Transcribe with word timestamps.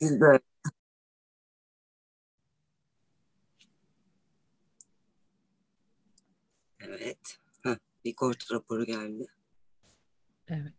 Biz 0.00 0.20
de 0.20 0.40
Evet. 6.80 7.38
Heh, 7.62 7.76
bir 8.04 8.14
kort 8.14 8.52
raporu 8.52 8.84
geldi. 8.84 9.26
Evet. 10.48 10.72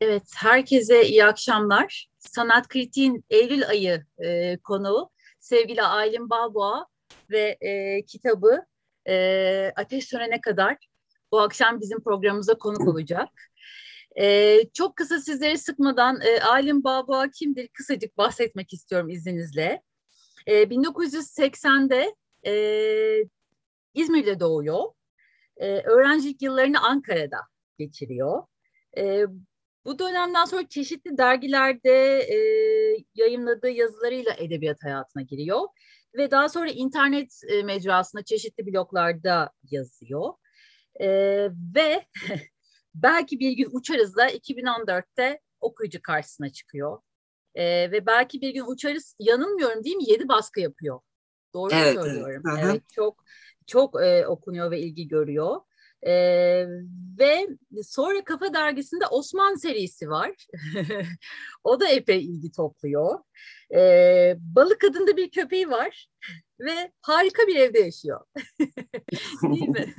Evet, 0.00 0.22
herkese 0.36 1.06
iyi 1.06 1.24
akşamlar. 1.24 2.08
Sanat 2.18 2.68
Kritiğin 2.68 3.24
Eylül 3.30 3.68
ayı 3.68 4.06
e, 4.18 4.56
konuğu 4.58 5.10
sevgili 5.40 5.82
Aylin 5.82 6.30
Balboğa 6.30 6.86
ve 7.30 7.58
e, 7.60 8.02
kitabı 8.04 8.66
e, 9.08 9.72
Ateş 9.76 10.04
Sönene 10.04 10.40
Kadar 10.40 10.76
bu 11.32 11.40
akşam 11.40 11.80
bizim 11.80 12.02
programımıza 12.02 12.54
konuk 12.54 12.88
olacak. 12.88 13.28
E, 14.20 14.58
çok 14.74 14.96
kısa 14.96 15.20
sizleri 15.20 15.58
sıkmadan 15.58 16.20
e, 16.20 16.40
Aylin 16.40 16.84
Balboğa 16.84 17.30
kimdir 17.30 17.68
kısacık 17.68 18.18
bahsetmek 18.18 18.72
istiyorum 18.72 19.10
izninizle. 19.10 19.82
E, 20.46 20.62
1980'de 20.62 22.14
e, 22.46 22.52
İzmir'de 23.94 24.40
doğuyor. 24.40 24.84
E, 25.56 25.66
öğrencilik 25.66 26.42
yıllarını 26.42 26.80
Ankara'da 26.80 27.40
geçiriyor. 27.78 28.42
E, 28.98 29.24
bu 29.84 29.98
dönemden 29.98 30.44
sonra 30.44 30.68
çeşitli 30.68 31.18
dergilerde 31.18 32.20
e, 32.20 32.38
yayınladığı 33.14 33.70
yazılarıyla 33.70 34.32
edebiyat 34.38 34.84
hayatına 34.84 35.22
giriyor. 35.22 35.60
Ve 36.16 36.30
daha 36.30 36.48
sonra 36.48 36.70
internet 36.70 37.40
e, 37.48 37.62
mecrasında 37.62 38.24
çeşitli 38.24 38.66
bloglarda 38.66 39.50
yazıyor. 39.70 40.32
E, 41.00 41.08
ve 41.74 42.06
belki 42.94 43.38
bir 43.40 43.52
gün 43.52 43.68
uçarız 43.72 44.16
da 44.16 44.30
2014'te 44.30 45.40
okuyucu 45.60 46.02
karşısına 46.02 46.50
çıkıyor. 46.50 47.00
E, 47.54 47.90
ve 47.90 48.06
belki 48.06 48.40
bir 48.40 48.50
gün 48.50 48.64
uçarız 48.66 49.16
yanılmıyorum 49.18 49.84
değil 49.84 49.96
mi? 49.96 50.10
Yedi 50.10 50.28
baskı 50.28 50.60
yapıyor. 50.60 51.00
Doğru 51.54 51.74
evet, 51.74 51.94
söylüyorum. 51.94 52.42
Evet, 52.52 52.64
evet 52.64 52.82
çok 52.94 53.24
çok 53.66 54.02
e, 54.02 54.26
okunuyor 54.26 54.70
ve 54.70 54.80
ilgi 54.80 55.08
görüyor. 55.08 55.60
E, 56.02 56.12
ve 57.18 57.48
sonra 57.82 58.24
Kafa 58.24 58.54
Dergisi'nde 58.54 59.06
Osman 59.06 59.54
serisi 59.54 60.08
var. 60.10 60.46
o 61.64 61.80
da 61.80 61.88
epey 61.88 62.24
ilgi 62.24 62.52
topluyor. 62.52 63.18
E, 63.74 64.34
Balık 64.38 64.84
adında 64.84 65.16
bir 65.16 65.30
köpeği 65.30 65.70
var 65.70 66.08
ve 66.60 66.92
harika 67.00 67.46
bir 67.46 67.56
evde 67.56 67.78
yaşıyor. 67.78 68.20
değil 69.42 69.68
mi? 69.68 69.94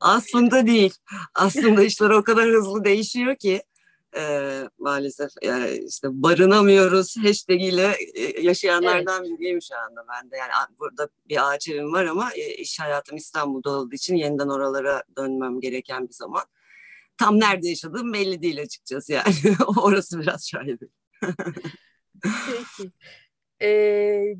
Aslında 0.00 0.66
değil. 0.66 0.94
Aslında 1.34 1.82
işler 1.82 2.10
o 2.10 2.24
kadar 2.24 2.48
hızlı 2.48 2.84
değişiyor 2.84 3.36
ki 3.36 3.62
e, 4.16 4.50
maalesef 4.78 5.30
yani 5.42 5.70
işte 5.88 6.08
barınamıyoruz 6.10 7.16
hashtag 7.16 7.62
ile 7.62 7.96
yaşayanlardan 8.42 9.24
evet. 9.24 9.38
biriyim 9.38 9.62
şu 9.62 9.78
anda 9.78 10.04
ben 10.08 10.30
de. 10.30 10.36
Yani 10.36 10.78
burada 10.78 11.08
bir 11.28 11.50
ağaç 11.50 11.68
evim 11.68 11.92
var 11.92 12.04
ama 12.04 12.30
e, 12.34 12.54
iş 12.54 12.80
hayatım 12.80 13.16
İstanbul'da 13.16 13.70
olduğu 13.70 13.94
için 13.94 14.16
yeniden 14.16 14.48
oralara 14.48 15.02
dönmem 15.16 15.60
gereken 15.60 16.08
bir 16.08 16.14
zaman. 16.14 16.42
Tam 17.18 17.40
nerede 17.40 17.68
yaşadığım 17.68 18.12
belli 18.12 18.42
değil 18.42 18.62
açıkçası 18.62 19.12
yani. 19.12 19.34
Orası 19.82 20.20
biraz 20.20 20.48
şahibi. 20.48 20.88
Peki. 22.30 22.90
Ee, 23.64 24.34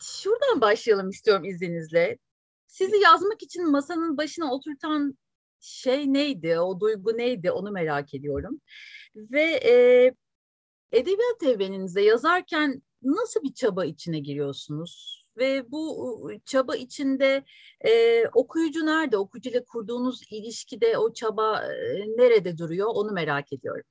şuradan 0.00 0.60
başlayalım 0.60 1.10
istiyorum 1.10 1.44
izninizle. 1.44 2.18
Sizi 2.66 2.96
yazmak 2.96 3.42
için 3.42 3.70
masanın 3.70 4.16
başına 4.16 4.54
oturtan 4.54 5.18
şey 5.60 6.12
neydi, 6.12 6.58
o 6.58 6.80
duygu 6.80 7.18
neydi 7.18 7.50
onu 7.50 7.70
merak 7.70 8.14
ediyorum. 8.14 8.60
Ve 9.16 9.42
e, 9.42 9.74
edebiyat 10.92 11.42
evreninize 11.42 12.02
yazarken 12.02 12.82
nasıl 13.02 13.42
bir 13.42 13.54
çaba 13.54 13.84
içine 13.84 14.18
giriyorsunuz? 14.18 15.24
Ve 15.36 15.70
bu 15.70 16.30
çaba 16.44 16.76
içinde 16.76 17.44
e, 17.86 18.24
okuyucu 18.34 18.86
nerede? 18.86 19.16
Okuyucuyla 19.18 19.64
kurduğunuz 19.64 20.22
ilişkide 20.30 20.98
o 20.98 21.12
çaba 21.12 21.62
e, 21.64 22.00
nerede 22.16 22.58
duruyor? 22.58 22.88
Onu 22.94 23.12
merak 23.12 23.52
ediyorum. 23.52 23.84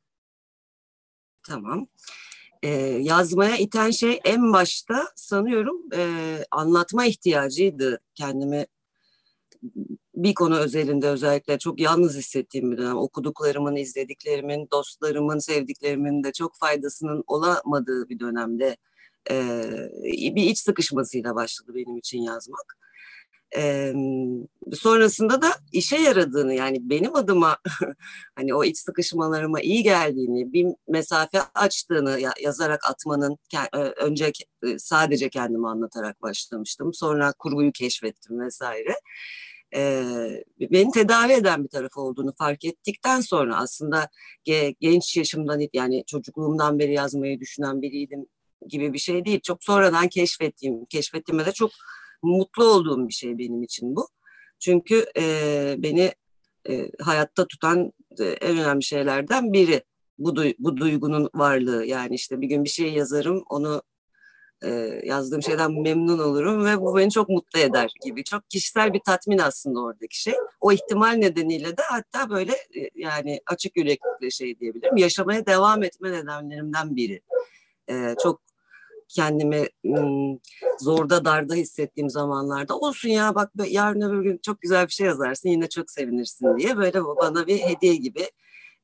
Tamam. 1.47 1.87
Ee, 2.65 2.69
yazmaya 3.01 3.57
iten 3.57 3.91
şey 3.91 4.19
en 4.23 4.53
başta 4.53 5.07
sanıyorum 5.15 5.81
e, 5.95 6.05
anlatma 6.51 7.05
ihtiyacıydı 7.05 7.99
kendimi 8.15 8.65
bir 10.15 10.33
konu 10.33 10.57
özelinde 10.57 11.07
özellikle 11.07 11.59
çok 11.59 11.79
yalnız 11.79 12.17
hissettiğim 12.17 12.71
bir 12.71 12.77
dönem. 12.77 12.97
Okuduklarımın, 12.97 13.75
izlediklerimin, 13.75 14.67
dostlarımın, 14.71 15.39
sevdiklerimin 15.39 16.23
de 16.23 16.31
çok 16.31 16.57
faydasının 16.57 17.23
olamadığı 17.27 18.09
bir 18.09 18.19
dönemde 18.19 18.77
e, 19.31 19.63
bir 20.35 20.43
iç 20.43 20.59
sıkışmasıyla 20.59 21.35
başladı 21.35 21.71
benim 21.75 21.97
için 21.97 22.21
yazmak. 22.21 22.77
E, 23.57 23.93
sonrasında 24.73 25.41
da 25.41 25.51
işe 25.71 25.97
yaradığını 25.97 26.53
yani 26.53 26.77
benim 26.81 27.15
adıma 27.15 27.57
hani 28.35 28.53
o 28.53 28.63
iç 28.63 28.77
sıkışmalarıma 28.77 29.61
iyi 29.61 29.83
geldiğini, 29.83 30.53
bir 30.53 30.67
mesafe 30.87 31.39
açtığını 31.55 32.19
yazarak 32.41 32.89
atmanın 32.89 33.37
önce 33.97 34.31
sadece 34.77 35.29
kendimi 35.29 35.69
anlatarak 35.69 36.21
başlamıştım. 36.21 36.93
Sonra 36.93 37.33
kurguyu 37.39 37.71
keşfettim 37.71 38.39
vesaire 38.39 38.95
e, 39.75 40.03
beni 40.59 40.91
tedavi 40.91 41.33
eden 41.33 41.63
bir 41.63 41.69
tarafı 41.69 42.01
olduğunu 42.01 42.33
fark 42.37 42.65
ettikten 42.65 43.21
sonra 43.21 43.57
aslında 43.57 44.09
ge, 44.43 44.75
genç 44.79 45.17
yaşımdan 45.17 45.61
yani 45.73 46.03
çocukluğumdan 46.07 46.79
beri 46.79 46.93
yazmayı 46.93 47.39
düşünen 47.39 47.81
biriydim 47.81 48.25
gibi 48.67 48.93
bir 48.93 48.99
şey 48.99 49.25
değil. 49.25 49.39
Çok 49.43 49.63
sonradan 49.63 50.07
keşfettiğim, 50.07 50.85
keşfettiğimde 50.85 51.45
de 51.45 51.51
çok 51.51 51.71
mutlu 52.25 52.63
olduğum 52.63 53.07
bir 53.07 53.13
şey 53.13 53.37
benim 53.37 53.63
için 53.63 53.95
bu. 53.95 54.07
Çünkü 54.59 55.05
e, 55.17 55.75
beni 55.77 56.11
e, 56.69 56.91
hayatta 57.01 57.47
tutan 57.47 57.91
e, 58.19 58.23
en 58.23 58.57
önemli 58.57 58.83
şeylerden 58.83 59.53
biri 59.53 59.83
bu, 60.17 60.35
du 60.35 60.43
bu 60.59 60.77
duygunun 60.77 61.29
varlığı. 61.35 61.85
Yani 61.85 62.15
işte 62.15 62.41
bir 62.41 62.47
gün 62.47 62.63
bir 62.63 62.69
şey 62.69 62.93
yazarım, 62.93 63.43
onu 63.49 63.81
e, 64.63 64.69
yazdığım 65.03 65.43
şeyden 65.43 65.81
memnun 65.81 66.19
olurum 66.19 66.65
ve 66.65 66.81
bu 66.81 66.97
beni 66.97 67.11
çok 67.11 67.29
mutlu 67.29 67.59
eder 67.59 67.91
gibi. 68.05 68.23
Çok 68.23 68.49
kişisel 68.49 68.93
bir 68.93 68.99
tatmin 69.05 69.37
aslında 69.37 69.79
oradaki 69.79 70.21
şey. 70.21 70.33
O 70.61 70.71
ihtimal 70.71 71.11
nedeniyle 71.11 71.77
de 71.77 71.81
hatta 71.81 72.29
böyle 72.29 72.51
e, 72.51 72.89
yani 72.95 73.41
açık 73.45 73.77
yürekli 73.77 74.31
şey 74.31 74.59
diyebilirim. 74.59 74.97
Yaşamaya 74.97 75.45
devam 75.45 75.83
etme 75.83 76.11
nedenlerimden 76.11 76.95
biri. 76.95 77.21
E, 77.89 78.15
çok 78.23 78.41
kendimi 79.07 79.67
zorda 80.79 81.25
darda 81.25 81.53
hissettiğim 81.55 82.09
zamanlarda 82.09 82.77
olsun 82.77 83.09
ya 83.09 83.35
bak 83.35 83.51
yarın 83.67 84.01
öbür 84.01 84.23
gün 84.23 84.39
çok 84.45 84.61
güzel 84.61 84.87
bir 84.87 84.91
şey 84.91 85.07
yazarsın 85.07 85.49
yine 85.49 85.69
çok 85.69 85.91
sevinirsin 85.91 86.57
diye 86.57 86.77
böyle 86.77 87.03
bana 87.03 87.47
bir 87.47 87.59
hediye 87.59 87.95
gibi 87.95 88.29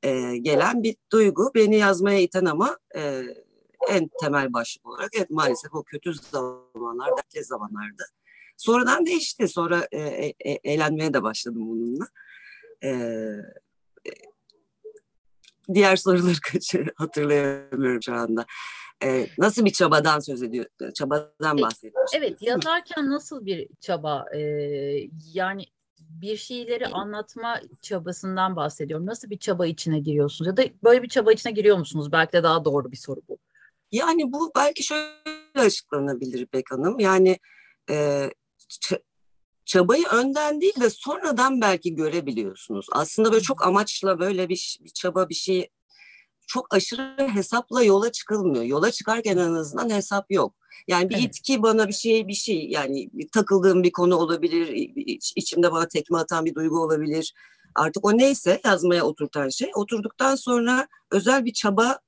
e, 0.04 0.38
gelen 0.38 0.84
bir 0.84 0.96
duygu 1.12 1.52
beni 1.56 1.78
yazmaya 1.78 2.20
iten 2.20 2.46
ama 2.46 2.78
e, 2.96 3.24
en 3.90 4.10
temel 4.22 4.54
başlık 4.54 4.86
olarak 4.86 5.10
evet 5.18 5.30
maalesef 5.30 5.74
o 5.74 5.84
kötü 5.84 6.14
zamanlar, 6.14 7.18
dertli 7.18 7.44
zamanlarda. 7.44 8.04
Sonradan 8.58 9.06
değişti. 9.06 9.48
Sonra 9.48 9.88
e, 9.92 10.00
e, 10.00 10.34
e, 10.40 10.52
eğlenmeye 10.64 11.14
de 11.14 11.24
başladım 11.24 11.62
bununla. 11.70 12.08
E, 12.84 12.92
diğer 15.74 15.96
soruları 15.96 16.92
hatırlayamıyorum 16.96 18.04
şu 18.04 18.14
anda. 18.14 18.46
Ee, 19.04 19.28
nasıl 19.38 19.66
bir 19.66 19.72
çabadan 19.72 20.20
söz 20.20 20.44
ediyor? 20.44 20.66
Çabadan 20.94 21.62
bahsediyorsun. 21.62 22.18
Evet, 22.18 22.42
yazarken 22.42 23.10
nasıl 23.10 23.46
bir 23.46 23.68
çaba? 23.80 24.26
Ee, 24.36 24.40
yani 25.34 25.66
bir 26.00 26.38
şeyleri 26.38 26.88
anlatma 26.88 27.62
çabasından 27.82 28.56
bahsediyorum. 28.56 29.06
Nasıl 29.06 29.30
bir 29.30 29.38
çaba 29.38 29.68
içine 29.68 30.00
giriyorsunuz? 30.00 30.48
Ya 30.48 30.58
da 30.58 30.64
böyle 30.84 31.04
bir 31.04 31.10
çaba 31.10 31.34
içine 31.34 31.52
giriyor 31.52 31.78
musunuz? 31.78 32.12
Belki 32.12 32.34
de 32.34 32.44
daha 32.44 32.66
doğru 32.66 32.92
bir 32.92 32.98
soru 32.98 33.22
bu. 33.30 33.38
Yani 33.92 34.34
bu 34.34 34.52
belki 34.56 34.84
şöyle 34.84 35.14
açıklanabilir 35.56 36.48
Bek 36.54 36.72
Hanım. 36.72 37.00
Yani 37.00 37.40
e, 37.90 38.30
çabayı 39.66 40.04
önden 40.08 40.62
değil 40.62 40.82
de 40.82 40.90
sonradan 40.90 41.62
belki 41.62 41.96
görebiliyorsunuz. 41.96 42.88
Aslında 42.92 43.32
böyle 43.32 43.44
çok 43.44 43.68
amaçla 43.68 44.20
böyle 44.20 44.50
bir, 44.50 44.80
bir 44.82 44.90
çaba 44.90 45.30
bir 45.30 45.36
şey 45.36 45.70
çok 46.54 46.74
aşırı 46.74 47.28
hesapla 47.28 47.84
yola 47.84 48.12
çıkılmıyor. 48.12 48.64
Yola 48.64 48.92
çıkarken 48.92 49.38
en 49.38 49.54
azından 49.54 49.90
hesap 49.90 50.32
yok. 50.32 50.54
Yani 50.88 51.10
bir 51.10 51.16
evet. 51.16 51.24
itki 51.26 51.64
bana 51.64 51.88
bir 51.88 51.94
şey 51.94 52.28
bir 52.28 52.34
şey 52.34 52.70
yani 52.70 53.10
takıldığım 53.34 53.84
bir 53.84 53.92
konu 53.92 54.16
olabilir, 54.16 54.68
iç, 54.96 55.34
içimde 55.36 55.72
bana 55.72 55.88
tekme 55.88 56.18
atan 56.18 56.46
bir 56.46 56.56
duygu 56.56 56.80
olabilir. 56.80 57.34
Artık 57.76 58.06
o 58.06 58.18
neyse 58.18 58.62
yazmaya 58.66 59.04
oturtan 59.04 59.50
şey. 59.50 59.72
Oturduktan 59.76 60.36
sonra 60.36 60.88
özel 61.12 61.46
bir 61.46 61.54
çaba 61.54 62.00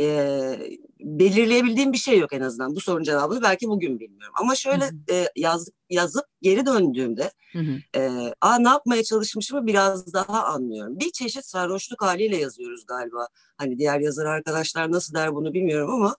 e, 0.00 0.58
belirleyebildiğim 1.00 1.92
bir 1.92 1.98
şey 1.98 2.18
yok 2.18 2.32
en 2.32 2.40
azından. 2.40 2.76
Bu 2.76 2.80
sorunun 2.80 3.04
cevabını 3.04 3.42
belki 3.42 3.68
bugün 3.68 4.00
bilmiyorum. 4.00 4.34
Ama 4.40 4.54
şöyle 4.54 4.84
e, 5.10 5.26
yaz, 5.36 5.68
yazıp 5.90 6.24
geri 6.42 6.66
döndüğümde 6.66 7.30
hı 7.52 7.58
hı. 7.58 8.00
E, 8.00 8.32
Aa, 8.40 8.58
ne 8.58 8.68
yapmaya 8.68 9.04
çalışmışımı 9.04 9.66
biraz 9.66 10.14
daha 10.14 10.44
anlıyorum. 10.44 11.00
Bir 11.00 11.10
çeşit 11.12 11.44
sarhoşluk 11.44 12.02
haliyle 12.02 12.36
yazıyoruz 12.36 12.86
galiba. 12.86 13.28
Hani 13.56 13.78
diğer 13.78 14.00
yazar 14.00 14.26
arkadaşlar 14.26 14.92
nasıl 14.92 15.14
der 15.14 15.34
bunu 15.34 15.54
bilmiyorum 15.54 15.90
ama 15.90 16.16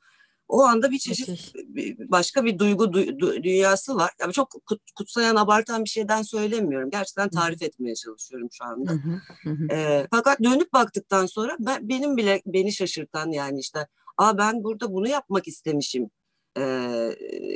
o 0.48 0.64
anda 0.64 0.92
bir 0.92 1.00
çeşit 1.00 1.54
başka 2.00 2.46
bir 2.46 2.60
duygu 2.60 2.94
du, 2.94 3.20
du, 3.20 3.44
dünyası 3.44 3.96
var. 3.96 4.12
Yani 4.22 4.34
çok 4.34 4.54
kutsayan, 4.96 5.36
abartan 5.36 5.84
bir 5.84 5.90
şeyden 5.90 6.22
söylemiyorum. 6.22 6.90
Gerçekten 6.90 7.30
tarif 7.30 7.62
hı. 7.62 7.66
etmeye 7.66 7.96
çalışıyorum 7.96 8.50
şu 8.52 8.66
anda. 8.66 8.92
Hı 8.92 8.96
hı, 9.44 9.50
hı. 9.50 9.68
E, 9.76 10.08
fakat 10.12 10.44
dönüp 10.44 10.74
baktıktan 10.74 11.26
sonra 11.26 11.56
ben, 11.60 11.90
benim 11.90 12.18
bile 12.18 12.42
beni 12.46 12.74
şaşırtan 12.74 13.32
yani 13.32 13.60
işte 13.60 13.88
Aa 14.18 14.38
ben 14.38 14.64
burada 14.64 14.94
bunu 14.94 15.08
yapmak 15.08 15.48
istemişim 15.48 16.10
e, 16.58 16.62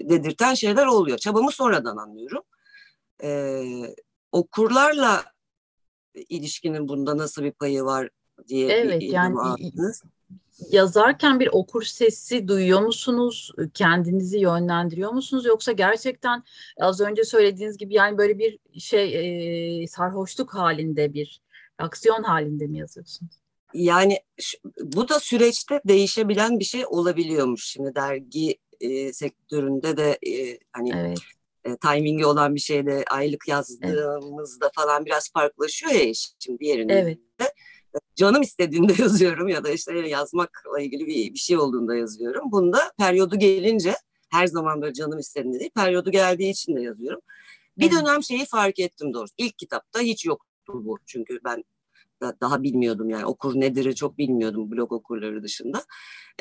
dedirten 0.09 0.53
şeyler 0.53 0.85
oluyor. 0.85 1.17
Çabamı 1.17 1.51
sonradan 1.51 1.97
anlıyorum. 1.97 2.43
E, 3.23 3.61
okurlarla 4.31 5.23
ilişkinin 6.15 6.87
bunda 6.87 7.17
nasıl 7.17 7.43
bir 7.43 7.51
payı 7.51 7.83
var 7.83 8.09
diye 8.47 8.71
evet, 8.71 9.01
bir 9.01 9.07
yani 9.07 9.39
aldınız. 9.39 10.03
Yazarken 10.71 11.39
bir 11.39 11.49
okur 11.51 11.83
sesi 11.83 12.47
duyuyor 12.47 12.81
musunuz? 12.81 13.51
Kendinizi 13.73 14.39
yönlendiriyor 14.39 15.11
musunuz? 15.11 15.45
Yoksa 15.45 15.71
gerçekten 15.71 16.43
az 16.79 17.01
önce 17.01 17.23
söylediğiniz 17.23 17.77
gibi 17.77 17.93
yani 17.93 18.17
böyle 18.17 18.39
bir 18.39 18.59
şey 18.79 19.83
e, 19.83 19.87
sarhoşluk 19.87 20.53
halinde 20.53 21.13
bir 21.13 21.41
aksiyon 21.77 22.23
halinde 22.23 22.67
mi 22.67 22.77
yazıyorsunuz? 22.77 23.31
Yani 23.73 24.19
bu 24.81 25.09
da 25.09 25.19
süreçte 25.19 25.81
değişebilen 25.85 26.59
bir 26.59 26.65
şey 26.65 26.85
olabiliyormuş. 26.85 27.65
Şimdi 27.65 27.95
dergi 27.95 28.57
e, 28.81 29.13
sektöründe 29.13 29.97
de 29.97 30.19
e, 30.27 30.59
hani 30.71 30.91
evet. 30.95 31.17
e, 31.65 31.77
timingi 31.77 32.25
olan 32.25 32.55
bir 32.55 32.59
şeyde 32.59 33.05
aylık 33.09 33.47
yazdığımızda 33.47 34.65
evet. 34.65 34.75
falan 34.75 35.05
biraz 35.05 35.31
farklılaşıyor 35.33 35.91
ya 35.91 36.13
şimdi 36.39 36.59
diğerinde. 36.59 36.93
Evet. 36.93 37.19
Canım 38.15 38.41
istediğinde 38.41 38.93
yazıyorum 39.01 39.47
ya 39.47 39.63
da 39.63 39.69
işte 39.69 40.07
yazmakla 40.07 40.81
ilgili 40.81 41.07
bir, 41.07 41.33
bir 41.33 41.39
şey 41.39 41.57
olduğunda 41.57 41.95
yazıyorum. 41.95 42.51
Bunda 42.51 42.91
periyodu 42.97 43.39
gelince 43.39 43.95
her 44.31 44.47
zaman 44.47 44.81
böyle 44.81 44.93
canım 44.93 45.19
istediğinde 45.19 45.59
değil, 45.59 45.71
periyodu 45.75 46.11
geldiği 46.11 46.49
için 46.49 46.75
de 46.75 46.81
yazıyorum. 46.81 47.21
Bir 47.77 47.91
dönem 47.91 48.23
şeyi 48.23 48.45
fark 48.45 48.79
ettim 48.79 49.13
doğrusu. 49.13 49.33
İlk 49.37 49.57
kitapta 49.57 49.99
hiç 49.99 50.25
yoktu 50.25 50.73
bu. 50.85 50.97
Çünkü 51.05 51.39
ben 51.43 51.63
daha 52.41 52.63
bilmiyordum 52.63 53.09
yani 53.09 53.25
okur 53.25 53.55
nedir'i 53.55 53.95
çok 53.95 54.17
bilmiyordum 54.17 54.71
blog 54.71 54.91
okurları 54.91 55.43
dışında. 55.43 55.83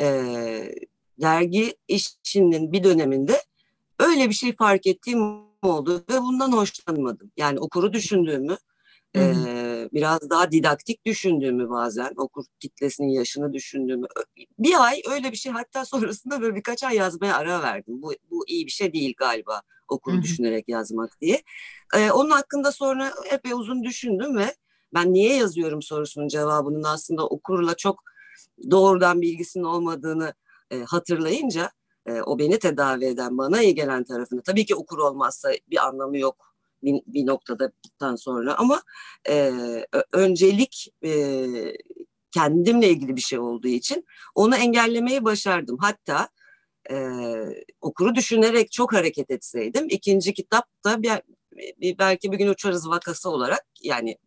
Ee, 0.01 0.75
dergi 1.21 1.77
işinin 1.89 2.73
bir 2.73 2.85
döneminde 2.85 3.43
öyle 3.99 4.29
bir 4.29 4.35
şey 4.35 4.57
fark 4.57 4.87
ettiğim 4.87 5.21
oldu 5.63 6.05
ve 6.11 6.21
bundan 6.21 6.53
hoşlanmadım. 6.53 7.33
Yani 7.37 7.59
okuru 7.59 7.93
düşündüğümü, 7.93 8.57
e, 9.17 9.35
biraz 9.93 10.31
daha 10.31 10.51
didaktik 10.51 11.07
düşündüğümü 11.07 11.71
bazen, 11.71 12.13
okur 12.17 12.45
kitlesinin 12.61 13.09
yaşını 13.09 13.53
düşündüğümü. 13.53 14.07
Bir 14.59 14.85
ay 14.85 15.03
öyle 15.11 15.33
bir 15.33 15.37
şey 15.37 15.53
hatta 15.53 15.85
sonrasında 15.85 16.41
böyle 16.41 16.55
birkaç 16.55 16.85
ay 16.85 16.97
yazmaya 16.97 17.37
ara 17.37 17.63
verdim. 17.63 18.03
Bu, 18.03 18.13
bu 18.31 18.49
iyi 18.49 18.67
bir 18.67 18.71
şey 18.71 18.93
değil 18.93 19.15
galiba 19.17 19.63
okuru 19.89 20.15
Hı-hı. 20.15 20.23
düşünerek 20.23 20.69
yazmak 20.69 21.21
diye. 21.21 21.43
E, 21.95 22.11
onun 22.11 22.31
hakkında 22.31 22.73
sonra 22.73 23.13
epey 23.31 23.53
uzun 23.53 23.85
düşündüm 23.85 24.37
ve 24.37 24.55
ben 24.95 25.13
niye 25.13 25.37
yazıyorum 25.37 25.83
sorusunun 25.83 26.29
cevabının 26.29 26.83
aslında 26.83 27.27
okurla 27.27 27.77
çok 27.77 28.03
doğrudan 28.71 29.21
bilgisinin 29.21 29.65
olmadığını 29.65 30.35
e, 30.71 30.79
hatırlayınca 30.83 31.71
e, 32.07 32.23
o 32.23 32.39
beni 32.39 32.59
tedavi 32.59 33.05
eden 33.05 33.39
bana 33.39 33.63
iyi 33.63 33.75
gelen 33.75 34.05
tarafını 34.05 34.43
tabii 34.43 34.67
ki 34.67 34.75
okur 34.75 34.99
olmazsa 34.99 35.51
bir 35.71 35.87
anlamı 35.87 36.19
yok 36.19 36.48
bir, 36.83 37.03
bir 37.07 37.27
noktadan 37.27 38.17
sonra 38.17 38.55
ama 38.59 38.83
e, 39.29 39.53
öncelik 40.13 40.93
e, 41.05 41.47
kendimle 42.31 42.89
ilgili 42.89 43.17
bir 43.17 43.21
şey 43.21 43.39
olduğu 43.39 43.69
için 43.69 44.05
onu 44.35 44.57
engellemeyi 44.57 45.25
başardım. 45.25 45.79
Hatta 45.81 46.29
e, 46.91 47.11
okuru 47.81 48.15
düşünerek 48.15 48.73
çok 48.73 48.93
hareket 48.93 49.31
etseydim 49.31 49.87
ikinci 49.91 50.35
kitap 50.35 50.65
da 50.85 51.03
bir, 51.03 51.11
bir, 51.81 51.99
belki 51.99 52.33
bir 52.33 52.39
gün 52.39 52.49
uçarız 52.49 52.89
vakası 52.89 53.31
olarak 53.31 53.67
yani 53.83 54.19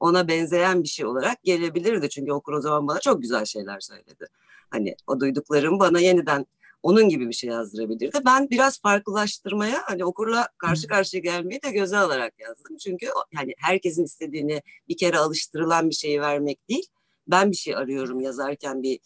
ona 0.00 0.28
benzeyen 0.28 0.82
bir 0.82 0.88
şey 0.88 1.06
olarak 1.06 1.42
gelebilirdi. 1.42 2.08
Çünkü 2.08 2.32
okur 2.32 2.52
o 2.52 2.60
zaman 2.60 2.88
bana 2.88 3.00
çok 3.00 3.22
güzel 3.22 3.44
şeyler 3.44 3.80
söyledi. 3.80 4.26
Hani 4.70 4.96
o 5.06 5.20
duyduklarım 5.20 5.78
bana 5.78 6.00
yeniden 6.00 6.46
onun 6.86 7.08
gibi 7.08 7.28
bir 7.28 7.34
şey 7.34 7.50
yazdırabilirdi. 7.50 8.18
Ben 8.26 8.50
biraz 8.50 8.80
farklılaştırmaya 8.80 9.82
hani 9.84 10.04
okurla 10.04 10.48
karşı 10.58 10.86
karşıya 10.86 11.20
gelmeyi 11.20 11.62
de 11.62 11.70
göze 11.70 11.98
alarak 11.98 12.40
yazdım. 12.40 12.76
Çünkü 12.76 13.06
yani 13.32 13.54
herkesin 13.58 14.04
istediğini 14.04 14.62
bir 14.88 14.96
kere 14.96 15.18
alıştırılan 15.18 15.90
bir 15.90 15.94
şeyi 15.94 16.20
vermek 16.20 16.68
değil. 16.68 16.86
Ben 17.28 17.50
bir 17.50 17.56
şey 17.56 17.76
arıyorum 17.76 18.20
yazarken 18.20 18.82
bir 18.82 19.00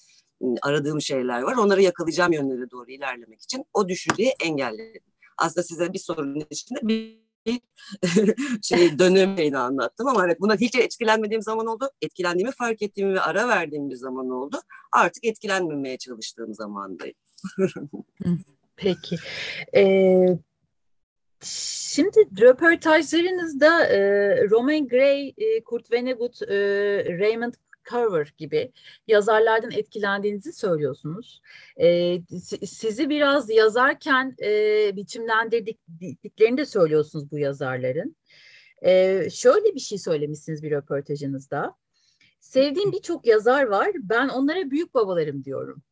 aradığım 0.63 1.01
şeyler 1.01 1.43
var. 1.43 1.57
Onları 1.57 1.83
yakalayacağım 1.83 2.33
yönlere 2.33 2.71
doğru 2.71 2.91
ilerlemek 2.91 3.43
için 3.43 3.65
o 3.75 3.89
düşünceyi 3.89 4.35
engelledim. 4.45 5.03
Aslında 5.39 5.65
size 5.65 5.93
bir 5.93 5.99
sorunun 5.99 6.47
içinde 6.51 6.79
bir 6.83 7.21
şey 8.63 8.99
dönemini 8.99 9.59
anlattım 9.59 10.09
ama 10.09 10.25
evet 10.27 10.41
buna 10.41 10.57
hiç 10.57 10.75
etkilenmediğim 10.75 11.43
zaman 11.43 11.67
oldu. 11.67 11.91
Etkilendiğimi 12.03 12.53
fark 12.53 12.83
ettiğim 12.83 13.15
ve 13.15 13.21
ara 13.21 13.49
verdiğim 13.49 13.91
bir 13.91 13.97
zaman 13.97 14.31
oldu. 14.31 14.61
Artık 14.93 15.25
etkilenmemeye 15.25 15.99
çalıştığım 15.99 16.55
zamandayım. 16.55 17.17
Peki. 18.77 19.17
Ee, 19.77 20.39
şimdi 21.43 22.19
röportajlarınızda 22.41 23.87
e, 23.87 24.01
Roman 24.51 24.89
Gray, 24.89 25.35
e, 25.39 25.65
Kurt 25.65 25.93
Vonnegut, 25.93 26.43
e, 26.43 26.57
Raymond 27.19 27.55
Carver 27.93 28.35
gibi 28.39 28.73
yazarlardan 29.09 29.71
etkilendiğinizi 29.71 30.53
söylüyorsunuz. 30.53 31.43
E, 31.77 32.19
sizi 32.67 33.09
biraz 33.09 33.51
yazarken 33.51 34.37
e, 34.43 34.97
biçimlendirdiklerini 34.97 36.57
de 36.57 36.67
söylüyorsunuz 36.67 37.31
bu 37.31 37.39
yazarların. 37.39 38.17
E, 38.83 39.31
şöyle 39.31 39.75
bir 39.75 39.81
şey 39.81 39.99
söylemişsiniz 39.99 40.63
bir 40.63 40.71
röportajınızda. 40.71 41.77
Sevdiğim 42.41 42.93
birçok 42.93 43.27
yazar 43.27 43.65
var. 43.65 43.91
Ben 43.95 44.29
onlara 44.29 44.71
büyük 44.71 44.95
babalarım 44.95 45.45
diyorum. 45.45 45.83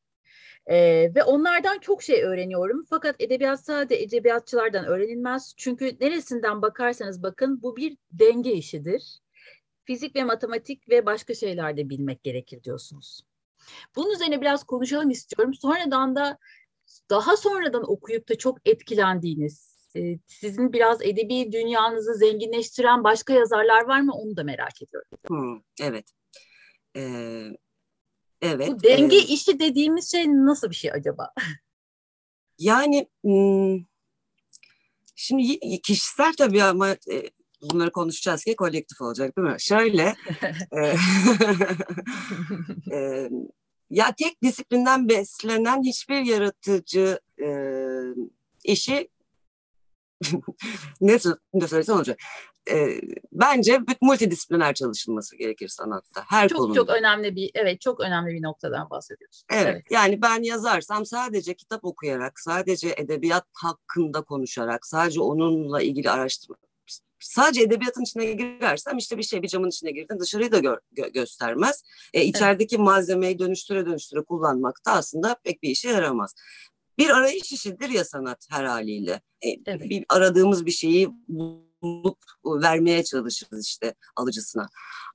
Ee, 0.70 1.10
ve 1.14 1.22
onlardan 1.22 1.78
çok 1.78 2.02
şey 2.02 2.22
öğreniyorum. 2.22 2.84
Fakat 2.90 3.16
edebiyat 3.18 3.64
sadece 3.64 4.02
edebiyatçılardan 4.02 4.84
öğrenilmez. 4.84 5.54
Çünkü 5.56 5.96
neresinden 6.00 6.62
bakarsanız 6.62 7.22
bakın 7.22 7.62
bu 7.62 7.76
bir 7.76 7.96
denge 8.12 8.52
işidir 8.52 9.20
fizik 9.88 10.16
ve 10.16 10.24
matematik 10.24 10.88
ve 10.88 11.06
başka 11.06 11.34
şeyler 11.34 11.76
de 11.76 11.88
bilmek 11.88 12.22
gerekir 12.22 12.62
diyorsunuz. 12.62 13.20
Bunun 13.96 14.14
üzerine 14.14 14.40
biraz 14.40 14.64
konuşalım 14.64 15.10
istiyorum. 15.10 15.54
Sonradan 15.54 16.16
da 16.16 16.38
daha 17.10 17.36
sonradan 17.36 17.90
okuyup 17.90 18.28
da 18.28 18.38
çok 18.38 18.58
etkilendiğiniz, 18.64 19.88
e, 19.96 20.18
sizin 20.26 20.72
biraz 20.72 21.02
edebi 21.02 21.52
dünyanızı 21.52 22.14
zenginleştiren 22.14 23.04
başka 23.04 23.32
yazarlar 23.32 23.84
var 23.84 24.00
mı? 24.00 24.12
Onu 24.14 24.36
da 24.36 24.44
merak 24.44 24.82
ediyorum. 24.82 25.10
Hmm, 25.28 25.60
evet. 25.82 26.04
Ee, 26.96 27.48
evet. 28.42 28.68
Bu 28.68 28.82
denge 28.82 29.16
e, 29.16 29.24
işi 29.24 29.58
dediğimiz 29.58 30.10
şey 30.10 30.28
nasıl 30.28 30.70
bir 30.70 30.74
şey 30.74 30.92
acaba? 30.92 31.32
Yani 32.58 33.08
şimdi 35.16 35.60
kişisel 35.80 36.32
tabii 36.38 36.62
ama 36.62 36.88
e, 36.88 37.30
bunları 37.62 37.92
konuşacağız 37.92 38.44
ki 38.44 38.56
kolektif 38.56 39.00
olacak 39.00 39.36
değil 39.36 39.48
mi? 39.48 39.56
Şöyle 39.58 40.14
e, 40.72 40.96
e, 42.96 43.30
ya 43.90 44.14
tek 44.18 44.42
disiplinden 44.42 45.08
beslenen 45.08 45.82
hiçbir 45.82 46.20
yaratıcı 46.20 47.20
e, 47.42 47.48
işi 48.64 49.08
ne, 51.00 51.18
ne 51.54 51.68
söylesem 51.68 51.96
olacak. 51.96 52.20
E, 52.70 53.00
bence 53.32 53.80
multidisipliner 54.00 54.74
çalışılması 54.74 55.36
gerekir 55.36 55.68
sanatta. 55.68 56.22
Her 56.28 56.48
çok, 56.48 56.58
konuda. 56.58 56.74
Çok 56.74 56.88
önemli 56.88 57.36
bir 57.36 57.50
evet 57.54 57.80
çok 57.80 58.00
önemli 58.00 58.34
bir 58.34 58.42
noktadan 58.42 58.90
bahsediyorsun. 58.90 59.46
Evet, 59.50 59.66
evet 59.66 59.84
yani 59.90 60.22
ben 60.22 60.42
yazarsam 60.42 61.06
sadece 61.06 61.54
kitap 61.54 61.84
okuyarak, 61.84 62.40
sadece 62.40 62.94
edebiyat 62.96 63.44
hakkında 63.52 64.22
konuşarak, 64.22 64.86
sadece 64.86 65.20
onunla 65.20 65.82
ilgili 65.82 66.10
araştırma 66.10 66.56
sadece 67.20 67.62
edebiyatın 67.62 68.02
içine 68.02 68.32
girersem 68.32 68.98
işte 68.98 69.18
bir 69.18 69.22
şey 69.22 69.42
bir 69.42 69.48
camın 69.48 69.68
içine 69.68 69.90
girdin 69.90 70.20
dışarıyı 70.20 70.52
da 70.52 70.58
gö 70.58 70.76
gö 70.92 71.08
göstermez. 71.08 71.82
E, 72.14 72.24
içerideki 72.24 72.76
evet. 72.76 72.84
malzemeyi 72.84 73.38
dönüştüre 73.38 73.86
dönüştüre 73.86 74.24
kullanmak 74.24 74.86
da 74.86 74.92
aslında 74.92 75.36
pek 75.44 75.62
bir 75.62 75.70
işe 75.70 75.88
yaramaz. 75.88 76.34
Bir 76.98 77.10
arayış 77.10 77.52
işidir 77.52 77.88
ya 77.88 78.04
sanat 78.04 78.46
her 78.50 78.64
haliyle. 78.64 79.20
E, 79.42 79.48
evet. 79.66 79.90
Bir 79.90 80.04
aradığımız 80.08 80.66
bir 80.66 80.70
şeyi 80.70 81.08
bulup 81.82 82.18
vermeye 82.44 83.04
çalışırız 83.04 83.66
işte 83.66 83.94
alıcısına. 84.16 84.68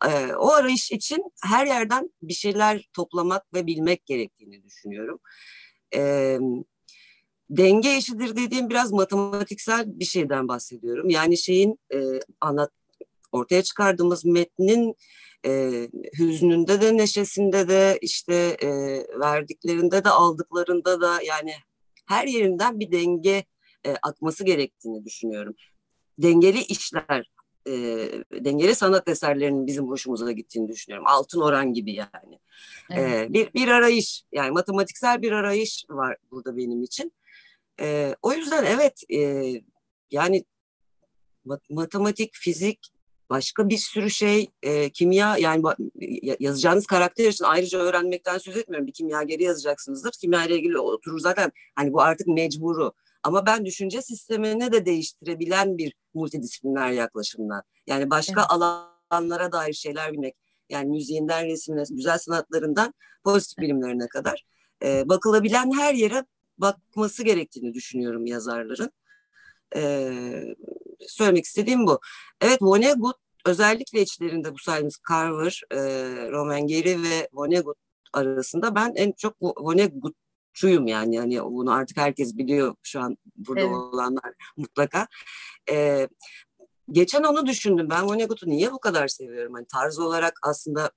Ee, 0.06 0.34
o 0.34 0.52
arayış 0.52 0.92
için 0.92 1.24
her 1.44 1.66
yerden 1.66 2.10
bir 2.22 2.34
şeyler 2.34 2.90
toplamak 2.94 3.54
ve 3.54 3.68
bilmek 3.68 4.06
gerektiğini 4.06 4.64
düşünüyorum. 4.64 5.20
Ee, 5.96 6.40
denge 7.50 7.96
eşidir 7.96 8.36
dediğim 8.36 8.70
biraz 8.70 8.92
matematiksel 8.92 10.00
bir 10.00 10.06
şeyden 10.06 10.48
bahsediyorum. 10.48 11.10
Yani 11.10 11.38
şeyin 11.38 11.80
e, 11.94 12.00
anlat 12.42 12.72
ortaya 13.32 13.64
çıkardığımız 13.64 14.26
metnin 14.26 14.96
e, 15.46 15.72
hüznünde 16.20 16.82
de 16.82 16.98
neşesinde 16.98 17.68
de 17.68 17.98
işte 18.02 18.58
e, 18.62 18.70
verdiklerinde 19.20 20.04
de 20.04 20.10
aldıklarında 20.10 21.02
da 21.02 21.22
yani 21.22 21.54
her 22.06 22.28
yerinden 22.28 22.80
bir 22.80 22.92
denge 22.92 23.46
e, 23.86 23.96
akması 24.02 24.44
gerektiğini 24.44 25.06
düşünüyorum. 25.06 25.56
Dengeli 26.18 26.60
işler, 26.60 27.32
e, 27.68 27.72
dengeli 28.32 28.76
sanat 28.76 29.08
eserlerinin 29.08 29.68
bizim 29.68 29.88
hoşumuza 29.88 30.32
gittiğini 30.32 30.68
düşünüyorum. 30.68 31.08
Altın 31.08 31.42
oran 31.42 31.74
gibi 31.74 31.94
yani. 31.94 32.40
Evet. 32.92 33.30
E, 33.30 33.34
bir, 33.34 33.54
bir 33.54 33.68
arayış 33.68 34.24
yani 34.32 34.52
matematiksel 34.52 35.22
bir 35.22 35.32
arayış 35.32 35.86
var 35.90 36.18
burada 36.32 36.58
benim 36.58 36.84
için. 36.84 37.14
E, 37.82 38.16
o 38.22 38.34
yüzden 38.34 38.64
evet 38.66 39.04
e, 39.10 39.52
yani 40.12 40.46
matematik, 41.70 42.36
fizik, 42.36 42.94
başka 43.30 43.70
bir 43.70 43.78
sürü 43.78 44.10
şey, 44.10 44.48
e, 44.64 44.90
kimya 44.90 45.38
yani 45.38 45.64
yazacağınız 46.40 46.86
karakter 46.86 47.30
için 47.30 47.46
ayrıca 47.46 47.80
öğrenmekten 47.80 48.38
söz 48.38 48.58
etmiyorum. 48.58 48.88
Bir 48.88 48.94
kimya 48.94 49.24
geri 49.24 49.44
yazacaksınızdır. 49.44 50.12
Kimya 50.12 50.46
ile 50.46 50.56
ilgili 50.56 50.80
oturur 50.80 51.20
zaten 51.20 51.52
hani 51.76 51.94
bu 51.94 52.02
artık 52.02 52.28
mecburu. 52.28 52.94
Ama 53.24 53.46
ben 53.46 53.66
düşünce 53.66 54.02
sistemini 54.02 54.72
de 54.72 54.86
değiştirebilen 54.86 55.78
bir 55.78 55.94
multidisipliner 56.14 56.92
yaklaşımdan. 56.92 57.64
Yani 57.88 58.10
başka 58.10 58.42
evet. 58.42 58.52
alanlara 59.12 59.52
dair 59.52 59.74
şeyler 59.74 60.14
bilmek. 60.14 60.36
Yani 60.70 60.90
müziğinden 60.90 61.46
resmine, 61.46 61.84
güzel 61.90 62.18
sanatlarından 62.18 62.94
pozitif 63.24 63.58
bilimlerine 63.58 64.08
kadar 64.08 64.46
e, 64.84 65.10
bakılabilen 65.10 65.72
her 65.72 65.94
yere 65.94 66.26
bakması 66.58 67.24
gerektiğini 67.24 67.74
düşünüyorum 67.74 68.26
yazarların. 68.26 68.92
Ee, 69.76 70.56
söylemek 71.08 71.46
istediğim 71.46 71.88
bu. 71.88 72.00
Evet 72.42 72.62
Vonnegut 72.62 73.16
özellikle 73.46 74.02
içlerinde 74.02 74.54
bu 74.54 74.58
saydığımız 74.58 75.00
Carver, 75.10 75.62
e, 75.72 75.78
Roman 76.32 76.68
Gary 76.68 77.04
ve 77.04 77.30
Vonnegut 77.34 77.78
arasında 78.14 78.76
ben 78.76 78.94
en 78.96 79.12
çok 79.12 79.36
Vonnegutçuyum 80.54 80.88
yani. 80.88 81.16
yani 81.16 81.44
bunu 81.44 81.74
artık 81.74 81.98
herkes 81.98 82.38
biliyor 82.38 82.76
şu 82.84 83.02
an 83.02 83.18
burada 83.36 83.62
evet. 83.62 83.72
olanlar 83.72 84.34
mutlaka. 84.58 85.08
Ee, 85.72 86.08
geçen 86.92 87.24
onu 87.24 87.46
düşündüm. 87.46 87.88
Ben 87.90 88.04
Vonnegut'u 88.04 88.50
niye 88.50 88.72
bu 88.72 88.80
kadar 88.80 89.08
seviyorum? 89.08 89.54
Hani 89.54 89.66
tarz 89.66 90.00
olarak 90.00 90.40
aslında 90.44 90.92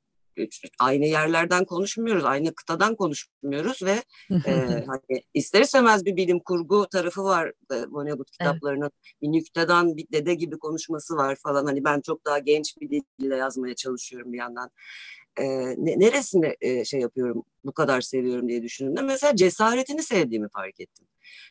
aynı 0.81 1.07
yerlerden 1.07 1.65
konuşmuyoruz, 1.65 2.25
aynı 2.25 2.55
kıtadan 2.55 2.97
konuşmuyoruz 2.97 3.83
ve 3.83 4.03
e, 4.47 4.53
hani 4.87 5.23
ister 5.35 5.61
istemez 5.61 6.05
bir 6.05 6.17
bilim 6.17 6.41
kurgu 6.41 6.87
tarafı 6.93 7.25
var 7.25 7.53
e, 7.73 7.75
Vonnegut 7.91 8.31
kitaplarının. 8.31 8.83
Evet. 8.83 9.23
Bir 9.23 9.29
nükteden 9.29 9.97
bir 9.97 10.07
dede 10.13 10.35
gibi 10.35 10.59
konuşması 10.59 11.17
var 11.17 11.37
falan. 11.43 11.67
Hani 11.67 11.85
ben 11.85 12.01
çok 12.01 12.25
daha 12.27 12.39
genç 12.39 12.77
bir 12.81 13.03
dille 13.21 13.37
yazmaya 13.37 13.75
çalışıyorum 13.75 14.33
bir 14.33 14.39
yandan. 14.39 14.71
E, 15.39 15.45
neresinde 15.77 16.57
e, 16.61 16.85
şey 16.85 17.01
yapıyorum, 17.01 17.45
bu 17.65 17.73
kadar 17.73 18.01
seviyorum 18.01 18.49
diye 18.49 18.63
düşündüğümde 18.63 19.03
mesela 19.03 19.37
cesaretini 19.37 20.03
sevdiğimi 20.03 20.49
fark 20.49 20.81
ettim. 20.81 21.07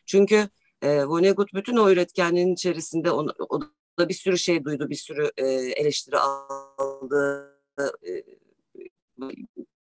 Çünkü 0.06 0.48
e, 0.82 1.04
Vonnegut 1.04 1.54
bütün 1.54 1.76
o 1.76 1.90
üretkenliğin 1.90 2.52
içerisinde 2.54 3.10
onu, 3.10 3.34
o 3.48 3.60
da 3.98 4.08
bir 4.08 4.14
sürü 4.14 4.38
şey 4.38 4.64
duydu, 4.64 4.90
bir 4.90 4.94
sürü 4.94 5.30
e, 5.36 5.46
eleştiri 5.54 6.18
aldı, 6.18 7.56
e, 7.80 8.22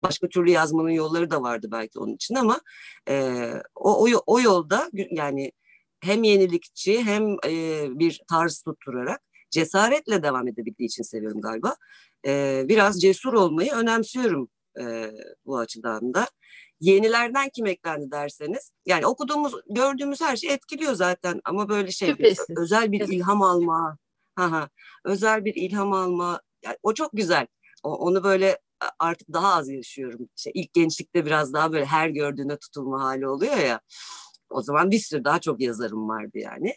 başka 0.03 0.29
türlü 0.29 0.51
yazmanın 0.51 0.89
yolları 0.89 1.31
da 1.31 1.41
vardı 1.41 1.67
belki 1.71 1.99
onun 1.99 2.13
için 2.13 2.35
ama 2.35 2.61
e, 3.09 3.43
o, 3.75 4.05
o, 4.05 4.23
o 4.25 4.41
yolda 4.41 4.89
yani 4.93 5.51
hem 5.99 6.23
yenilikçi 6.23 7.03
hem 7.03 7.31
e, 7.45 7.87
bir 7.99 8.21
tarz 8.29 8.61
tutturarak 8.61 9.21
cesaretle 9.51 10.23
devam 10.23 10.47
edebildiği 10.47 10.87
için 10.87 11.03
seviyorum 11.03 11.41
galiba. 11.41 11.75
E, 12.25 12.63
biraz 12.67 13.01
cesur 13.01 13.33
olmayı 13.33 13.73
önemsiyorum 13.73 14.49
e, 14.79 15.11
bu 15.45 15.57
açıdan 15.57 16.13
da. 16.13 16.27
Yenilerden 16.79 17.49
kim 17.49 17.65
eklendi 17.65 18.11
derseniz, 18.11 18.71
yani 18.85 19.05
okuduğumuz, 19.05 19.53
gördüğümüz 19.69 20.21
her 20.21 20.35
şey 20.35 20.53
etkiliyor 20.53 20.93
zaten 20.93 21.41
ama 21.45 21.69
böyle 21.69 21.91
şey 21.91 22.17
bir, 22.17 22.37
özel 22.57 22.91
bir 22.91 23.07
ilham 23.07 23.41
alma, 23.41 23.97
ha 24.35 24.51
ha, 24.51 24.69
özel 25.05 25.45
bir 25.45 25.55
ilham 25.55 25.93
alma, 25.93 26.41
yani 26.63 26.77
o 26.83 26.93
çok 26.93 27.09
güzel. 27.13 27.47
O, 27.83 27.95
onu 27.95 28.23
böyle 28.23 28.59
artık 28.99 29.33
daha 29.33 29.53
az 29.53 29.69
yaşıyorum. 29.69 30.29
İşte 30.37 30.51
ilk 30.53 30.73
gençlikte 30.73 31.25
biraz 31.25 31.53
daha 31.53 31.71
böyle 31.71 31.85
her 31.85 32.09
gördüğüne 32.09 32.57
tutulma 32.57 33.03
hali 33.03 33.27
oluyor 33.27 33.57
ya. 33.57 33.81
O 34.49 34.61
zaman 34.61 34.91
bir 34.91 34.99
sürü 34.99 35.23
daha 35.23 35.39
çok 35.39 35.61
yazarım 35.61 36.09
vardı 36.09 36.37
yani. 36.37 36.75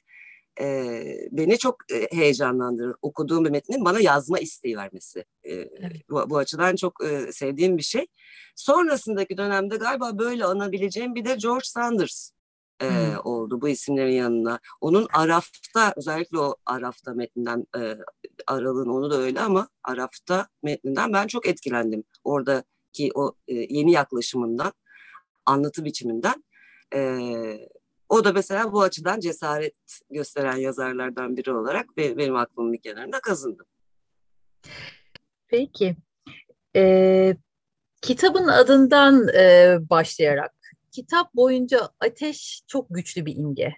Ee, 0.60 1.28
beni 1.30 1.58
çok 1.58 1.76
heyecanlandırır 2.10 2.96
okuduğum 3.02 3.44
bir 3.44 3.50
metnin 3.50 3.84
bana 3.84 4.00
yazma 4.00 4.38
isteği 4.38 4.76
vermesi. 4.76 5.24
Ee, 5.44 5.54
evet. 5.54 6.10
bu, 6.10 6.30
bu 6.30 6.38
açıdan 6.38 6.76
çok 6.76 7.04
e, 7.04 7.32
sevdiğim 7.32 7.78
bir 7.78 7.82
şey. 7.82 8.06
Sonrasındaki 8.56 9.36
dönemde 9.36 9.76
galiba 9.76 10.18
böyle 10.18 10.44
anabileceğim 10.44 11.14
bir 11.14 11.24
de 11.24 11.34
George 11.34 11.64
Sanders 11.64 12.30
e, 12.82 12.88
hmm. 12.88 13.16
oldu 13.24 13.60
bu 13.60 13.68
isimlerin 13.68 14.12
yanına. 14.12 14.60
Onun 14.80 15.06
Araf'ta 15.12 15.94
özellikle 15.96 16.38
o 16.38 16.56
Araf'ta 16.66 17.14
metninden 17.14 17.66
e, 17.76 17.96
Aral'ın 18.46 18.88
onu 18.88 19.10
da 19.10 19.18
öyle 19.18 19.40
ama 19.40 19.68
Araf'ta 19.82 20.48
metninden 20.62 21.12
ben 21.12 21.26
çok 21.26 21.46
etkilendim. 21.46 22.04
Oradaki 22.24 23.10
o 23.14 23.34
e, 23.48 23.54
yeni 23.54 23.92
yaklaşımından, 23.92 24.72
anlatı 25.46 25.84
biçiminden. 25.84 26.44
E, 26.94 27.00
o 28.08 28.24
da 28.24 28.32
mesela 28.32 28.72
bu 28.72 28.82
açıdan 28.82 29.20
cesaret 29.20 29.74
gösteren 30.10 30.56
yazarlardan 30.56 31.36
biri 31.36 31.52
olarak 31.52 31.96
benim 31.96 32.36
aklımın 32.36 32.72
bir 32.72 32.80
kenarında 32.80 33.20
kazındı. 33.20 33.66
Peki. 35.48 35.96
Ee, 36.76 37.36
kitabın 38.02 38.48
adından 38.48 39.28
e, 39.28 39.76
başlayarak 39.90 40.52
kitap 40.92 41.34
boyunca 41.34 41.88
ateş 42.00 42.62
çok 42.66 42.86
güçlü 42.90 43.26
bir 43.26 43.36
imge. 43.36 43.74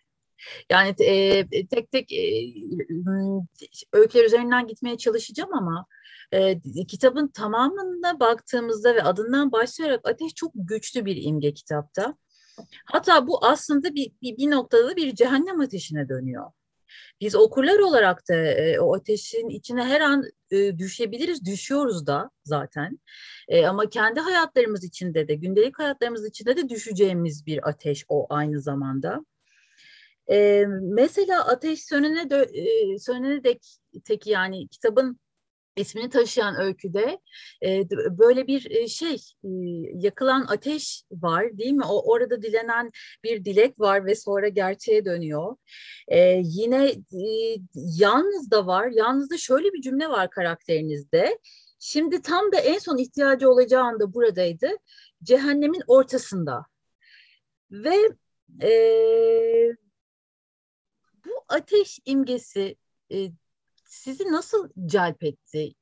Yani 0.70 0.94
e, 1.00 1.46
tek 1.66 1.92
tek 1.92 2.12
e, 2.12 2.54
öyküler 3.92 4.24
üzerinden 4.24 4.66
gitmeye 4.66 4.98
çalışacağım 4.98 5.54
ama 5.54 5.86
e, 6.32 6.60
kitabın 6.88 7.28
tamamına 7.28 8.20
baktığımızda 8.20 8.94
ve 8.94 9.02
adından 9.02 9.52
başlayarak 9.52 10.08
ateş 10.08 10.34
çok 10.34 10.52
güçlü 10.54 11.04
bir 11.04 11.22
imge 11.22 11.54
kitapta. 11.54 12.16
Hatta 12.84 13.26
bu 13.26 13.44
aslında 13.44 13.94
bir, 13.94 14.12
bir, 14.22 14.36
bir 14.36 14.50
noktada 14.50 14.96
bir 14.96 15.14
cehennem 15.14 15.60
ateşine 15.60 16.08
dönüyor. 16.08 16.50
Biz 17.20 17.34
okurlar 17.34 17.78
olarak 17.78 18.28
da 18.28 18.34
e, 18.34 18.80
o 18.80 18.94
ateşin 18.96 19.48
içine 19.48 19.84
her 19.84 20.00
an 20.00 20.24
e, 20.50 20.78
düşebiliriz, 20.78 21.44
düşüyoruz 21.44 22.06
da 22.06 22.30
zaten. 22.44 22.98
E, 23.48 23.66
ama 23.66 23.88
kendi 23.88 24.20
hayatlarımız 24.20 24.84
içinde 24.84 25.28
de, 25.28 25.34
gündelik 25.34 25.78
hayatlarımız 25.78 26.26
içinde 26.26 26.56
de 26.56 26.68
düşeceğimiz 26.68 27.46
bir 27.46 27.68
ateş 27.68 28.04
o 28.08 28.26
aynı 28.30 28.60
zamanda. 28.60 29.24
E, 30.30 30.66
mesela 30.82 31.46
ateş 31.46 31.84
sönene, 31.84 32.30
de, 32.30 32.36
e, 32.36 32.98
sönene 32.98 33.44
dek 33.44 33.78
tek 34.04 34.26
yani 34.26 34.68
kitabın 34.68 35.20
ismini 35.80 36.10
taşıyan 36.10 36.60
öyküde 36.60 37.20
e, 37.64 37.90
böyle 38.18 38.46
bir 38.46 38.70
e, 38.70 38.88
şey 38.88 39.14
e, 39.44 39.48
yakılan 39.94 40.46
ateş 40.48 41.02
var 41.10 41.58
değil 41.58 41.72
mi? 41.72 41.84
O 41.88 42.12
orada 42.12 42.42
dilenen 42.42 42.90
bir 43.24 43.44
dilek 43.44 43.80
var 43.80 44.06
ve 44.06 44.14
sonra 44.14 44.48
gerçeğe 44.48 45.04
dönüyor. 45.04 45.56
E, 46.08 46.40
yine 46.44 46.88
e, 46.90 47.56
yalnız 47.74 48.50
da 48.50 48.66
var. 48.66 48.88
Yalnız 48.92 49.30
da 49.30 49.38
şöyle 49.38 49.72
bir 49.72 49.80
cümle 49.80 50.08
var 50.08 50.30
karakterinizde. 50.30 51.38
Şimdi 51.78 52.22
tam 52.22 52.52
da 52.52 52.56
en 52.56 52.78
son 52.78 52.96
ihtiyacı 52.96 53.50
olacağı 53.50 53.82
anda 53.82 54.14
buradaydı. 54.14 54.68
Cehennemin 55.22 55.82
ortasında. 55.86 56.66
Ve 57.70 57.96
e, 58.62 58.70
bu 61.26 61.44
ateş 61.48 62.00
imgesi 62.04 62.76
e, 63.12 63.30
sizi 63.90 64.32
nasıl 64.32 64.68
celp 64.86 65.24
etti? 65.24 65.74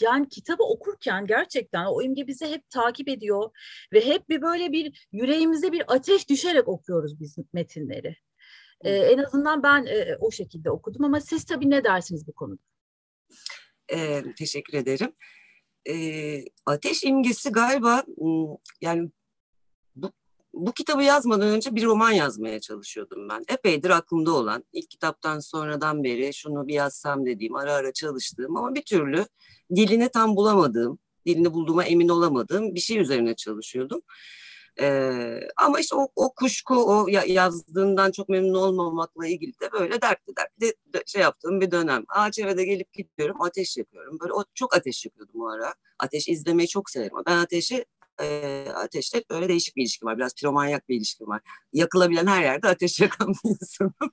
Yani 0.00 0.28
kitabı 0.28 0.62
okurken 0.62 1.26
gerçekten 1.26 1.86
o 1.86 2.02
imge 2.02 2.26
bizi 2.26 2.46
hep 2.46 2.70
takip 2.70 3.08
ediyor 3.08 3.50
ve 3.92 4.06
hep 4.06 4.28
bir 4.28 4.42
böyle 4.42 4.72
bir 4.72 5.08
yüreğimize 5.12 5.72
bir 5.72 5.94
ateş 5.94 6.28
düşerek 6.28 6.68
okuyoruz 6.68 7.20
biz 7.20 7.36
metinleri. 7.52 8.16
Ee, 8.84 8.90
en 8.90 9.18
azından 9.18 9.62
ben 9.62 9.86
e, 9.86 10.16
o 10.20 10.30
şekilde 10.30 10.70
okudum 10.70 11.04
ama 11.04 11.20
siz 11.20 11.44
tabii 11.44 11.70
ne 11.70 11.84
dersiniz 11.84 12.26
bu 12.26 12.32
konuda? 12.32 12.62
Ee, 13.92 14.22
teşekkür 14.38 14.78
ederim. 14.78 15.12
Ee, 15.88 16.44
ateş 16.66 17.04
imgesi 17.04 17.50
galiba 17.52 18.04
yani 18.80 19.10
bu 20.54 20.72
kitabı 20.72 21.02
yazmadan 21.02 21.48
önce 21.48 21.74
bir 21.74 21.84
roman 21.84 22.10
yazmaya 22.10 22.60
çalışıyordum 22.60 23.28
ben. 23.28 23.44
Epeydir 23.48 23.90
aklımda 23.90 24.32
olan, 24.32 24.64
ilk 24.72 24.90
kitaptan 24.90 25.40
sonradan 25.40 26.04
beri 26.04 26.34
şunu 26.34 26.68
bir 26.68 26.74
yazsam 26.74 27.26
dediğim, 27.26 27.56
ara 27.56 27.72
ara 27.72 27.92
çalıştığım 27.92 28.56
ama 28.56 28.74
bir 28.74 28.82
türlü 28.82 29.26
dilini 29.74 30.08
tam 30.08 30.36
bulamadığım, 30.36 30.98
dilini 31.26 31.54
bulduğuma 31.54 31.84
emin 31.84 32.08
olamadığım 32.08 32.74
bir 32.74 32.80
şey 32.80 32.98
üzerine 32.98 33.36
çalışıyordum. 33.36 34.00
Ee, 34.80 35.40
ama 35.56 35.80
işte 35.80 35.96
o, 35.96 36.08
o 36.16 36.34
kuşku, 36.34 36.74
o 36.74 37.08
yazdığından 37.26 38.10
çok 38.10 38.28
memnun 38.28 38.54
olmamakla 38.54 39.26
ilgili 39.26 39.52
de 39.52 39.72
böyle 39.72 40.02
dertli 40.02 40.32
dertli 40.36 40.74
şey 41.06 41.22
yaptığım 41.22 41.60
bir 41.60 41.70
dönem. 41.70 42.04
Ağaç 42.08 42.38
eve 42.38 42.56
de 42.56 42.64
gelip 42.64 42.92
gidiyorum, 42.92 43.42
ateş 43.42 43.76
yapıyorum. 43.76 44.18
Böyle 44.20 44.32
o, 44.32 44.44
çok 44.54 44.76
ateş 44.76 45.04
yapıyordum 45.04 45.40
o 45.40 45.48
ara. 45.48 45.74
Ateş 45.98 46.28
izlemeyi 46.28 46.68
çok 46.68 46.90
severim. 46.90 47.16
Ben 47.26 47.36
ateşi 47.36 47.84
e, 48.20 48.66
ateşle 48.74 49.24
böyle 49.30 49.48
değişik 49.48 49.76
bir 49.76 49.82
ilişkim 49.82 50.08
var. 50.08 50.16
Biraz 50.16 50.34
piromanyak 50.34 50.88
bir 50.88 50.96
ilişkim 50.96 51.28
var. 51.28 51.42
Yakılabilen 51.72 52.26
her 52.26 52.42
yerde 52.42 52.68
ateş 52.68 52.96
yakan 53.00 53.28
bir 53.28 53.50
insanım. 53.50 53.94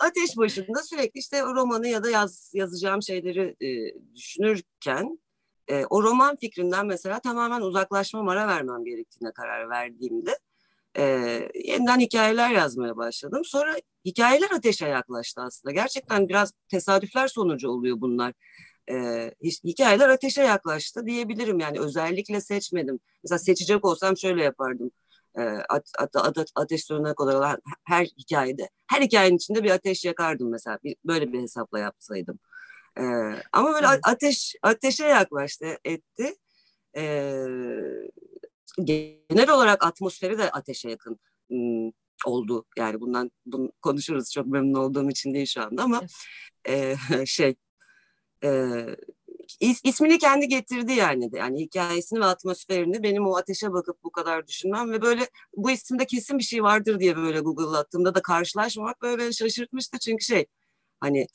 ateş 0.00 0.36
başında 0.36 0.82
sürekli 0.82 1.18
işte 1.18 1.42
romanı 1.42 1.88
ya 1.88 2.04
da 2.04 2.10
yaz, 2.10 2.50
yazacağım 2.54 3.02
şeyleri 3.02 3.56
e, 3.60 3.94
düşünürken 4.14 5.18
e, 5.68 5.86
o 5.86 6.02
roman 6.02 6.36
fikrinden 6.36 6.86
mesela 6.86 7.20
tamamen 7.20 7.60
uzaklaşma 7.60 8.32
ara 8.32 8.48
vermem 8.48 8.84
gerektiğine 8.84 9.32
karar 9.32 9.70
verdiğimde 9.70 10.38
e, 10.98 11.04
yeniden 11.54 12.00
hikayeler 12.00 12.50
yazmaya 12.50 12.96
başladım. 12.96 13.44
Sonra 13.44 13.76
hikayeler 14.04 14.50
ateşe 14.50 14.86
yaklaştı 14.86 15.40
aslında. 15.40 15.72
Gerçekten 15.72 16.28
biraz 16.28 16.52
tesadüfler 16.68 17.28
sonucu 17.28 17.68
oluyor 17.68 18.00
bunlar. 18.00 18.32
E, 18.90 19.30
hikayeler 19.64 20.08
ateşe 20.08 20.42
yaklaştı 20.42 21.06
diyebilirim 21.06 21.60
yani 21.60 21.80
özellikle 21.80 22.40
seçmedim. 22.40 23.00
Mesela 23.24 23.38
seçecek 23.38 23.84
olsam 23.84 24.16
şöyle 24.16 24.42
yapardım. 24.44 24.90
E, 25.38 25.42
at, 25.42 25.90
at, 25.98 26.16
at, 26.16 26.52
ateş 26.54 26.84
sonuna 26.84 27.14
kadar 27.14 27.34
olan 27.34 27.58
her 27.84 28.04
hikayede, 28.04 28.68
her 28.86 29.02
hikayenin 29.02 29.36
içinde 29.36 29.64
bir 29.64 29.70
ateş 29.70 30.04
yakardım 30.04 30.50
mesela. 30.50 30.78
Bir, 30.84 30.96
böyle 31.04 31.32
bir 31.32 31.42
hesapla 31.42 31.78
yapsaydım. 31.78 32.38
E, 32.98 33.02
ama 33.52 33.72
böyle 33.72 33.86
evet. 33.86 34.00
ateş 34.02 34.54
ateşe 34.62 35.04
yaklaştı, 35.04 35.66
etti. 35.84 36.34
E, 36.96 37.02
genel 38.84 39.50
olarak 39.50 39.84
atmosferi 39.84 40.38
de 40.38 40.50
ateşe 40.50 40.90
yakın 40.90 41.20
oldu. 42.26 42.64
Yani 42.76 43.00
bundan 43.00 43.30
bunu 43.46 43.72
konuşuruz. 43.82 44.32
Çok 44.32 44.46
memnun 44.46 44.74
olduğum 44.74 45.10
için 45.10 45.34
değil 45.34 45.46
şu 45.46 45.62
anda 45.62 45.82
ama 45.82 46.02
e, 46.68 46.96
şey 47.26 47.54
e, 48.44 48.82
is, 49.60 49.80
ismini 49.84 50.18
kendi 50.18 50.48
getirdi 50.48 50.92
yani. 50.92 51.30
Yani 51.32 51.60
hikayesini 51.60 52.20
ve 52.20 52.24
atmosferini 52.24 53.02
benim 53.02 53.26
o 53.26 53.36
ateşe 53.36 53.72
bakıp 53.72 54.04
bu 54.04 54.10
kadar 54.12 54.46
düşünmem 54.46 54.92
ve 54.92 55.02
böyle 55.02 55.28
bu 55.56 55.70
isimde 55.70 56.06
kesin 56.06 56.38
bir 56.38 56.44
şey 56.44 56.62
vardır 56.62 57.00
diye 57.00 57.16
böyle 57.16 57.40
Google'lattığımda 57.40 58.14
da 58.14 58.22
karşılaşmamak 58.22 59.02
böyle 59.02 59.18
beni 59.18 59.34
şaşırtmıştı. 59.34 59.98
Çünkü 59.98 60.24
şey 60.24 60.46
hani 61.00 61.26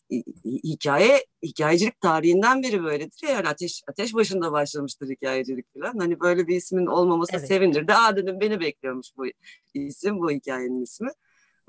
hikaye 0.46 1.26
hikayecilik 1.44 2.02
tarihinden 2.02 2.64
beri 2.64 2.84
böyledir 2.84 3.20
ya 3.24 3.30
yani 3.30 3.48
ateş 3.48 3.84
ateş 3.88 4.14
başında 4.14 4.52
başlamıştır 4.52 5.10
hikayecilik 5.10 5.66
falan. 5.74 5.98
Hani 6.00 6.20
böyle 6.20 6.48
bir 6.48 6.56
ismin 6.56 6.86
olmaması 6.86 7.38
evet. 7.38 7.48
sevindirdi. 7.48 7.94
Aa 7.94 8.16
dedim 8.16 8.40
beni 8.40 8.60
bekliyormuş 8.60 9.08
bu 9.18 9.26
isim 9.74 10.20
bu 10.20 10.32
hikayenin 10.32 10.84
ismi. 10.84 11.10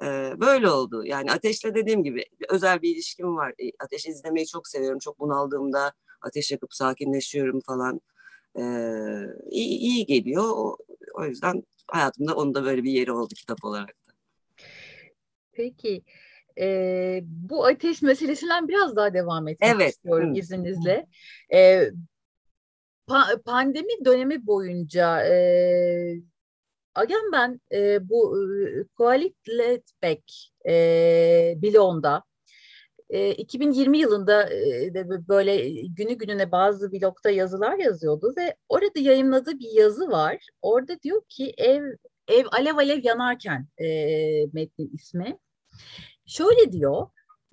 Ee, 0.03 0.33
böyle 0.41 0.71
oldu. 0.71 1.05
Yani 1.05 1.33
ateşle 1.33 1.75
dediğim 1.75 2.03
gibi 2.03 2.25
özel 2.49 2.83
bir 2.83 2.95
ilişkim 2.95 3.37
var. 3.37 3.55
Ateş 3.81 4.07
izlemeyi 4.07 4.47
çok 4.47 4.69
seviyorum. 4.69 4.99
Çok 4.99 5.21
bunaldığımda 5.21 5.93
ateş 6.21 6.53
yakıp 6.53 6.75
sakinleşiyorum 6.75 7.61
falan. 7.61 8.01
Ee, 8.59 8.63
iyi, 9.51 9.79
iyi 9.79 10.07
geliyor. 10.07 10.45
O, 10.45 10.77
o 11.15 11.25
yüzden 11.25 11.63
hayatımda 11.87 12.35
onun 12.37 12.55
da 12.55 12.65
böyle 12.65 12.85
bir 12.85 12.91
yeri 12.91 13.13
oldu 13.13 13.35
kitap 13.35 13.65
olarak 13.65 13.89
da. 14.09 14.13
Peki 15.53 16.03
e, 16.59 17.21
bu 17.25 17.67
ateş 17.67 18.03
meselesinden 18.03 18.69
biraz 18.69 18.97
daha 18.97 19.15
devam 19.15 19.49
etmek 19.49 19.71
evet. 19.75 19.91
istiyorum 19.91 20.35
Hı. 20.35 20.39
izninizle. 20.39 21.07
E, 21.53 21.91
pa- 23.09 23.43
pandemi 23.43 24.05
dönemi 24.05 24.47
boyunca 24.47 25.27
e, 25.27 25.35
Agen 26.95 27.61
e, 27.73 28.09
bu 28.09 28.39
e, 28.39 28.85
Koalit 28.97 29.49
Letbeck 29.49 30.23
e, 30.69 31.55
Bilon'da 31.57 32.23
e, 33.11 33.31
2020 33.35 33.99
yılında 33.99 34.55
e, 34.55 34.95
böyle 35.29 35.69
günü 35.71 36.15
gününe 36.15 36.53
bazı 36.53 36.93
blogda 36.93 37.31
yazılar 37.31 37.79
yazıyordu 37.79 38.35
ve 38.37 38.55
orada 38.69 39.01
yayınladığı 39.01 39.59
bir 39.59 39.71
yazı 39.71 40.09
var. 40.11 40.47
Orada 40.63 41.03
diyor 41.03 41.23
ki 41.29 41.55
ev 41.59 41.85
ev 42.29 42.47
alev 42.53 42.77
alev 42.77 43.05
yanarken 43.05 43.69
e, 43.79 43.87
metnin 44.53 44.91
ismi. 44.95 45.39
Şöyle 46.27 46.73
diyor, 46.73 47.07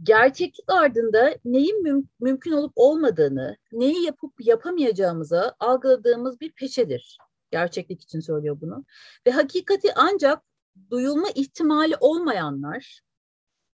gerçeklik 0.04 0.72
ardında 0.72 1.36
neyin 1.46 1.84
müm- 1.84 2.08
mümkün 2.20 2.52
olup 2.52 2.74
olmadığını, 2.76 3.58
neyi 3.72 4.06
yapıp 4.06 4.34
yapamayacağımızı 4.40 5.56
algıladığımız 5.60 6.42
bir 6.42 6.52
peçedir. 6.52 7.18
Gerçeklik 7.52 8.02
için 8.02 8.20
söylüyor 8.20 8.58
bunu. 8.62 8.86
Ve 9.28 9.32
hakikati 9.32 9.94
ancak 9.96 10.44
duyulma 10.92 11.28
ihtimali 11.36 11.96
olmayanlar, 12.00 13.02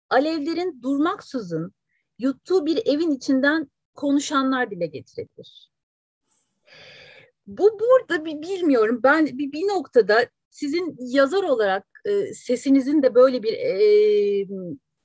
alevlerin 0.10 0.82
durmaksızın 0.82 1.74
yuttuğu 2.20 2.66
bir 2.66 2.82
evin 2.86 3.12
içinden 3.12 3.72
konuşanlar 3.94 4.72
dile 4.72 4.86
getirebilir. 4.86 5.72
Bu 7.48 7.80
burada 7.80 8.26
bir 8.26 8.42
bilmiyorum 8.42 9.00
ben 9.04 9.26
bir, 9.26 9.52
bir 9.52 9.68
noktada 9.68 10.28
sizin 10.50 10.96
yazar 11.00 11.44
olarak 11.44 11.88
e, 12.06 12.34
sesinizin 12.34 13.04
de 13.04 13.16
böyle 13.16 13.44
bir 13.44 13.54
e, 13.54 14.48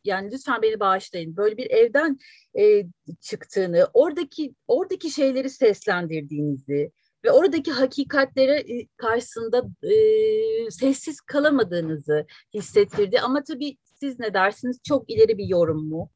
yani 0.04 0.32
lütfen 0.32 0.62
beni 0.62 0.80
bağışlayın. 0.80 1.36
Böyle 1.36 1.56
bir 1.56 1.70
evden 1.70 2.18
e, 2.58 2.84
çıktığını, 3.20 3.88
oradaki 3.94 4.54
oradaki 4.68 5.10
şeyleri 5.10 5.50
seslendirdiğinizi 5.50 6.92
ve 7.24 7.30
oradaki 7.30 7.72
hakikatlere 7.72 8.58
e, 8.58 8.86
karşısında 8.96 9.62
e, 9.82 10.70
sessiz 10.70 11.20
kalamadığınızı 11.20 12.26
hissettirdi. 12.54 13.20
Ama 13.20 13.44
tabii 13.44 13.76
siz 14.00 14.18
ne 14.18 14.34
dersiniz? 14.34 14.78
Çok 14.88 15.10
ileri 15.10 15.38
bir 15.38 15.46
yorum 15.46 15.88
mu? 15.88 16.10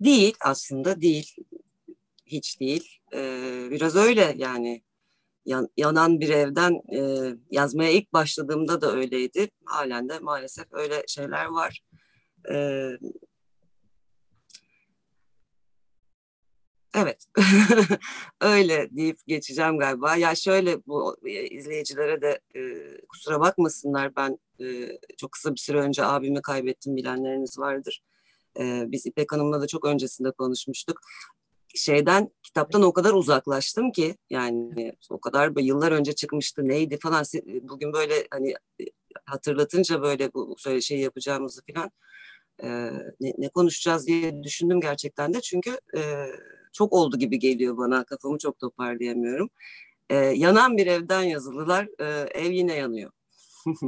Değil 0.00 0.34
aslında 0.40 1.00
değil. 1.00 1.36
Hiç 2.26 2.60
değil. 2.60 2.98
Ee, 3.14 3.68
biraz 3.70 3.96
öyle 3.96 4.34
yani 4.36 4.82
yan, 5.44 5.68
yanan 5.76 6.20
bir 6.20 6.28
evden 6.28 6.80
e, 6.94 7.30
yazmaya 7.50 7.90
ilk 7.90 8.12
başladığımda 8.12 8.80
da 8.80 8.92
öyleydi. 8.92 9.48
Halen 9.64 10.08
de 10.08 10.18
maalesef 10.18 10.66
öyle 10.70 11.04
şeyler 11.08 11.44
var. 11.46 11.80
Ee, 12.52 12.90
evet, 16.94 17.26
öyle 18.40 18.88
deyip 18.96 19.18
geçeceğim 19.26 19.78
galiba. 19.78 20.16
Ya 20.16 20.34
şöyle 20.34 20.86
bu 20.86 21.16
izleyicilere 21.50 22.22
de 22.22 22.40
e, 22.54 22.60
kusura 23.08 23.40
bakmasınlar. 23.40 24.16
Ben 24.16 24.38
e, 24.60 24.98
çok 25.16 25.32
kısa 25.32 25.54
bir 25.54 25.60
süre 25.60 25.78
önce 25.80 26.04
abimi 26.04 26.42
kaybettim 26.42 26.96
bilenleriniz 26.96 27.58
vardır. 27.58 28.02
E, 28.58 28.84
biz 28.86 29.06
İpek 29.06 29.32
Hanım'la 29.32 29.60
da 29.60 29.66
çok 29.66 29.84
öncesinde 29.84 30.30
konuşmuştuk. 30.30 31.00
Şeyden 31.74 32.30
kitaptan 32.42 32.82
o 32.82 32.92
kadar 32.92 33.12
uzaklaştım 33.12 33.92
ki 33.92 34.16
yani 34.30 34.92
o 35.10 35.20
kadar 35.20 35.52
yıllar 35.60 35.92
önce 35.92 36.12
çıkmıştı 36.12 36.68
neydi 36.68 36.98
falan. 36.98 37.24
Bugün 37.62 37.92
böyle 37.92 38.26
hani 38.30 38.54
hatırlatınca 39.24 40.02
böyle 40.02 40.34
bu 40.34 40.54
söyle 40.58 40.80
şey 40.80 40.98
yapacağımızı 40.98 41.62
falan 41.74 41.90
e, 42.62 42.68
ne, 43.20 43.32
ne 43.38 43.48
konuşacağız 43.48 44.06
diye 44.06 44.42
düşündüm 44.42 44.80
gerçekten 44.80 45.34
de. 45.34 45.40
Çünkü 45.40 45.78
e, 45.96 46.26
çok 46.72 46.92
oldu 46.92 47.18
gibi 47.18 47.38
geliyor 47.38 47.76
bana 47.76 48.04
kafamı 48.04 48.38
çok 48.38 48.58
toparlayamıyorum. 48.58 49.50
E, 50.10 50.14
yanan 50.16 50.76
bir 50.76 50.86
evden 50.86 51.22
yazılılar 51.22 51.88
e, 51.98 52.04
ev 52.40 52.50
yine 52.50 52.74
yanıyor. 52.74 53.10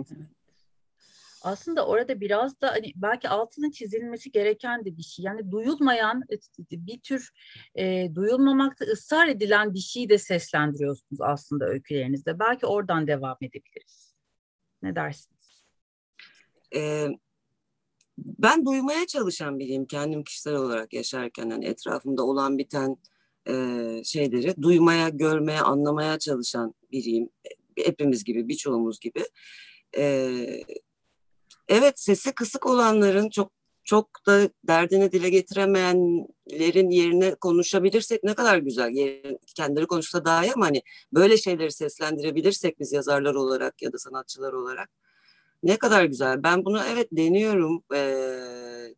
aslında 1.42 1.86
orada 1.86 2.20
biraz 2.20 2.60
da 2.60 2.70
hani 2.70 2.92
belki 2.96 3.28
altının 3.28 3.70
çizilmesi 3.70 4.30
gereken 4.30 4.84
de 4.84 4.96
bir 4.96 5.02
şey. 5.02 5.24
Yani 5.24 5.50
duyulmayan 5.50 6.22
e, 6.30 6.36
bir 6.70 7.00
tür 7.00 7.30
e, 7.74 8.14
duyulmamakta 8.14 8.84
ısrar 8.84 9.28
edilen 9.28 9.74
bir 9.74 9.78
şeyi 9.78 10.08
de 10.08 10.18
seslendiriyorsunuz 10.18 11.20
aslında 11.20 11.66
öykülerinizde. 11.66 12.38
Belki 12.38 12.66
oradan 12.66 13.06
devam 13.06 13.36
edebiliriz. 13.40 14.14
Ne 14.82 14.94
dersiniz? 14.94 15.64
Ee, 16.74 17.08
ben 18.18 18.66
duymaya 18.66 19.06
çalışan 19.06 19.58
biriyim 19.58 19.86
kendim 19.86 20.24
kişisel 20.24 20.54
olarak 20.54 20.92
yaşarken. 20.92 21.50
Yani 21.50 21.64
etrafımda 21.64 22.22
olan 22.22 22.58
biten 22.58 22.96
e, 23.48 23.54
şeyleri 24.04 24.62
duymaya, 24.62 25.08
görmeye, 25.08 25.60
anlamaya 25.60 26.18
çalışan 26.18 26.74
biriyim. 26.92 27.28
Hepimiz 27.76 28.24
gibi, 28.24 28.48
birçoğumuz 28.48 29.00
gibi. 29.00 29.24
E, 29.96 30.36
evet 31.68 32.00
sesi 32.00 32.32
kısık 32.32 32.66
olanların 32.66 33.30
çok 33.30 33.52
çok 33.84 34.26
da 34.26 34.48
derdini 34.64 35.12
dile 35.12 35.30
getiremeyenlerin 35.30 36.90
yerine 36.90 37.34
konuşabilirsek 37.34 38.24
ne 38.24 38.34
kadar 38.34 38.58
güzel. 38.58 38.92
kendileri 39.56 39.86
konuşsa 39.86 40.24
daha 40.24 40.44
iyi 40.44 40.52
ama 40.52 40.66
hani 40.66 40.82
böyle 41.12 41.36
şeyleri 41.36 41.72
seslendirebilirsek 41.72 42.80
biz 42.80 42.92
yazarlar 42.92 43.34
olarak 43.34 43.82
ya 43.82 43.92
da 43.92 43.98
sanatçılar 43.98 44.52
olarak 44.52 44.90
ne 45.62 45.76
kadar 45.76 46.04
güzel. 46.04 46.42
Ben 46.42 46.64
bunu 46.64 46.80
evet 46.92 47.08
deniyorum. 47.12 47.82
Ee, 47.94 48.94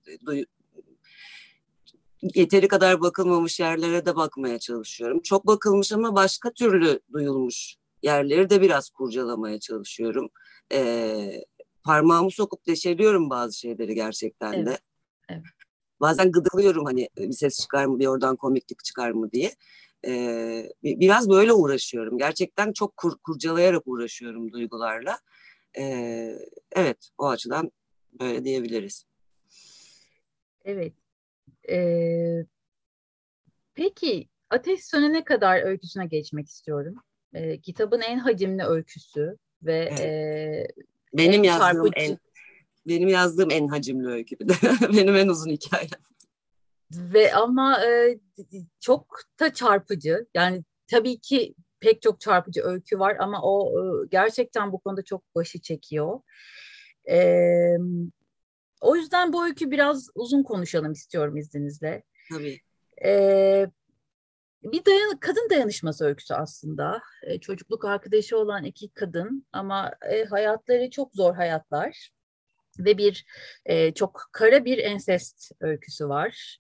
yeteri 2.35 2.69
kadar 2.69 3.01
bakılmamış 3.01 3.61
yerlere 3.61 4.07
de 4.07 4.17
bakmaya 4.17 4.59
çalışıyorum. 4.59 5.21
Çok 5.23 5.47
bakılmış 5.47 5.93
ama 5.93 6.15
başka 6.15 6.53
türlü 6.53 7.01
duyulmuş 7.13 7.77
yerleri 8.03 8.51
de 8.51 8.61
biraz 8.61 8.91
kurcalamaya 8.91 9.61
çalışıyorum. 9.61 10.31
Ee, 10.73 11.45
parmağımı 11.85 12.31
sokup 12.31 12.67
deşeliyorum 12.67 13.31
bazı 13.31 13.59
şeyleri 13.59 13.95
gerçekten 13.95 14.53
de. 14.53 14.71
Evet. 14.71 14.81
evet. 15.29 15.43
Bazen 16.01 16.33
gıdıklıyorum 16.33 16.85
hani 16.85 17.09
bir 17.19 17.33
ses 17.33 17.61
çıkar 17.61 17.85
mı 17.85 17.99
bir 17.99 18.07
oradan 18.07 18.37
komiklik 18.37 18.85
çıkar 18.85 19.11
mı 19.11 19.33
diye. 19.33 19.55
Ee, 20.07 20.69
biraz 20.83 21.31
böyle 21.31 21.53
uğraşıyorum. 21.53 22.19
Gerçekten 22.19 22.73
çok 22.73 22.97
kur, 22.97 23.13
kurcalayarak 23.19 23.83
uğraşıyorum 23.87 24.53
duygularla. 24.53 25.19
Ee, 25.79 26.39
evet 26.73 27.09
o 27.19 27.29
açıdan 27.29 27.73
böyle 28.21 28.45
diyebiliriz. 28.45 29.05
Evet. 30.65 30.93
Ee, 31.71 32.45
peki 33.75 34.29
Ateş 34.51 34.85
Sönene 34.85 35.25
kadar 35.25 35.63
öyküsüne 35.63 36.07
geçmek 36.07 36.49
istiyorum. 36.49 36.95
Ee, 37.35 37.61
kitabın 37.61 38.01
en 38.01 38.19
hacimli 38.19 38.65
öyküsü 38.65 39.39
ve 39.63 39.89
evet. 39.91 40.01
e, 40.01 40.67
benim 41.13 41.45
yazdığım 41.45 41.91
çarpıcı... 41.91 41.95
en 41.97 42.19
benim 42.87 43.09
yazdığım 43.09 43.51
en 43.51 43.69
hacimli 43.69 44.09
öykü 44.09 44.37
benim 44.97 45.17
en 45.17 45.29
uzun 45.29 45.51
hikayem. 45.51 45.89
Ve 46.93 47.35
ama 47.35 47.85
e, 47.85 48.19
çok 48.81 49.21
da 49.41 49.55
çarpıcı. 49.55 50.27
Yani 50.35 50.65
tabii 50.87 51.19
ki 51.19 51.55
pek 51.85 52.03
çok 52.03 52.21
çarpıcı 52.21 52.63
öykü 52.63 52.99
var 52.99 53.17
ama 53.19 53.43
o 53.43 53.81
e, 53.81 54.07
gerçekten 54.11 54.73
bu 54.73 54.79
konuda 54.79 55.03
çok 55.03 55.35
başı 55.35 55.61
çekiyor. 55.61 56.21
E, 57.11 57.19
o 58.81 58.97
yüzden 58.97 59.33
bu 59.33 59.45
öykü 59.45 59.71
biraz 59.71 60.09
uzun 60.15 60.43
konuşalım 60.43 60.93
istiyorum 60.93 61.37
izninizle. 61.37 62.03
Tabii. 62.33 62.61
E, 63.05 63.11
bir 64.63 64.85
dayan 64.85 65.17
kadın 65.21 65.51
dayanışması 65.51 66.05
öyküsü 66.05 66.35
aslında. 66.35 67.03
E, 67.23 67.41
çocukluk 67.41 67.85
arkadaşı 67.85 68.39
olan 68.39 68.65
iki 68.65 68.89
kadın 68.89 69.47
ama 69.53 69.93
e, 70.11 70.25
hayatları 70.25 70.91
çok 70.91 71.15
zor 71.15 71.35
hayatlar 71.35 72.11
ve 72.79 72.99
bir 72.99 73.27
e, 73.67 73.95
çok 73.95 74.29
kara 74.33 74.65
bir 74.65 74.79
ensest 74.79 75.53
öyküsü 75.61 76.09
var. 76.09 76.59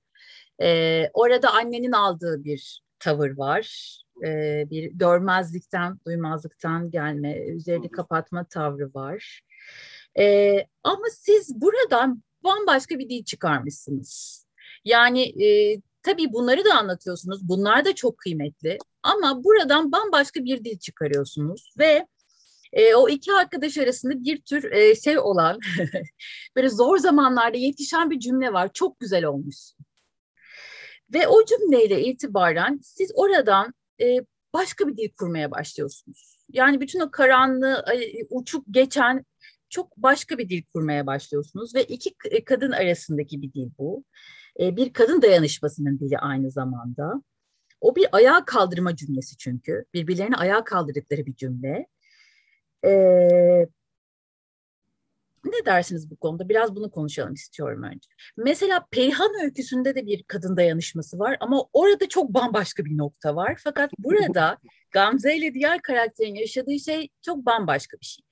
E, 0.63 1.11
orada 1.15 1.53
annenin 1.53 1.93
aldığı 1.93 2.45
bir 2.45 2.84
tavır 2.99 3.39
var. 3.39 3.97
E, 4.27 4.65
bir 4.71 4.93
görmezlikten, 4.93 5.99
duymazlıktan 6.07 6.91
gelme, 6.91 7.39
üzerini 7.47 7.91
kapatma 7.91 8.45
tavrı 8.45 8.95
var. 8.95 9.41
E, 10.19 10.57
ama 10.83 11.05
siz 11.13 11.61
buradan 11.61 12.23
bambaşka 12.45 12.99
bir 12.99 13.09
dil 13.09 13.25
çıkarmışsınız. 13.25 14.45
Yani 14.85 15.45
e, 15.45 15.81
tabii 16.03 16.33
bunları 16.33 16.65
da 16.65 16.75
anlatıyorsunuz. 16.75 17.49
Bunlar 17.49 17.85
da 17.85 17.95
çok 17.95 18.19
kıymetli. 18.19 18.79
Ama 19.03 19.45
buradan 19.45 19.93
bambaşka 19.93 20.45
bir 20.45 20.65
dil 20.65 20.79
çıkarıyorsunuz 20.79 21.75
ve 21.79 22.07
e, 22.73 22.95
o 22.95 23.09
iki 23.09 23.33
arkadaş 23.33 23.79
arasında 23.79 24.25
bir 24.25 24.43
tür 24.43 24.73
e, 24.73 24.95
şey 24.95 25.19
olan 25.19 25.59
böyle 26.57 26.69
zor 26.69 26.99
zamanlarda 26.99 27.57
yetişen 27.57 28.11
bir 28.11 28.21
cümle 28.21 28.53
var. 28.53 28.71
Çok 28.73 29.01
güzel 29.01 29.25
olmuş. 29.25 29.57
Ve 31.13 31.29
o 31.29 31.45
cümleyle 31.45 32.05
itibaren 32.05 32.81
siz 32.83 33.13
oradan 33.15 33.75
e, 34.01 34.19
başka 34.55 34.89
bir 34.89 34.97
dil 34.97 35.09
kurmaya 35.19 35.51
başlıyorsunuz. 35.51 36.45
Yani 36.53 36.81
bütün 36.81 37.01
o 37.01 37.11
karanlığı 37.11 37.85
e, 37.95 38.25
uçup 38.31 38.65
geçen 38.71 39.25
çok 39.69 39.97
başka 39.97 40.39
bir 40.39 40.49
dil 40.49 40.63
kurmaya 40.75 41.07
başlıyorsunuz 41.07 41.75
ve 41.75 41.85
iki 41.85 42.15
e, 42.31 42.45
kadın 42.45 42.73
arasındaki 42.73 43.43
bir 43.43 43.53
dil 43.53 43.71
bu. 43.79 44.05
E, 44.61 44.77
bir 44.77 44.93
kadın 44.93 45.23
dayanışmasının 45.23 45.99
dili 45.99 46.19
aynı 46.19 46.51
zamanda. 46.51 47.23
O 47.81 47.97
bir 47.97 48.07
ayağa 48.13 48.45
kaldırma 48.45 48.97
cümlesi 48.97 49.37
çünkü. 49.37 49.85
Birbirlerini 49.95 50.37
ayağa 50.37 50.65
kaldırdıkları 50.65 51.27
bir 51.27 51.35
cümle. 51.35 51.87
Ne 55.45 55.67
dersiniz 55.67 56.11
bu 56.11 56.17
konuda? 56.17 56.49
Biraz 56.49 56.77
bunu 56.77 56.91
konuşalım 56.91 57.35
istiyorum 57.35 57.83
önce. 57.83 58.09
Mesela 58.37 58.87
Perihan 58.91 59.31
öyküsünde 59.43 59.95
de 59.95 60.07
bir 60.07 60.23
kadın 60.23 60.57
dayanışması 60.57 61.19
var 61.19 61.37
ama 61.41 61.65
orada 61.73 62.09
çok 62.09 62.29
bambaşka 62.29 62.85
bir 62.85 62.99
nokta 62.99 63.37
var. 63.37 63.61
Fakat 63.65 63.91
burada 63.99 64.59
Gamze 64.91 65.37
ile 65.37 65.55
diğer 65.55 65.83
karakterin 65.83 66.35
yaşadığı 66.35 66.79
şey 66.79 67.09
çok 67.23 67.47
bambaşka 67.47 67.97
bir 68.01 68.07
şey. 68.07 68.25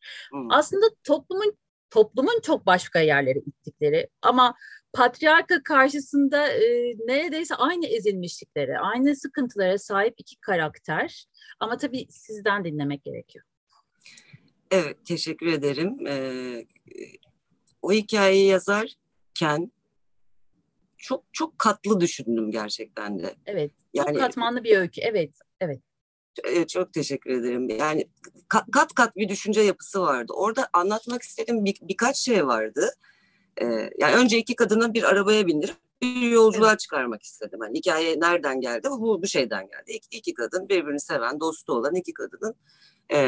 Aslında 0.51 0.87
toplumun 1.05 1.57
toplumun 1.91 2.41
çok 2.43 2.67
başka 2.67 3.01
yerlere 3.01 3.39
ittikleri 3.39 4.09
ama 4.23 4.55
patriarka 4.93 5.63
karşısında 5.63 6.49
e, 6.49 6.95
neredeyse 7.07 7.55
aynı 7.55 7.87
ezilmişliklere, 7.87 8.79
aynı 8.79 9.17
sıkıntılara 9.17 9.79
sahip 9.79 10.15
iki 10.19 10.37
karakter. 10.41 11.27
Ama 11.61 11.77
tabii 11.77 12.07
sizden 12.11 12.65
dinlemek 12.65 13.05
gerekiyor. 13.05 13.45
Evet, 14.73 15.07
teşekkür 15.07 15.47
ederim. 15.47 16.07
Ee, 16.07 16.65
o 17.83 17.93
hikayeyi 17.93 18.47
yazarken 18.47 19.73
çok 20.99 21.25
çok 21.33 21.59
katlı 21.59 22.01
düşündüm 22.01 22.51
gerçekten 22.51 23.19
de. 23.19 23.35
Evet, 23.47 23.71
çok 23.97 24.07
yani, 24.07 24.19
katmanlı 24.19 24.65
bir 24.65 24.77
öykü. 24.77 25.01
Evet, 25.01 25.31
evet. 25.61 25.81
Çok 26.69 26.93
teşekkür 26.93 27.31
ederim. 27.31 27.69
Yani 27.69 28.09
kat 28.49 28.95
kat 28.95 29.17
bir 29.17 29.29
düşünce 29.29 29.61
yapısı 29.61 30.01
vardı. 30.01 30.33
Orada 30.37 30.69
anlatmak 30.73 31.23
istediğim 31.23 31.65
bir, 31.65 31.77
birkaç 31.83 32.17
şey 32.17 32.47
vardı. 32.47 32.91
Ee, 33.61 33.91
yani 33.99 34.17
önce 34.17 34.39
iki 34.39 34.57
kadını 34.57 34.95
bir 34.95 35.03
arabaya 35.03 35.47
bindirip 35.47 35.77
bir 36.03 36.31
yolculuğa 36.31 36.71
evet. 36.71 36.81
çıkarmak 36.81 37.23
istedim. 37.23 37.59
Yani 37.63 37.79
hikaye 37.79 38.21
nereden 38.21 38.61
geldi? 38.61 38.89
Bu, 38.91 39.23
bu 39.23 39.27
şeyden 39.27 39.69
geldi. 39.69 39.93
İki, 39.93 40.19
iki 40.19 40.35
kadın 40.35 40.69
birbirini 40.69 41.01
seven, 41.01 41.41
dostu 41.41 41.73
olan 41.73 41.95
iki 41.95 42.13
kadının 42.15 42.55
e, 43.09 43.19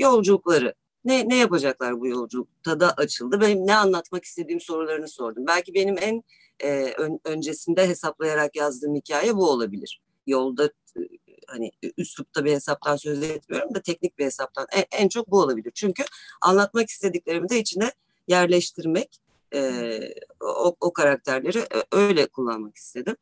yolculukları 0.00 0.74
ne, 1.08 1.28
ne 1.28 1.36
yapacaklar 1.36 2.00
bu 2.00 2.06
yolculukta 2.06 2.80
da 2.80 2.92
açıldı. 2.92 3.40
Benim 3.40 3.66
ne 3.66 3.76
anlatmak 3.76 4.24
istediğim 4.24 4.60
sorularını 4.60 5.08
sordum. 5.08 5.46
Belki 5.46 5.74
benim 5.74 5.98
en 5.98 6.22
e, 6.60 6.92
ön, 6.98 7.20
öncesinde 7.24 7.88
hesaplayarak 7.88 8.56
yazdığım 8.56 8.94
hikaye 8.94 9.36
bu 9.36 9.50
olabilir. 9.50 10.02
Yolda 10.26 10.64
e, 10.96 11.00
hani 11.46 11.70
üslupta 11.96 12.44
bir 12.44 12.52
hesaptan 12.52 12.96
söz 12.96 13.22
etmiyorum 13.22 13.74
da 13.74 13.82
teknik 13.82 14.18
bir 14.18 14.24
hesaptan 14.24 14.66
en, 14.72 14.84
en 14.92 15.08
çok 15.08 15.30
bu 15.30 15.40
olabilir. 15.40 15.72
Çünkü 15.74 16.04
anlatmak 16.40 16.88
istediklerimi 16.88 17.48
de 17.48 17.58
içine 17.58 17.92
yerleştirmek 18.28 19.20
e, 19.54 20.00
o, 20.40 20.76
o 20.80 20.92
karakterleri 20.92 21.58
e, 21.58 21.84
öyle 21.92 22.26
kullanmak 22.26 22.76
istedim. 22.76 23.16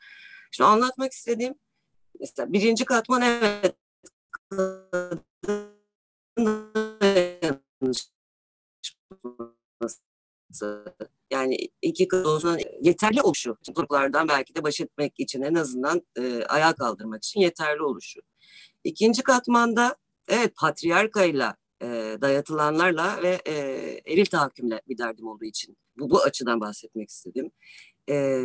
Şimdi 0.50 0.68
anlatmak 0.68 1.12
istediğim 1.12 1.54
mesela 2.20 2.52
birinci 2.52 2.84
katman 2.84 3.22
evet 3.22 3.74
yani 11.30 11.68
iki 11.82 12.08
kız 12.08 12.26
olsun 12.26 12.58
yeterli 12.82 13.22
oluşu. 13.22 13.56
Zorluklardan 13.62 14.28
belki 14.28 14.54
de 14.54 14.62
baş 14.62 14.80
etmek 14.80 15.12
için 15.18 15.42
en 15.42 15.54
azından 15.54 16.02
e, 16.18 16.44
ayağa 16.44 16.72
kaldırmak 16.72 17.24
için 17.24 17.40
yeterli 17.40 17.82
oluşu. 17.82 18.20
İkinci 18.84 19.22
katmanda 19.22 19.96
evet 20.28 20.56
patriarkayla 20.56 21.56
e, 21.82 21.86
dayatılanlarla 22.20 23.22
ve 23.22 23.40
e, 23.46 23.52
eril 24.06 24.26
tahakkümle 24.26 24.80
bir 24.88 24.98
derdim 24.98 25.26
olduğu 25.26 25.44
için 25.44 25.76
bu, 25.98 26.10
bu 26.10 26.22
açıdan 26.22 26.60
bahsetmek 26.60 27.08
istedim. 27.10 27.50
E, 28.08 28.44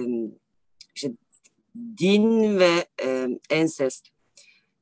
işte 0.95 1.11
din 1.97 2.59
ve 2.59 2.85
e, 3.03 3.27
ensest 3.49 4.07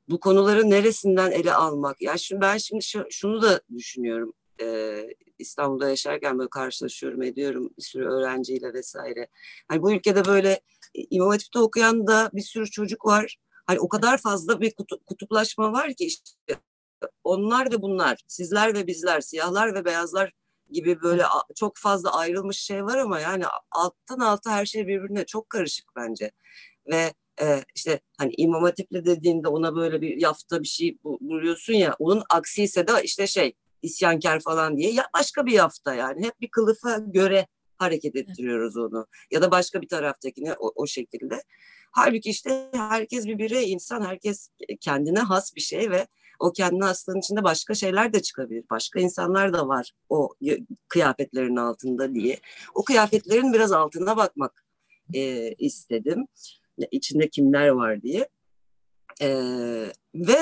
bu 0.10 0.20
konuları 0.20 0.70
neresinden 0.70 1.32
ele 1.32 1.54
almak? 1.54 2.02
Ya 2.02 2.18
şimdi 2.18 2.42
ben 2.42 2.58
şimdi 2.58 2.86
şunu 3.10 3.42
da 3.42 3.62
düşünüyorum. 3.78 4.34
Ee, 4.62 5.08
İstanbul'da 5.40 5.90
yaşarken 5.90 6.40
böyle 6.40 6.50
karşılaşıyorum 6.50 7.22
ediyorum 7.22 7.70
bir 7.78 7.84
sürü 7.84 8.06
öğrenciyle 8.06 8.74
vesaire. 8.74 9.28
Hani 9.68 9.82
bu 9.82 9.94
ülkede 9.94 10.26
böyle 10.26 10.62
İmam 10.94 11.30
Hatip'te 11.30 11.60
okuyan 11.60 12.08
da 12.08 12.30
bir 12.34 12.42
sürü 12.42 12.66
çocuk 12.72 13.06
var. 13.06 13.38
Hani 13.68 13.80
o 13.80 13.90
kadar 13.90 14.18
fazla 14.18 14.62
bir 14.62 14.74
kutuplaşma 15.06 15.74
var 15.74 15.94
ki 15.94 16.06
işte 16.06 16.60
onlar 17.24 17.72
ve 17.72 17.82
bunlar, 17.82 18.24
sizler 18.28 18.74
ve 18.74 18.88
bizler, 18.88 19.22
siyahlar 19.22 19.76
ve 19.76 19.86
beyazlar 19.86 20.34
gibi 20.72 21.02
böyle 21.02 21.24
çok 21.56 21.78
fazla 21.78 22.18
ayrılmış 22.18 22.58
şey 22.58 22.86
var 22.86 22.98
ama 22.98 23.20
yani 23.20 23.44
alttan 23.72 24.20
alta 24.20 24.52
her 24.52 24.66
şey 24.66 24.88
birbirine 24.88 25.26
çok 25.26 25.50
karışık 25.50 25.86
bence. 25.96 26.32
Ve 26.88 27.14
e, 27.42 27.64
işte 27.76 28.00
hani 28.18 28.34
İmam 28.38 28.64
Hatip'le 28.64 29.06
dediğinde 29.06 29.48
ona 29.48 29.76
böyle 29.76 30.02
bir 30.02 30.22
yafta 30.22 30.62
bir 30.62 30.68
şey 30.68 30.98
buluyorsun 31.04 31.74
ya 31.74 31.96
onun 32.00 32.24
aksi 32.30 32.64
ise 32.64 32.88
de 32.88 32.92
işte 33.04 33.28
şey 33.28 33.54
isyankar 33.82 34.40
falan 34.40 34.78
diye 34.78 34.92
ya 34.92 35.06
başka 35.14 35.46
bir 35.46 35.52
yafta 35.52 35.96
yani 35.96 36.26
hep 36.26 36.42
bir 36.42 36.52
kılıfa 36.52 36.98
göre 36.98 37.48
hareket 37.78 38.16
ettiriyoruz 38.16 38.78
onu. 38.78 39.08
Ya 39.32 39.42
da 39.42 39.52
başka 39.52 39.82
bir 39.82 39.88
taraftakine 39.88 40.54
o, 40.54 40.72
o 40.76 40.88
şekilde. 40.88 41.44
Halbuki 41.92 42.30
işte 42.30 42.70
herkes 42.74 43.26
bir 43.26 43.38
birey, 43.38 43.72
insan, 43.72 44.02
herkes 44.02 44.50
kendine 44.82 45.20
has 45.20 45.56
bir 45.56 45.62
şey 45.62 45.92
ve 45.92 46.08
o 46.40 46.52
kendine 46.52 46.84
haslığın 46.84 47.20
içinde 47.20 47.44
başka 47.44 47.74
şeyler 47.74 48.14
de 48.14 48.22
çıkabilir. 48.22 48.64
Başka 48.70 49.00
insanlar 49.00 49.54
da 49.54 49.68
var 49.68 49.92
o 50.10 50.34
kıyafetlerin 50.88 51.56
altında 51.56 52.14
diye. 52.14 52.40
O 52.76 52.84
kıyafetlerin 52.84 53.54
biraz 53.54 53.72
altına 53.72 54.18
bakmak 54.18 54.66
e, 55.14 55.54
istedim. 55.54 56.28
İçinde 56.92 57.30
kimler 57.30 57.68
var 57.68 58.02
diye. 58.02 58.30
E, 59.22 59.30
ve 60.16 60.40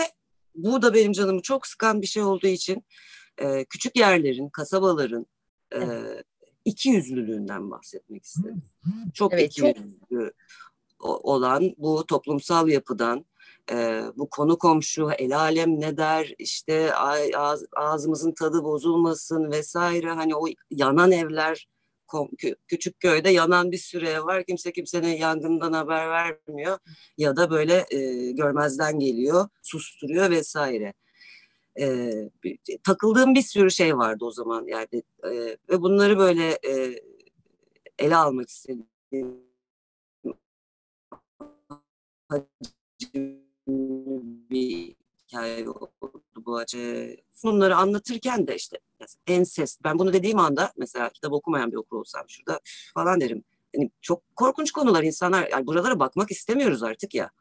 bu 0.56 0.82
da 0.82 0.93
benim 0.93 1.12
canımı 1.12 1.41
çok 1.41 1.67
sıkan 1.67 2.02
bir 2.02 2.08
şey 2.08 2.23
olduğu 2.23 2.47
için 2.47 2.86
e, 3.38 3.65
küçük 3.65 3.95
yerlerin, 3.95 4.50
kasabaların 4.50 5.26
e, 5.76 5.82
iki 6.65 6.89
yüzlülüğünden 6.89 7.71
bahsetmek 7.71 8.26
istedim. 8.26 8.62
Çok 9.13 9.34
evet, 9.34 9.52
iki 9.52 9.65
yüzlü 9.65 10.34
olan 11.00 11.73
bu 11.78 12.06
toplumsal 12.06 12.69
yapıdan, 12.69 13.26
e, 13.71 14.04
bu 14.15 14.30
konu 14.30 14.58
komşu, 14.58 15.12
el 15.17 15.38
alem 15.38 15.80
ne 15.80 15.97
der, 15.97 16.34
işte 16.39 16.93
ağız, 16.95 17.65
ağzımızın 17.76 18.32
tadı 18.32 18.63
bozulmasın 18.63 19.52
vesaire. 19.52 20.12
Hani 20.12 20.36
o 20.36 20.45
yanan 20.71 21.12
evler, 21.12 21.67
küçük 22.67 23.00
köyde 23.00 23.30
yanan 23.30 23.71
bir 23.71 23.78
sürü 23.78 24.08
ev 24.08 24.26
var. 24.26 24.45
Kimse 24.45 24.71
kimsenin 24.71 25.17
yangından 25.17 25.73
haber 25.73 26.10
vermiyor 26.10 26.78
ya 27.17 27.36
da 27.36 27.50
böyle 27.50 27.86
e, 27.91 28.32
görmezden 28.32 29.00
geliyor, 29.00 29.50
susturuyor 29.62 30.30
vesaire. 30.30 30.93
E, 31.80 32.30
takıldığım 32.84 33.36
bir 33.36 33.42
sürü 33.42 33.72
şey 33.72 33.98
vardı 33.98 34.26
o 34.26 34.32
zaman 34.32 34.66
yani 34.68 35.04
e, 35.24 35.32
ve 35.70 35.82
bunları 35.82 36.18
böyle 36.18 36.60
e, 36.68 37.02
ele 38.00 38.16
almak 38.16 38.50
istedim 38.50 38.88
bir 44.50 44.96
hikaye 45.28 45.70
oldu 45.70 46.24
bu 46.46 46.58
acı. 46.58 47.18
Bunları 47.44 47.76
anlatırken 47.76 48.48
de 48.48 48.56
işte 48.56 48.80
ensest. 49.28 49.84
Ben 49.84 50.00
bunu 50.00 50.13
dediğim 50.13 50.40
anda 50.40 50.72
mesela 50.78 51.10
kitap 51.10 51.34
okumayan 51.34 51.72
bir 51.72 51.78
okur 51.78 51.98
olsam 51.98 52.24
şurada 52.28 52.60
falan 52.94 53.22
derim. 53.22 53.44
Yani 53.74 53.92
çok 54.02 54.36
korkunç 54.36 54.72
konular 54.72 55.04
insanlar 55.04 55.48
yani 55.52 55.68
buralara 55.68 56.00
bakmak 56.00 56.32
istemiyoruz 56.32 56.84
artık 56.84 57.13
ya. 57.16 57.32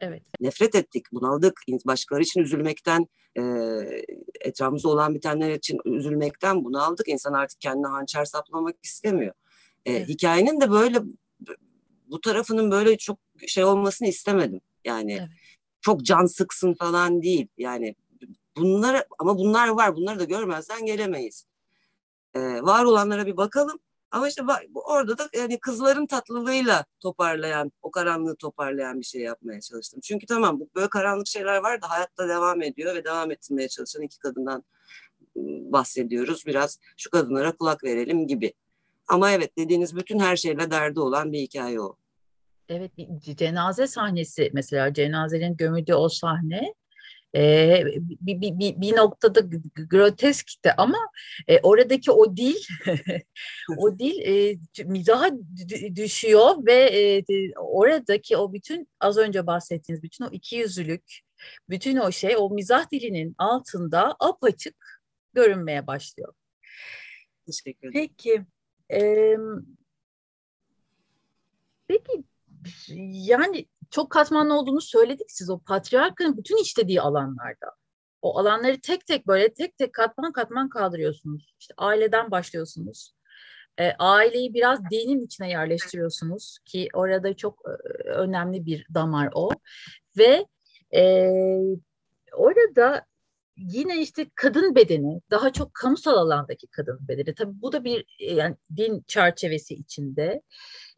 Evet. 0.00 0.22
Nefret 0.40 0.74
ettik, 0.74 1.06
bunaldık. 1.12 1.60
Başkaları 1.86 2.22
için 2.22 2.40
üzülmekten, 2.40 3.06
e, 3.38 3.42
etrafımızda 4.40 4.88
olan 4.88 5.14
bitenler 5.14 5.50
için 5.50 5.78
üzülmekten 5.84 6.64
bunaldık. 6.64 7.08
İnsan 7.08 7.32
artık 7.32 7.60
kendine 7.60 7.86
hançer 7.86 8.24
saplamak 8.24 8.76
istemiyor. 8.82 9.34
E, 9.84 9.92
evet. 9.92 10.08
Hikayenin 10.08 10.60
de 10.60 10.70
böyle 10.70 10.98
bu 12.06 12.20
tarafının 12.20 12.70
böyle 12.70 12.98
çok 12.98 13.18
şey 13.46 13.64
olmasını 13.64 14.08
istemedim. 14.08 14.60
Yani 14.84 15.12
evet. 15.12 15.28
çok 15.80 16.04
can 16.04 16.26
sıksın 16.26 16.74
falan 16.74 17.22
değil. 17.22 17.48
Yani 17.58 17.94
bunlar 18.56 19.04
ama 19.18 19.38
bunlar 19.38 19.68
var. 19.68 19.96
Bunları 19.96 20.18
da 20.18 20.24
görmezden 20.24 20.86
gelemeyiz. 20.86 21.46
Ee, 22.34 22.40
var 22.40 22.84
olanlara 22.84 23.26
bir 23.26 23.36
bakalım. 23.36 23.78
Ama 24.10 24.28
işte 24.28 24.46
bak, 24.46 24.62
orada 24.74 25.18
da 25.18 25.28
yani 25.34 25.60
kızların 25.60 26.06
tatlılığıyla 26.06 26.84
toparlayan, 27.00 27.72
o 27.82 27.90
karanlığı 27.90 28.36
toparlayan 28.36 29.00
bir 29.00 29.04
şey 29.04 29.20
yapmaya 29.20 29.60
çalıştım. 29.60 30.00
Çünkü 30.00 30.26
tamam 30.26 30.60
bu 30.60 30.70
böyle 30.74 30.88
karanlık 30.88 31.26
şeyler 31.26 31.56
var 31.56 31.82
da 31.82 31.90
hayatta 31.90 32.28
devam 32.28 32.62
ediyor 32.62 32.94
ve 32.94 33.04
devam 33.04 33.30
ettirmeye 33.30 33.68
çalışan 33.68 34.02
iki 34.02 34.18
kadından 34.18 34.64
bahsediyoruz. 35.72 36.46
Biraz 36.46 36.78
şu 36.96 37.10
kadınlara 37.10 37.52
kulak 37.56 37.84
verelim 37.84 38.26
gibi. 38.26 38.52
Ama 39.08 39.30
evet 39.30 39.58
dediğiniz 39.58 39.96
bütün 39.96 40.18
her 40.18 40.36
şeyle 40.36 40.70
derdi 40.70 41.00
olan 41.00 41.32
bir 41.32 41.38
hikaye 41.38 41.80
o. 41.80 41.96
Evet 42.68 42.92
cenaze 43.36 43.86
sahnesi 43.86 44.50
mesela 44.52 44.92
cenazenin 44.94 45.56
gömüldüğü 45.56 45.94
o 45.94 46.08
sahne 46.08 46.74
e, 47.34 47.82
bir, 47.96 48.40
bir, 48.40 48.58
bir, 48.58 48.80
bir 48.80 48.96
noktada 48.96 49.40
groteskti 49.90 50.72
ama 50.72 50.98
e, 51.48 51.60
oradaki 51.60 52.10
o 52.10 52.36
dil 52.36 52.56
o 53.78 53.98
dil 53.98 54.20
e, 54.20 54.58
mizaha 54.84 55.30
düşüyor 55.94 56.66
ve 56.66 56.74
e, 56.74 57.24
oradaki 57.56 58.36
o 58.36 58.52
bütün 58.52 58.88
az 59.00 59.16
önce 59.16 59.46
bahsettiğiniz 59.46 60.02
bütün 60.02 60.24
o 60.24 60.28
iki 60.32 60.56
yüzlülük 60.56 61.20
bütün 61.68 61.96
o 61.96 62.12
şey 62.12 62.36
o 62.36 62.50
mizah 62.50 62.90
dilinin 62.90 63.34
altında 63.38 64.16
apaçık 64.20 64.76
görünmeye 65.34 65.86
başlıyor. 65.86 66.34
Teşekkür 67.46 67.88
ederim. 67.88 67.92
Peki 67.92 68.44
e, 68.92 69.36
peki 71.88 72.24
yani 73.10 73.66
çok 73.90 74.10
katmanlı 74.10 74.54
olduğunu 74.54 74.80
söyledik 74.80 75.26
siz 75.28 75.50
o 75.50 75.58
patriarkanın 75.58 76.36
bütün 76.36 76.62
işlediği 76.62 77.00
alanlarda. 77.00 77.72
O 78.22 78.38
alanları 78.38 78.80
tek 78.80 79.06
tek 79.06 79.26
böyle 79.26 79.54
tek 79.54 79.78
tek 79.78 79.92
katman 79.92 80.32
katman 80.32 80.68
kaldırıyorsunuz. 80.68 81.54
İşte 81.60 81.74
aileden 81.76 82.30
başlıyorsunuz. 82.30 83.12
E, 83.78 83.92
aileyi 83.98 84.54
biraz 84.54 84.90
dinin 84.90 85.24
içine 85.24 85.50
yerleştiriyorsunuz 85.50 86.58
ki 86.64 86.88
orada 86.94 87.36
çok 87.36 87.62
e, 87.66 87.70
önemli 88.08 88.66
bir 88.66 88.86
damar 88.94 89.30
o. 89.34 89.50
Ve 90.18 90.46
e, 90.94 91.30
orada 92.32 93.04
yine 93.56 94.00
işte 94.02 94.26
kadın 94.34 94.74
bedeni, 94.74 95.20
daha 95.30 95.52
çok 95.52 95.74
kamusal 95.74 96.14
alandaki 96.14 96.66
kadın 96.66 96.98
bedeni. 97.08 97.34
Tabii 97.34 97.62
bu 97.62 97.72
da 97.72 97.84
bir 97.84 98.04
yani 98.18 98.56
din 98.76 99.04
çerçevesi 99.06 99.74
içinde 99.74 100.42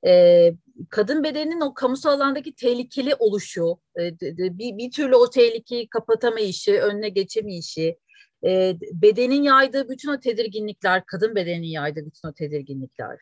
e, 0.07 0.53
kadın 0.91 1.25
bedeninin 1.25 1.61
o 1.61 1.75
kamusal 1.75 2.11
alandaki 2.11 2.55
tehlikeli 2.55 3.15
oluşu, 3.15 3.79
e, 3.99 4.21
bir, 4.59 4.79
bir 4.79 4.91
türlü 4.91 5.17
o 5.17 5.31
tehlikeyi 5.31 5.89
kapatamayışı, 5.89 6.73
önüne 6.73 7.09
geçemeyişi, 7.09 7.99
e, 8.45 8.77
bedenin 8.93 9.43
yaydığı 9.43 9.89
bütün 9.89 10.09
o 10.09 10.21
tedirginlikler, 10.21 11.07
kadın 11.07 11.35
bedeninin 11.35 11.67
yaydığı 11.67 12.07
bütün 12.07 12.29
o 12.29 12.33
tedirginlikler, 12.33 13.19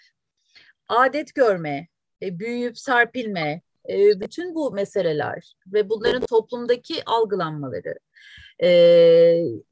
adet 0.89 1.35
görme, 1.35 1.89
e, 2.23 2.39
büyüyüp 2.39 2.79
serpilme, 2.79 3.63
e, 3.89 4.21
bütün 4.21 4.55
bu 4.55 4.73
meseleler 4.73 5.57
ve 5.67 5.89
bunların 5.89 6.27
toplumdaki 6.27 7.05
algılanmaları 7.07 7.95
e, 8.63 8.69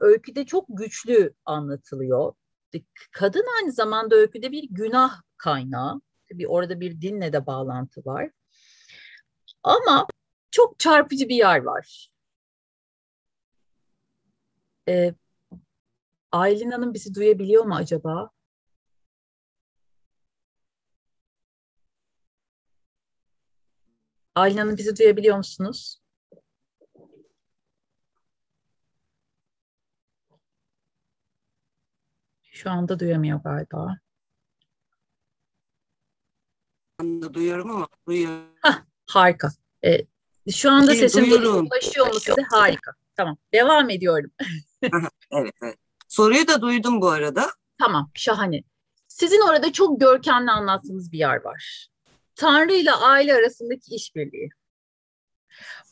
öyküde 0.00 0.46
çok 0.46 0.66
güçlü 0.68 1.34
anlatılıyor. 1.44 2.34
Kadın 3.12 3.44
aynı 3.58 3.72
zamanda 3.72 4.16
öyküde 4.16 4.52
bir 4.52 4.68
günah 4.70 5.22
kaynağı 5.36 6.00
bir 6.30 6.44
orada 6.44 6.80
bir 6.80 7.00
dinle 7.00 7.32
de 7.32 7.46
bağlantı 7.46 8.04
var. 8.04 8.30
Ama 9.62 10.06
çok 10.50 10.78
çarpıcı 10.78 11.28
bir 11.28 11.36
yer 11.36 11.62
var. 11.62 12.10
Ee, 14.88 15.14
Aylin 16.32 16.70
Hanım 16.70 16.94
bizi 16.94 17.14
duyabiliyor 17.14 17.64
mu 17.64 17.74
acaba? 17.74 18.30
Aylin 24.34 24.58
Hanım 24.58 24.76
bizi 24.76 24.96
duyabiliyor 24.96 25.36
musunuz? 25.36 26.03
Şu 32.54 32.70
anda 32.70 32.98
duyamıyor 32.98 33.40
galiba. 33.40 33.98
anda 36.98 37.34
duyuyorum 37.34 37.70
ama 37.70 37.88
duyuyorum. 38.08 38.44
Hah, 38.60 38.82
harika. 39.06 39.48
Ee, 39.84 40.06
şu 40.50 40.70
anda 40.70 40.86
Peki, 40.86 41.00
sesim 41.00 41.30
duyuyorum. 41.30 41.66
ulaşıyor 41.66 42.06
mu 42.06 42.20
size? 42.20 42.42
Harika. 42.50 42.92
Tamam. 43.16 43.36
Devam 43.52 43.90
ediyorum. 43.90 44.30
evet, 45.30 45.54
evet. 45.62 45.76
Soruyu 46.08 46.46
da 46.48 46.62
duydum 46.62 47.00
bu 47.00 47.08
arada. 47.08 47.50
Tamam. 47.78 48.10
Şahane. 48.14 48.62
Sizin 49.08 49.48
orada 49.48 49.72
çok 49.72 50.00
görkemli 50.00 50.50
anlattığınız 50.50 51.12
bir 51.12 51.18
yer 51.18 51.44
var. 51.44 51.88
Tanrı 52.34 52.72
ile 52.72 52.92
aile 52.92 53.34
arasındaki 53.34 53.94
işbirliği. 53.94 54.50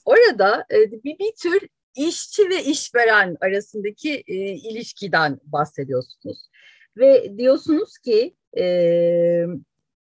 Orada 0.04 0.66
e, 0.70 0.92
bir, 0.92 1.18
bir 1.18 1.32
tür 1.42 1.68
işçi 1.94 2.50
ve 2.50 2.64
işveren 2.64 3.36
arasındaki 3.40 4.24
e, 4.26 4.34
ilişkiden 4.36 5.40
bahsediyorsunuz. 5.44 6.48
Ve 6.96 7.38
diyorsunuz 7.38 7.98
ki 7.98 8.36
e, 8.58 9.46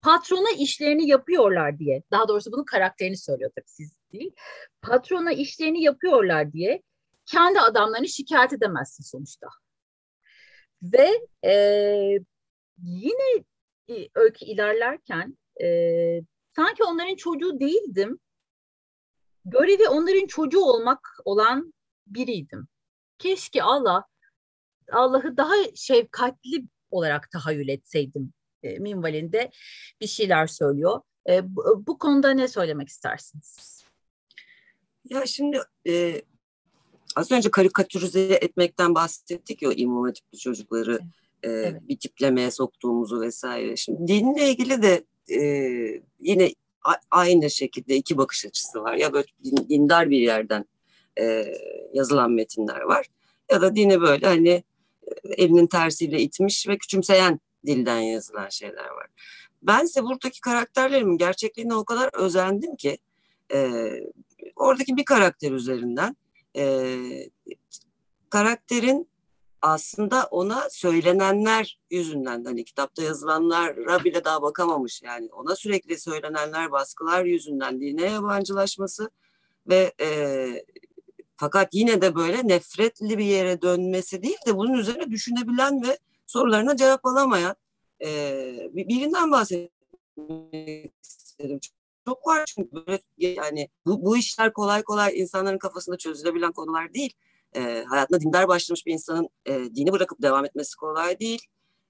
patrona 0.02 0.50
işlerini 0.58 1.08
yapıyorlar 1.08 1.78
diye, 1.78 2.02
daha 2.10 2.28
doğrusu 2.28 2.52
bunun 2.52 2.64
karakterini 2.64 3.16
söylüyor 3.16 3.50
tabii 3.54 3.68
siz 3.68 3.96
değil. 4.12 4.32
Patrona 4.82 5.32
işlerini 5.32 5.82
yapıyorlar 5.82 6.52
diye 6.52 6.82
kendi 7.26 7.60
adamlarını 7.60 8.08
şikayet 8.08 8.52
edemezsin 8.52 9.04
sonuçta. 9.04 9.48
Ve 10.82 11.10
e, 11.44 11.54
yine 12.82 13.44
öykü 14.14 14.44
ilerlerken 14.44 15.38
e, 15.62 15.68
sanki 16.56 16.84
onların 16.84 17.16
çocuğu 17.16 17.60
değildim. 17.60 18.18
Görevi 19.44 19.88
onların 19.88 20.26
çocuğu 20.26 20.60
olmak 20.60 21.08
olan 21.24 21.74
biriydim. 22.06 22.68
Keşke 23.18 23.62
Allah 23.62 24.04
Allah'ı 24.92 25.36
daha 25.36 25.54
şefkatli 25.74 26.64
olarak 26.96 27.30
tahayyül 27.30 27.68
etseydim 27.68 28.32
e, 28.62 28.78
minvalinde 28.78 29.50
bir 30.00 30.06
şeyler 30.06 30.46
söylüyor. 30.46 31.00
E, 31.28 31.56
bu, 31.56 31.84
bu 31.86 31.98
konuda 31.98 32.30
ne 32.30 32.48
söylemek 32.48 32.88
istersiniz? 32.88 33.84
Ya 35.04 35.26
şimdi 35.26 35.60
e, 35.88 36.22
az 37.16 37.32
önce 37.32 37.50
karikatürize 37.50 38.20
etmekten 38.20 38.94
bahsettik 38.94 39.62
ya 39.62 39.72
imam 39.72 40.04
hatipli 40.04 40.38
çocukları 40.38 41.00
e, 41.42 41.50
evet. 41.50 41.88
bir 41.88 41.98
tiplemeye 41.98 42.50
soktuğumuzu 42.50 43.20
vesaire. 43.20 43.76
Şimdi 43.76 44.06
dinle 44.06 44.50
ilgili 44.50 44.82
de 44.82 45.04
e, 45.30 45.40
yine 46.20 46.50
a, 46.84 46.92
aynı 47.10 47.50
şekilde 47.50 47.96
iki 47.96 48.18
bakış 48.18 48.46
açısı 48.46 48.82
var. 48.82 48.94
Ya 48.94 49.12
böyle 49.12 49.26
din, 49.44 49.68
dindar 49.68 50.10
bir 50.10 50.20
yerden 50.20 50.64
e, 51.20 51.44
yazılan 51.92 52.30
metinler 52.30 52.80
var 52.80 53.06
ya 53.50 53.60
da 53.60 53.76
dini 53.76 54.00
böyle 54.00 54.26
hani 54.26 54.48
e, 54.48 54.62
elinin 55.24 55.66
tersiyle 55.66 56.20
itmiş 56.20 56.68
ve 56.68 56.78
küçümseyen 56.78 57.40
dilden 57.66 58.00
yazılan 58.00 58.48
şeyler 58.48 58.88
var. 58.88 59.06
Bense 59.62 60.02
buradaki 60.02 60.40
karakterlerimin 60.40 61.18
gerçekliğine 61.18 61.74
o 61.74 61.84
kadar 61.84 62.10
özendim 62.12 62.76
ki 62.76 62.98
e, 63.54 63.80
oradaki 64.56 64.96
bir 64.96 65.04
karakter 65.04 65.52
üzerinden 65.52 66.16
e, 66.56 66.98
karakterin 68.30 69.08
aslında 69.62 70.28
ona 70.30 70.70
söylenenler 70.70 71.78
yüzünden 71.90 72.44
hani 72.44 72.64
kitapta 72.64 73.02
yazılanlara 73.02 74.04
bile 74.04 74.24
daha 74.24 74.42
bakamamış 74.42 75.02
yani 75.02 75.28
ona 75.32 75.56
sürekli 75.56 75.98
söylenenler 75.98 76.72
baskılar 76.72 77.24
yüzünden 77.24 77.80
dine 77.80 78.10
yabancılaşması 78.10 79.10
ve 79.68 79.92
e, 80.00 80.08
fakat 81.36 81.74
yine 81.74 82.02
de 82.02 82.14
böyle 82.14 82.48
nefretli 82.48 83.18
bir 83.18 83.24
yere 83.24 83.62
dönmesi 83.62 84.22
değil 84.22 84.38
de 84.46 84.56
bunun 84.56 84.74
üzerine 84.74 85.10
düşünebilen 85.10 85.82
ve 85.82 85.98
sorularına 86.26 86.76
cevap 86.76 87.06
alamayan 87.06 87.56
e, 88.04 88.08
birinden 88.74 89.32
bahsetmek 89.32 90.92
istedim. 91.02 91.60
Çok 92.06 92.26
var 92.26 92.44
çünkü 92.46 92.70
böyle 92.72 93.02
yani 93.16 93.68
bu, 93.86 94.04
bu 94.04 94.16
işler 94.16 94.52
kolay 94.52 94.82
kolay 94.82 95.20
insanların 95.20 95.58
kafasında 95.58 95.96
çözülebilen 95.98 96.52
konular 96.52 96.94
değil. 96.94 97.12
E, 97.56 97.84
hayatına 97.88 98.20
dindar 98.20 98.48
başlamış 98.48 98.86
bir 98.86 98.92
insanın 98.92 99.28
e, 99.46 99.54
dini 99.74 99.92
bırakıp 99.92 100.22
devam 100.22 100.44
etmesi 100.44 100.76
kolay 100.76 101.18
değil. 101.20 101.42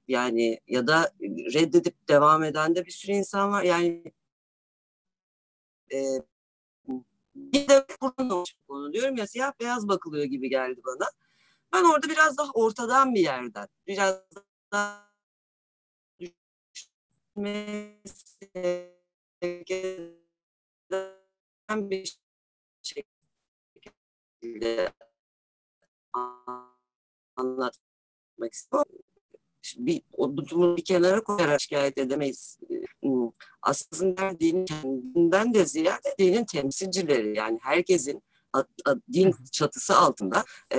Yani 0.09 0.61
ya 0.69 0.87
da 0.87 1.13
reddedip 1.55 2.09
devam 2.09 2.45
eden 2.45 2.75
de 2.75 2.87
bir 2.87 2.91
sürü 2.91 3.13
insan 3.13 3.53
var. 3.53 3.63
Yani 3.63 4.05
e, 5.93 5.99
bir 7.37 7.68
de 7.68 7.87
konu 8.01 8.44
diyorum 8.92 9.16
ya 9.16 9.27
siyah 9.27 9.53
beyaz 9.61 9.88
bakılıyor 9.88 10.25
gibi 10.25 10.49
geldi 10.49 10.81
bana. 10.85 11.09
Ben 11.72 11.85
orada 11.85 12.09
biraz 12.09 12.38
daha 12.38 12.51
ortadan 12.55 13.14
bir 13.14 13.20
yerden, 13.20 13.68
biraz 13.87 14.22
daha 14.72 15.12
bir 21.77 22.18
şekilde 24.42 24.92
anlatmak 27.37 28.53
istiyorum. 28.53 29.06
Bir, 29.79 30.03
o 30.13 30.37
durumu 30.37 30.77
bir 30.77 30.85
kenara 30.85 31.25
koyarak 31.25 31.61
şikayet 31.61 31.99
edemeyiz. 31.99 32.59
Hmm, 33.03 33.31
aslında 33.63 34.41
dinin 34.41 34.65
kendinden 34.65 35.55
de 35.55 35.67
ziyade 35.67 36.15
dinin 36.19 36.45
temsilcileri 36.45 37.37
yani 37.37 37.59
herkesin 37.63 38.23
din 39.13 39.35
çatısı 39.53 39.97
altında 39.97 40.45
e, 40.71 40.79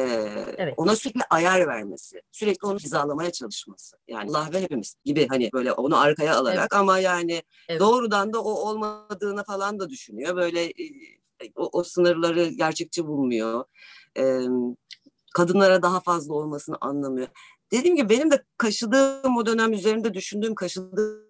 evet. 0.57 0.73
ona 0.77 0.95
sürekli 0.95 1.21
ayar 1.29 1.67
vermesi, 1.67 2.21
sürekli 2.31 2.67
onu 2.67 2.79
hizalamaya 2.79 3.31
çalışması. 3.31 3.97
Yani 4.07 4.29
Allah 4.29 4.49
ve 4.53 4.61
hepimiz 4.61 4.95
gibi 5.05 5.27
hani 5.27 5.49
böyle 5.53 5.71
onu 5.71 5.97
arkaya 5.97 6.35
alarak 6.37 6.59
evet. 6.59 6.73
ama 6.73 6.99
yani 6.99 7.43
evet. 7.69 7.79
doğrudan 7.79 8.33
da 8.33 8.43
o 8.43 8.51
olmadığını 8.51 9.43
falan 9.43 9.79
da 9.79 9.89
düşünüyor. 9.89 10.35
Böyle 10.35 10.65
e, 10.65 10.73
o, 11.55 11.69
o 11.71 11.83
sınırları 11.83 12.47
gerçekçi 12.47 13.07
bulmuyor. 13.07 13.63
E, 14.17 14.41
kadınlara 15.33 15.81
daha 15.81 15.99
fazla 15.99 16.33
olmasını 16.33 16.77
anlamıyor. 16.81 17.27
Dediğim 17.71 17.95
gibi 17.95 18.09
benim 18.09 18.31
de 18.31 18.43
kaşıdığım 18.57 19.37
o 19.37 19.45
dönem 19.45 19.73
üzerinde 19.73 20.13
düşündüğüm 20.13 20.55
kaşıdığım 20.55 21.27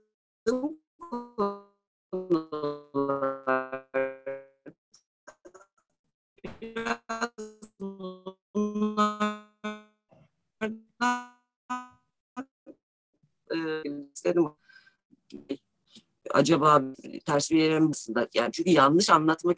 istedim 14.13 14.49
acaba 16.31 16.81
ters 17.25 17.51
bir 17.51 17.57
yere 17.57 17.79
mi 17.79 17.91
Yani 18.33 18.51
çünkü 18.51 18.69
yanlış 18.69 19.09
anlatmak 19.09 19.57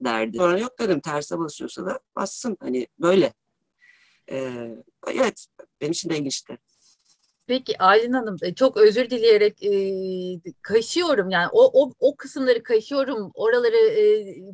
derdi. 0.00 0.36
Sonra 0.36 0.58
yok 0.58 0.78
dedim 0.78 1.00
terse 1.00 1.38
basıyorsa 1.38 1.86
da 1.86 2.00
bassın. 2.16 2.56
Hani 2.60 2.86
böyle. 2.98 3.32
Ee, 4.30 4.76
evet 5.06 5.46
benim 5.80 5.92
için 5.92 6.10
de 6.10 6.18
ilginçti. 6.18 6.58
Peki 7.48 7.78
Aylin 7.78 8.12
Hanım 8.12 8.36
e, 8.42 8.54
çok 8.54 8.76
özür 8.76 9.10
dileyerek 9.10 9.62
e, 9.62 9.72
kaşıyorum 10.62 11.30
yani 11.30 11.48
o, 11.52 11.84
o, 11.84 11.92
o 12.00 12.16
kısımları 12.16 12.62
kaşıyorum 12.62 13.30
oraları 13.34 13.76
e, 13.76 14.06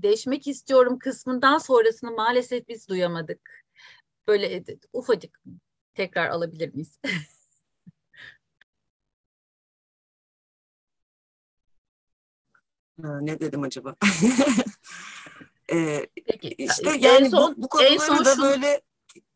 değişmek 0.02 0.46
istiyorum 0.46 0.98
kısmından 0.98 1.58
sonrasını 1.58 2.10
maalesef 2.10 2.68
biz 2.68 2.88
duyamadık. 2.88 3.64
Böyle 4.28 4.46
e, 4.56 4.64
ufacık 4.92 5.40
tekrar 5.94 6.30
alabilir 6.30 6.74
miyiz? 6.74 6.98
ha, 13.02 13.20
ne 13.20 13.40
dedim 13.40 13.62
acaba? 13.62 13.96
ee, 15.72 16.06
Peki. 16.26 16.48
İşte 16.48 16.96
yani 16.98 17.30
son, 17.30 17.56
bu, 17.56 17.62
bu 17.62 17.68
konuları 17.68 18.24
da 18.24 18.34
şunu... 18.34 18.44
böyle 18.44 18.80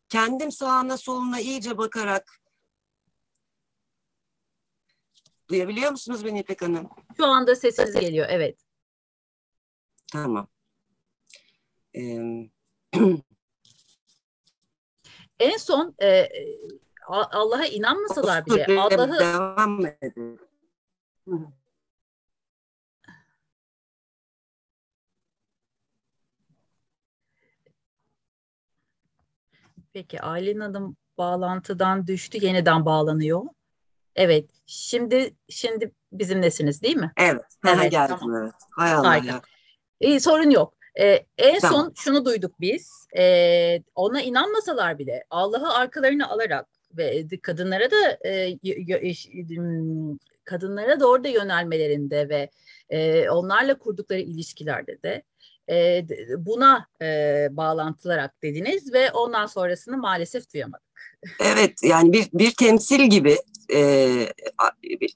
kendim 0.09 0.51
sağına 0.51 0.97
soluna 0.97 1.39
iyice 1.39 1.77
bakarak 1.77 2.39
Duyabiliyor 5.49 5.91
musunuz 5.91 6.25
beni 6.25 6.39
İpek 6.39 6.61
Hanım? 6.61 6.89
Şu 7.17 7.25
anda 7.25 7.55
sesiniz 7.55 7.93
geliyor, 7.93 8.27
evet. 8.29 8.59
Tamam. 10.11 10.47
Ee... 11.95 12.19
en 15.39 15.57
son 15.57 15.95
e, 16.01 16.29
Allah'a 17.07 17.65
inanmasalar 17.65 18.45
bile 18.45 18.79
Allah'ı 18.79 19.19
devam 19.19 19.85
edin. 19.85 20.39
Peki 29.93 30.21
Aylin 30.21 30.59
Hanım 30.59 30.95
bağlantıdan 31.17 32.07
düştü, 32.07 32.45
yeniden 32.45 32.85
bağlanıyor. 32.85 33.41
Evet. 34.15 34.49
Şimdi 34.65 35.35
şimdi 35.49 35.91
bizimlesiniz 36.11 36.81
değil 36.81 36.95
mi? 36.95 37.11
Evet. 37.17 37.41
Evet. 37.67 37.91
geldim 37.91 38.15
tamam. 38.19 38.43
evet. 38.43 38.53
Hay 38.71 38.93
Allah 38.93 39.07
Harika. 39.07 39.27
ya. 39.27 39.41
Ee, 40.01 40.19
sorun 40.19 40.49
yok. 40.49 40.73
Ee, 40.99 41.25
en 41.37 41.59
tamam. 41.59 41.81
son 41.81 41.93
şunu 41.95 42.25
duyduk 42.25 42.61
biz. 42.61 43.07
Ee, 43.17 43.83
ona 43.95 44.21
inanmasalar 44.21 44.99
bile 44.99 45.23
Allah'ı 45.29 45.73
arkalarına 45.73 46.27
alarak 46.27 46.67
ve 46.97 47.27
kadınlara 47.41 47.91
da 47.91 48.29
e, 48.29 48.59
kadınlara 50.43 50.99
da 50.99 51.07
orada 51.07 51.27
yönelmelerinde 51.27 52.29
ve 52.29 52.49
e, 52.89 53.29
onlarla 53.29 53.77
kurdukları 53.77 54.19
ilişkilerde 54.19 55.03
de 55.03 55.23
e, 55.69 56.05
buna 56.37 56.87
e, 57.01 57.47
bağlantılarak 57.51 58.43
dediniz 58.43 58.93
ve 58.93 59.11
ondan 59.11 59.45
sonrasını 59.45 59.97
maalesef 59.97 60.53
duyamadık. 60.53 60.89
Evet 61.39 61.73
yani 61.83 62.13
bir, 62.13 62.27
bir 62.33 62.51
temsil 62.51 63.09
gibi 63.09 63.37
e, 63.73 64.33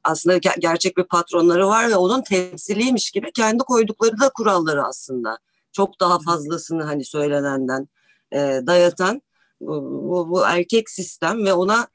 aslında 0.04 0.38
gerçek 0.38 0.98
bir 0.98 1.04
patronları 1.04 1.68
var 1.68 1.90
ve 1.90 1.96
onun 1.96 2.22
temsiliymiş 2.22 3.12
gibi 3.12 3.32
kendi 3.32 3.64
koydukları 3.64 4.20
da 4.20 4.30
kuralları 4.30 4.84
aslında. 4.84 5.38
Çok 5.72 6.00
daha 6.00 6.20
fazlasını 6.20 6.84
hani 6.84 7.06
söylenenden 7.06 7.88
e, 8.32 8.62
dayatan 8.68 9.22
bu, 9.62 9.84
bu, 9.84 10.30
bu 10.30 10.46
erkek 10.46 10.90
sistem 10.90 11.46
ve 11.46 11.54
ona 11.54 11.88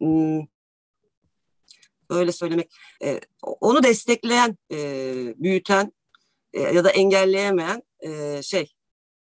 m, 0.00 0.46
böyle 2.10 2.32
söylemek 2.32 2.72
e, 3.04 3.20
onu 3.42 3.82
destekleyen, 3.82 4.56
e, 4.72 4.78
büyüten 5.36 5.92
e, 6.52 6.60
ya 6.60 6.84
da 6.84 6.90
engelleyemeyen 6.90 7.82
e, 8.04 8.42
şey 8.42 8.72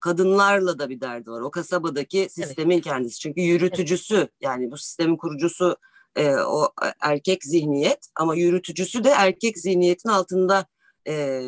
kadınlarla 0.00 0.78
da 0.78 0.90
bir 0.90 1.00
derdi 1.00 1.30
var. 1.30 1.40
O 1.40 1.50
kasabadaki 1.50 2.28
sistemin 2.30 2.74
evet. 2.74 2.85
kendisi. 2.85 3.18
Çünkü 3.18 3.40
yürütücüsü 3.40 4.16
evet. 4.16 4.31
yani 4.40 4.71
bu 4.71 4.77
sistemin 4.77 5.16
kurucusu 5.16 5.77
e, 6.16 6.35
o 6.35 6.68
erkek 7.00 7.44
zihniyet 7.44 8.08
ama 8.14 8.35
yürütücüsü 8.35 9.04
de 9.04 9.08
erkek 9.08 9.58
zihniyetin 9.58 10.08
altında 10.08 10.66
e, 11.08 11.42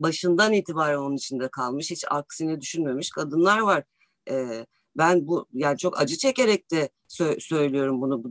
başından 0.00 0.52
itibaren 0.52 0.98
onun 0.98 1.16
içinde 1.16 1.48
kalmış. 1.48 1.90
Hiç 1.90 2.04
aksini 2.10 2.60
düşünmemiş 2.60 3.10
kadınlar 3.10 3.58
var. 3.58 3.84
E, 4.30 4.66
ben 4.96 5.26
bu 5.26 5.46
yani 5.52 5.78
çok 5.78 6.00
acı 6.00 6.16
çekerek 6.16 6.70
de 6.70 6.88
sö- 7.08 7.40
söylüyorum 7.40 8.00
bunu. 8.00 8.22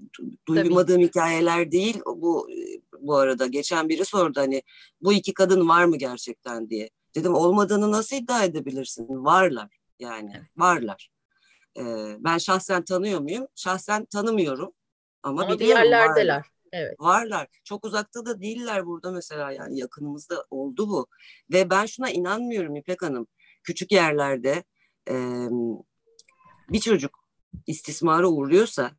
Duymadığım 0.47 0.95
Tabii. 0.95 1.07
hikayeler 1.07 1.71
değil. 1.71 1.99
Bu 2.05 2.47
bu 2.99 3.15
arada. 3.15 3.47
Geçen 3.47 3.89
biri 3.89 4.05
sordu 4.05 4.39
hani 4.39 4.63
bu 5.01 5.13
iki 5.13 5.33
kadın 5.33 5.69
var 5.69 5.85
mı 5.85 5.97
gerçekten 5.97 6.69
diye. 6.69 6.89
Dedim 7.15 7.33
olmadığını 7.33 7.91
nasıl 7.91 8.15
iddia 8.15 8.43
edebilirsin? 8.43 9.07
Varlar 9.09 9.77
yani 9.99 10.41
varlar. 10.57 11.09
Ee, 11.77 12.15
ben 12.19 12.37
şahsen 12.37 12.85
tanıyor 12.85 13.19
muyum? 13.19 13.47
Şahsen 13.55 14.05
tanımıyorum. 14.05 14.71
Ama, 15.23 15.43
ama 15.43 15.59
bir 15.59 15.65
yerlerdeler. 15.65 16.35
Varlar. 16.35 16.49
Evet. 16.71 16.95
Varlar. 16.99 17.47
Çok 17.63 17.85
uzakta 17.85 18.25
da 18.25 18.41
değiller 18.41 18.85
burada 18.85 19.11
mesela 19.11 19.51
yani 19.51 19.79
yakınımızda 19.79 20.45
oldu 20.49 20.87
bu. 20.87 21.07
Ve 21.53 21.69
ben 21.69 21.85
şuna 21.85 22.09
inanmıyorum 22.09 22.75
İpek 22.75 23.01
Hanım. 23.01 23.27
Küçük 23.63 23.91
yerlerde 23.91 24.63
e, 25.09 25.13
bir 26.69 26.79
çocuk 26.79 27.19
istismara 27.67 28.27
uğruyorsa 28.27 28.91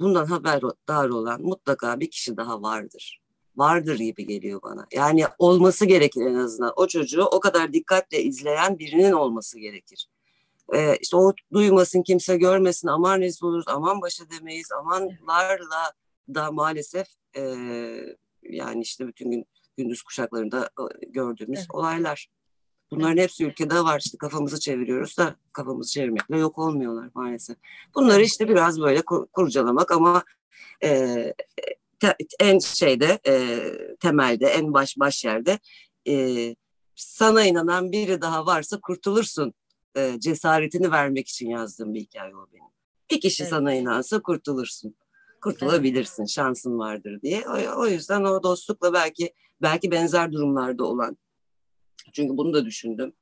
bundan 0.00 0.26
haberdar 0.26 1.08
olan 1.08 1.42
mutlaka 1.42 2.00
bir 2.00 2.10
kişi 2.10 2.36
daha 2.36 2.62
vardır. 2.62 3.22
Vardır 3.56 3.98
gibi 3.98 4.26
geliyor 4.26 4.62
bana. 4.62 4.86
Yani 4.92 5.24
olması 5.38 5.86
gerekir 5.86 6.26
en 6.26 6.34
azından. 6.34 6.72
O 6.76 6.86
çocuğu 6.86 7.24
o 7.24 7.40
kadar 7.40 7.72
dikkatle 7.72 8.22
izleyen 8.22 8.78
birinin 8.78 9.12
olması 9.12 9.58
gerekir. 9.58 10.08
Ee, 10.74 10.96
işte 11.00 11.16
o 11.16 11.32
duymasın, 11.52 12.02
kimse 12.02 12.36
görmesin, 12.36 12.88
aman 12.88 13.20
rezil 13.20 13.46
oluruz, 13.46 13.64
aman 13.68 14.00
başa 14.02 14.30
demeyiz, 14.30 14.72
amanlarla 14.72 15.92
da 16.34 16.52
maalesef 16.52 17.06
e, 17.36 17.42
yani 18.42 18.82
işte 18.82 19.06
bütün 19.06 19.30
gün 19.30 19.46
gündüz 19.76 20.02
kuşaklarında 20.02 20.70
gördüğümüz 21.08 21.58
evet. 21.58 21.70
olaylar. 21.70 22.28
Bunların 22.90 23.22
hepsi 23.22 23.46
ülkede 23.46 23.74
var. 23.74 24.02
İşte 24.04 24.18
kafamızı 24.18 24.60
çeviriyoruz 24.60 25.18
da 25.18 25.36
kafamızı 25.52 25.92
çevirmekle 25.92 26.38
yok 26.38 26.58
olmuyorlar 26.58 27.10
maalesef. 27.14 27.56
Bunları 27.94 28.22
işte 28.22 28.48
biraz 28.48 28.80
böyle 28.80 29.02
kur, 29.02 29.26
kurcalamak 29.26 29.92
ama 29.92 30.24
e, 30.82 31.34
te, 32.00 32.16
en 32.40 32.58
şeyde 32.58 33.18
e, 33.26 33.60
temelde 34.00 34.46
en 34.46 34.74
baş 34.74 34.98
baş 34.98 35.24
yerde 35.24 35.58
e, 36.08 36.54
sana 36.94 37.44
inanan 37.44 37.92
biri 37.92 38.20
daha 38.20 38.46
varsa 38.46 38.80
kurtulursun 38.80 39.54
e, 39.96 40.20
cesaretini 40.20 40.90
vermek 40.90 41.28
için 41.28 41.50
yazdığım 41.50 41.94
bir 41.94 42.00
hikaye 42.00 42.36
o 42.36 42.46
benim. 42.52 42.64
Bir 43.10 43.20
kişi 43.20 43.42
evet. 43.42 43.50
sana 43.50 43.74
inansa 43.74 44.22
kurtulursun. 44.22 44.96
Kurtulabilirsin, 45.42 46.22
evet. 46.22 46.30
şansın 46.30 46.78
vardır 46.78 47.22
diye. 47.22 47.44
O, 47.48 47.80
o 47.80 47.86
yüzden 47.86 48.24
o 48.24 48.42
dostlukla 48.42 48.92
belki 48.92 49.32
belki 49.62 49.90
benzer 49.90 50.32
durumlarda 50.32 50.84
olan 50.84 51.16
çünkü 52.12 52.36
bunu 52.36 52.54
da 52.54 52.64
düşündüm. 52.64 53.12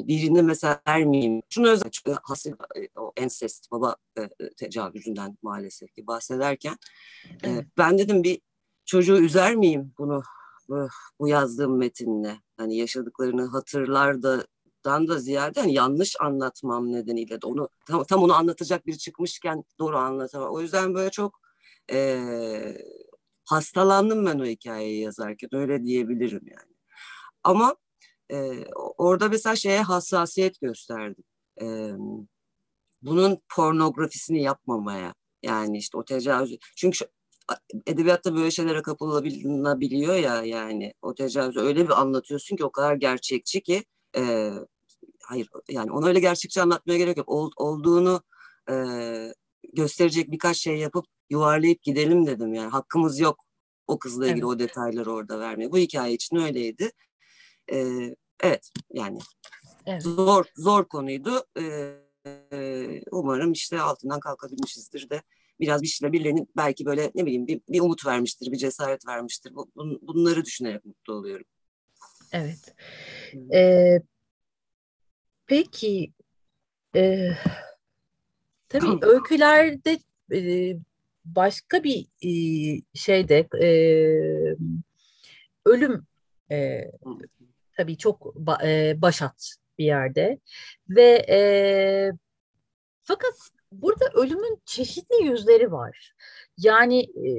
Yani 0.00 0.08
birini 0.08 0.42
mesela 0.42 0.80
vermeyeyim. 0.88 1.42
Şunu 1.50 1.68
özel 1.68 1.90
çünkü 1.90 2.18
hasıl 2.22 2.52
o 2.96 3.12
ensest 3.16 3.70
baba 3.70 3.96
e, 4.18 4.28
tecavüzünden 4.56 5.38
maalesef 5.42 5.94
ki 5.94 6.06
bahsederken 6.06 6.76
e, 7.44 7.64
ben 7.78 7.98
dedim 7.98 8.22
bir 8.22 8.40
çocuğu 8.84 9.16
üzer 9.16 9.56
miyim 9.56 9.92
bunu 9.98 10.22
bu, 10.68 10.88
bu 11.20 11.28
yazdığım 11.28 11.78
metinle? 11.78 12.40
Hani 12.56 12.76
yaşadıklarını 12.76 13.46
hatırlar 13.46 14.22
da 14.22 14.46
dan 14.84 15.08
da 15.08 15.18
ziyade 15.18 15.60
hani 15.60 15.74
yanlış 15.74 16.16
anlatmam 16.20 16.92
nedeniyle 16.92 17.42
de 17.42 17.46
onu 17.46 17.68
tam, 17.86 18.04
tam 18.04 18.22
onu 18.22 18.34
anlatacak 18.34 18.86
biri 18.86 18.98
çıkmışken 18.98 19.64
doğru 19.78 19.96
anlatamam. 19.96 20.52
O 20.52 20.60
yüzden 20.60 20.94
böyle 20.94 21.10
çok 21.10 21.40
e, 21.92 22.18
hastalandım 23.44 24.26
ben 24.26 24.38
o 24.38 24.44
hikayeyi 24.44 25.00
yazarken 25.00 25.54
öyle 25.54 25.84
diyebilirim 25.84 26.42
yani. 26.46 26.74
Ama 27.44 27.76
e, 28.32 28.64
orada 29.00 29.28
mesela 29.28 29.56
şeye 29.56 29.82
hassasiyet 29.82 30.60
gösterdim. 30.60 31.24
E, 31.62 31.66
bunun 33.02 33.38
pornografisini 33.56 34.42
yapmamaya 34.42 35.14
yani 35.42 35.78
işte 35.78 35.98
o 35.98 36.04
tecavüz 36.04 36.58
çünkü 36.76 36.96
şu, 36.96 37.04
edebiyatta 37.86 38.34
böyle 38.34 38.50
şeylere 38.50 38.82
kapılabiliyor 38.82 40.14
ya 40.14 40.42
yani 40.42 40.94
o 41.02 41.14
tecavüzü 41.14 41.60
öyle 41.60 41.84
bir 41.84 42.00
anlatıyorsun 42.00 42.56
ki 42.56 42.64
o 42.64 42.72
kadar 42.72 42.94
gerçekçi 42.94 43.62
ki 43.62 43.84
e, 44.16 44.50
hayır 45.22 45.48
yani 45.68 45.92
onu 45.92 46.08
öyle 46.08 46.20
gerçekçi 46.20 46.62
anlatmaya 46.62 46.98
gerek 46.98 47.16
yok. 47.16 47.28
Ol, 47.28 47.50
olduğunu 47.56 48.22
e, 48.70 48.74
gösterecek 49.72 50.30
birkaç 50.30 50.56
şey 50.56 50.76
yapıp 50.76 51.04
yuvarlayıp 51.30 51.82
gidelim 51.82 52.26
dedim 52.26 52.54
yani 52.54 52.70
hakkımız 52.70 53.20
yok 53.20 53.44
o 53.86 53.98
kızla 53.98 54.26
ilgili 54.26 54.38
evet. 54.38 54.44
o 54.44 54.58
detayları 54.58 55.12
orada 55.12 55.40
vermeye. 55.40 55.72
Bu 55.72 55.78
hikaye 55.78 56.14
için 56.14 56.36
öyleydi. 56.36 56.90
E, 57.72 57.86
evet 58.42 58.70
yani 58.92 59.18
evet. 59.86 60.02
zor 60.02 60.44
zor 60.56 60.84
konuydu. 60.84 61.44
E, 61.58 63.02
umarım 63.10 63.52
işte 63.52 63.80
altından 63.80 64.20
kalkabilmişizdir 64.20 65.10
de 65.10 65.22
biraz 65.60 65.82
bir 65.82 65.86
şeyle 65.86 66.12
birilerinin 66.12 66.48
belki 66.56 66.86
böyle 66.86 67.10
ne 67.14 67.26
bileyim 67.26 67.46
bir, 67.46 67.60
bir 67.68 67.80
umut 67.80 68.06
vermiştir, 68.06 68.52
bir 68.52 68.56
cesaret 68.56 69.06
vermiştir. 69.06 69.54
Bu, 69.54 69.70
bunları 70.02 70.44
düşünerek 70.44 70.84
mutlu 70.84 71.14
oluyorum. 71.14 71.46
Evet. 72.32 72.74
Ee, 73.54 73.98
peki 75.46 76.12
e, 76.96 77.30
tabii 78.68 78.98
öykülerde 79.06 79.98
e, 80.32 80.76
başka 81.24 81.84
bir 81.84 82.06
e, 82.22 82.32
şeyde 82.94 83.48
e, 83.62 83.68
ölüm 85.64 86.06
e, 86.50 86.80
tabii 87.80 87.96
çok 87.96 88.34
e, 88.64 88.94
başat 89.02 89.54
bir 89.78 89.84
yerde 89.84 90.38
ve 90.88 91.26
e, 91.28 91.38
fakat 93.04 93.34
burada 93.72 94.04
ölümün 94.14 94.62
çeşitli 94.66 95.24
yüzleri 95.24 95.72
var. 95.72 96.14
Yani 96.58 97.00
e, 97.00 97.30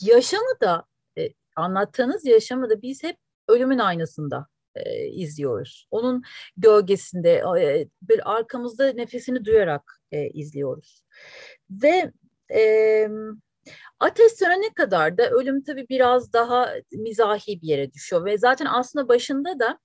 yaşamı 0.00 0.60
da 0.60 0.84
e, 1.18 1.28
anlattığınız 1.56 2.26
yaşamı 2.26 2.70
da 2.70 2.82
biz 2.82 3.02
hep 3.02 3.16
ölümün 3.48 3.78
aynasında 3.78 4.46
e, 4.74 5.06
izliyoruz. 5.06 5.88
Onun 5.90 6.22
gölgesinde 6.56 7.42
e, 7.60 7.88
bir 8.02 8.36
arkamızda 8.36 8.92
nefesini 8.92 9.44
duyarak 9.44 10.02
e, 10.12 10.28
izliyoruz. 10.30 11.02
Ve 11.70 12.12
e, 12.54 13.08
Ateş 14.00 14.40
ne 14.40 14.74
kadar 14.74 15.18
da 15.18 15.30
ölüm 15.30 15.62
tabii 15.62 15.86
biraz 15.88 16.32
daha 16.32 16.74
mizahi 16.92 17.62
bir 17.62 17.68
yere 17.68 17.92
düşüyor 17.92 18.24
ve 18.24 18.38
zaten 18.38 18.66
aslında 18.66 19.08
başında 19.08 19.58
da 19.58 19.78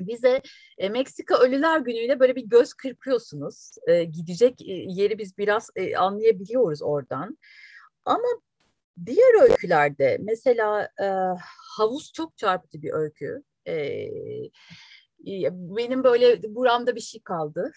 bize 0.00 0.42
e, 0.78 0.88
Meksika 0.88 1.38
Ölüler 1.38 1.80
Günü'yle 1.80 2.20
böyle 2.20 2.36
bir 2.36 2.44
göz 2.44 2.74
kırpıyorsunuz. 2.74 3.70
E, 3.86 4.04
gidecek 4.04 4.62
e, 4.62 4.72
yeri 4.72 5.18
biz 5.18 5.38
biraz 5.38 5.70
e, 5.76 5.96
anlayabiliyoruz 5.96 6.82
oradan. 6.82 7.38
Ama 8.04 8.28
diğer 9.06 9.42
öykülerde 9.42 10.18
mesela 10.20 10.88
e, 11.02 11.06
Havuz 11.76 12.12
çok 12.12 12.36
çarpıcı 12.36 12.82
bir 12.82 12.92
öykü. 12.92 13.42
E, 13.66 14.08
benim 15.52 16.04
böyle 16.04 16.54
buramda 16.54 16.96
bir 16.96 17.00
şey 17.00 17.20
kaldı. 17.22 17.72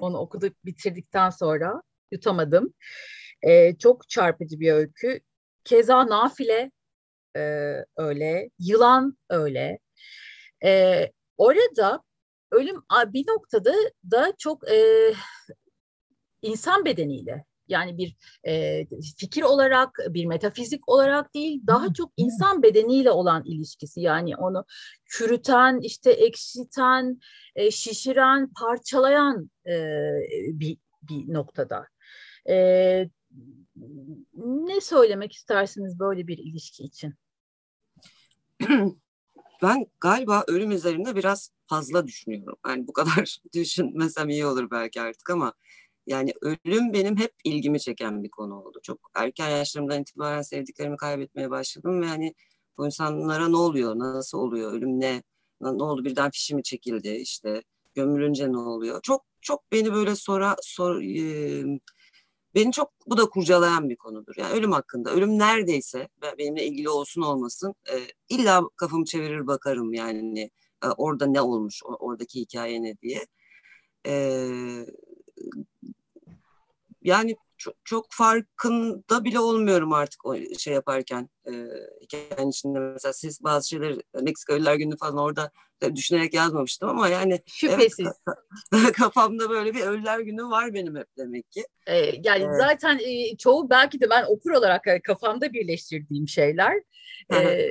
Onu 0.00 0.18
okuduk 0.18 0.64
bitirdikten 0.64 1.30
sonra 1.30 1.82
yutamadım. 2.12 2.74
E, 3.42 3.76
çok 3.78 4.08
çarpıcı 4.08 4.60
bir 4.60 4.72
öykü. 4.72 5.20
Keza 5.64 6.06
Nafile 6.06 6.70
e, 7.36 7.74
öyle, 7.96 8.50
Yılan 8.58 9.18
öyle. 9.30 9.78
E, 10.64 11.02
orada 11.36 12.02
ölüm 12.50 12.82
bir 13.06 13.26
noktada 13.28 13.74
da 14.10 14.32
çok 14.38 14.70
e, 14.70 15.12
insan 16.42 16.84
bedeniyle 16.84 17.44
yani 17.68 17.98
bir 17.98 18.16
e, 18.46 18.86
fikir 19.18 19.42
olarak, 19.42 19.98
bir 20.08 20.26
metafizik 20.26 20.88
olarak 20.88 21.34
değil, 21.34 21.60
daha 21.66 21.92
çok 21.92 22.12
insan 22.16 22.62
bedeniyle 22.62 23.10
olan 23.10 23.44
ilişkisi. 23.44 24.00
Yani 24.00 24.36
onu 24.36 24.64
çürüten, 25.04 25.80
işte 25.80 26.10
ekşiten, 26.10 27.20
e, 27.56 27.70
şişiren, 27.70 28.52
parçalayan 28.60 29.50
e, 29.66 29.74
bir, 30.48 30.78
bir 31.02 31.34
noktada. 31.34 31.86
E, 32.48 33.08
ne 34.36 34.80
söylemek 34.80 35.32
istersiniz 35.32 35.98
böyle 35.98 36.26
bir 36.26 36.38
ilişki 36.38 36.84
için? 36.84 37.14
Ben 39.62 39.86
galiba 40.00 40.44
ölüm 40.48 40.70
üzerinde 40.70 41.16
biraz 41.16 41.50
fazla 41.64 42.06
düşünüyorum. 42.06 42.58
Yani 42.66 42.86
bu 42.86 42.92
kadar 42.92 43.38
düşünmesem 43.54 44.28
iyi 44.28 44.46
olur 44.46 44.70
belki 44.70 45.00
artık 45.00 45.30
ama 45.30 45.52
yani 46.06 46.32
ölüm 46.42 46.92
benim 46.92 47.16
hep 47.16 47.32
ilgimi 47.44 47.80
çeken 47.80 48.22
bir 48.22 48.30
konu 48.30 48.62
oldu. 48.62 48.80
Çok 48.82 49.10
erken 49.14 49.48
yaşlarımdan 49.48 50.00
itibaren 50.02 50.42
sevdiklerimi 50.42 50.96
kaybetmeye 50.96 51.50
başladım 51.50 52.02
ve 52.02 52.06
hani 52.06 52.34
bu 52.78 52.86
insanlara 52.86 53.48
ne 53.48 53.56
oluyor, 53.56 53.98
nasıl 53.98 54.38
oluyor, 54.38 54.72
ölüm 54.72 55.00
ne, 55.00 55.22
ne 55.60 55.68
oldu 55.68 56.04
birden 56.04 56.30
fişi 56.30 56.54
mi 56.54 56.62
çekildi 56.62 57.08
işte 57.08 57.62
gömülünce 57.94 58.52
ne 58.52 58.58
oluyor? 58.58 59.00
Çok 59.02 59.24
çok 59.40 59.72
beni 59.72 59.92
böyle 59.94 60.16
sonra 60.16 60.56
sor, 60.62 61.02
e, 61.02 61.64
beni 62.56 62.72
çok 62.72 62.92
bu 63.06 63.16
da 63.16 63.24
kurcalayan 63.26 63.90
bir 63.90 63.96
konudur. 63.96 64.34
Yani 64.36 64.52
ölüm 64.52 64.72
hakkında, 64.72 65.10
ölüm 65.10 65.38
neredeyse 65.38 66.08
benimle 66.38 66.66
ilgili 66.66 66.88
olsun 66.88 67.22
olmasın 67.22 67.74
e, 67.92 67.94
illa 68.28 68.62
kafamı 68.76 69.04
çevirir 69.04 69.46
bakarım 69.46 69.92
yani 69.94 70.50
e, 70.84 70.86
orada 70.96 71.26
ne 71.26 71.40
olmuş, 71.40 71.82
oradaki 71.84 72.40
hikaye 72.40 72.82
ne 72.82 72.98
diye. 72.98 73.26
E, 74.06 74.12
yani 77.02 77.36
çok, 77.58 77.74
çok 77.84 78.06
farkında 78.10 79.24
bile 79.24 79.40
olmuyorum 79.40 79.92
artık 79.92 80.26
o 80.26 80.36
şey 80.58 80.74
yaparken. 80.74 81.28
E, 81.46 81.52
hikayenin 82.02 82.50
içinde 82.50 82.78
mesela 82.78 83.12
siz 83.12 83.44
bazı 83.44 83.68
şeyler 83.68 84.00
Meksika 84.22 84.52
Ölüler 84.52 84.74
Günü 84.74 84.96
falan 84.96 85.18
orada 85.18 85.50
düşünerek 85.94 86.34
yazmamıştım 86.34 86.88
ama 86.88 87.08
yani 87.08 87.40
Şüphesiz. 87.46 88.08
Evet, 88.74 88.92
kafamda 88.96 89.50
böyle 89.50 89.74
bir 89.74 89.80
Ölüler 89.80 90.20
Günü 90.20 90.44
var 90.44 90.74
benim 90.74 90.96
hep 90.96 91.06
demek 91.18 91.50
ki. 91.50 91.64
Ee, 91.86 91.96
yani 91.96 92.44
evet. 92.44 92.56
zaten 92.58 92.98
e, 92.98 93.36
çoğu 93.36 93.70
belki 93.70 94.00
de 94.00 94.10
ben 94.10 94.24
okur 94.28 94.50
olarak 94.50 94.86
e, 94.86 95.00
kafamda 95.00 95.52
birleştirdiğim 95.52 96.28
şeyler. 96.28 96.82
e, 97.32 97.70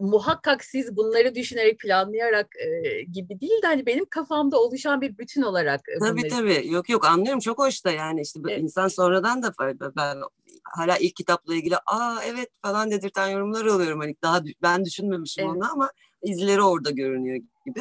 muhakkak 0.00 0.64
siz 0.64 0.96
bunları 0.96 1.34
düşünerek 1.34 1.78
planlayarak 1.78 2.48
e, 2.56 3.02
gibi 3.02 3.40
değil 3.40 3.62
de 3.62 3.66
hani 3.66 3.86
benim 3.86 4.04
kafamda 4.04 4.60
oluşan 4.60 5.00
bir 5.00 5.18
bütün 5.18 5.42
olarak. 5.42 5.80
E, 5.88 5.98
tabii 5.98 6.18
bunları... 6.18 6.28
tabii 6.28 6.72
yok 6.72 6.88
yok 6.88 7.06
anlıyorum 7.06 7.40
çok 7.40 7.58
hoş 7.58 7.84
da 7.84 7.90
yani 7.90 8.20
işte 8.20 8.40
evet. 8.48 8.62
insan 8.62 8.88
sonradan 8.88 9.42
da 9.42 9.52
ben 9.96 10.16
hala 10.64 10.96
ilk 10.96 11.16
kitapla 11.16 11.54
ilgili 11.54 11.76
aa 11.86 12.16
evet 12.24 12.48
falan 12.62 12.90
dedirten 12.90 13.28
yorumlar 13.28 13.66
alıyorum 13.66 14.00
hani 14.00 14.16
daha 14.22 14.42
ben 14.62 14.84
düşünmemişim 14.84 15.44
evet. 15.44 15.56
onu 15.56 15.72
ama 15.72 15.90
izleri 16.24 16.62
orada 16.62 16.90
görünüyor 16.90 17.40
gibi. 17.66 17.80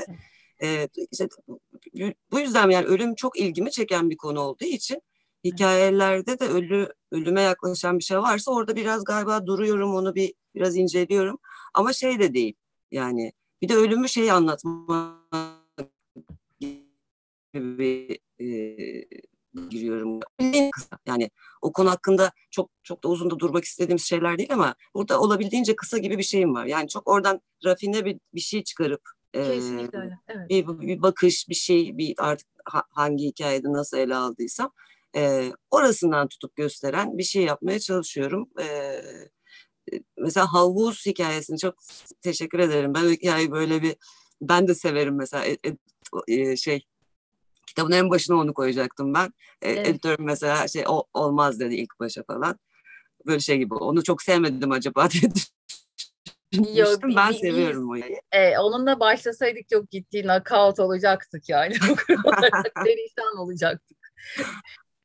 Ee, 0.61 0.87
işte, 1.11 1.27
bu 2.31 2.39
yüzden 2.39 2.69
yani 2.69 2.85
ölüm 2.85 3.15
çok 3.15 3.39
ilgimi 3.39 3.71
çeken 3.71 4.09
bir 4.09 4.17
konu 4.17 4.39
olduğu 4.39 4.65
için 4.65 5.01
hikayelerde 5.43 6.39
de 6.39 6.45
ölü 6.45 6.89
ölüme 7.11 7.41
yaklaşan 7.41 7.99
bir 7.99 8.03
şey 8.03 8.17
varsa 8.17 8.51
orada 8.51 8.75
biraz 8.75 9.03
galiba 9.03 9.47
duruyorum 9.47 9.95
onu 9.95 10.15
bir 10.15 10.33
biraz 10.55 10.75
inceliyorum 10.75 11.39
ama 11.73 11.93
şey 11.93 12.19
de 12.19 12.33
değil 12.33 12.53
yani 12.91 13.31
bir 13.61 13.69
de 13.69 13.75
ölümü 13.75 14.09
şey 14.09 14.31
anlatma 14.31 15.23
gibi 17.53 18.19
e, 18.39 18.45
giriyorum. 19.69 20.19
Yani 21.05 21.29
o 21.61 21.73
konu 21.73 21.91
hakkında 21.91 22.31
çok 22.51 22.69
çok 22.83 23.03
da 23.03 23.07
uzun 23.07 23.31
da 23.31 23.39
durmak 23.39 23.63
istediğimiz 23.63 24.03
şeyler 24.03 24.37
değil 24.37 24.53
ama 24.53 24.75
burada 24.95 25.21
olabildiğince 25.21 25.75
kısa 25.75 25.97
gibi 25.97 26.17
bir 26.17 26.23
şeyim 26.23 26.53
var. 26.53 26.65
Yani 26.65 26.87
çok 26.87 27.07
oradan 27.07 27.41
rafine 27.65 28.05
bir, 28.05 28.19
bir 28.33 28.41
şey 28.41 28.63
çıkarıp 28.63 29.01
Kesinlikle 29.33 29.97
öyle. 29.99 30.19
Evet. 30.27 30.49
Bir, 30.49 30.67
bir 30.67 31.01
bakış, 31.01 31.49
bir 31.49 31.55
şey, 31.55 31.97
bir 31.97 32.15
artık 32.17 32.47
hangi 32.65 33.25
hikayede 33.25 33.71
nasıl 33.71 33.97
ele 33.97 34.15
aldıysam 34.15 34.71
e, 35.15 35.51
orasından 35.71 36.27
tutup 36.27 36.55
gösteren 36.55 37.17
bir 37.17 37.23
şey 37.23 37.43
yapmaya 37.43 37.79
çalışıyorum. 37.79 38.49
E, 38.61 39.01
mesela 40.17 40.53
havuz 40.53 41.05
hikayesini 41.05 41.57
çok 41.57 41.75
teşekkür 42.21 42.59
ederim. 42.59 42.93
Ben 42.93 43.09
hikayeyi 43.09 43.51
böyle 43.51 43.81
bir 43.81 43.95
ben 44.41 44.67
de 44.67 44.75
severim 44.75 45.15
mesela 45.15 45.45
e, 45.45 45.57
e, 46.27 46.55
şey 46.57 46.85
kitabın 47.67 47.91
en 47.91 48.09
başına 48.09 48.35
onu 48.35 48.53
koyacaktım 48.53 49.13
ben. 49.13 49.33
E, 49.61 49.71
evet. 49.71 49.87
Editörüm 49.87 50.25
mesela 50.25 50.67
şey 50.67 50.83
o, 50.87 51.03
olmaz 51.13 51.59
dedi 51.59 51.75
ilk 51.75 51.99
başa 51.99 52.23
falan. 52.23 52.59
Böyle 53.25 53.39
şey 53.39 53.57
gibi 53.57 53.73
onu 53.73 54.03
çok 54.03 54.21
sevmedim 54.21 54.71
acaba 54.71 55.09
diye 55.09 55.31
Yok, 56.75 57.03
ben 57.03 57.29
bir, 57.29 57.35
seviyorum 57.35 57.89
o 57.89 57.95
yayı. 57.95 58.19
E, 58.31 58.57
onunla 58.57 58.99
başlasaydık 58.99 59.69
çok 59.69 59.91
ciddi 59.91 60.21
knockout 60.21 60.79
olacaktık 60.79 61.49
yani. 61.49 61.73
Perişan 62.83 63.37
olacaktık. 63.37 63.97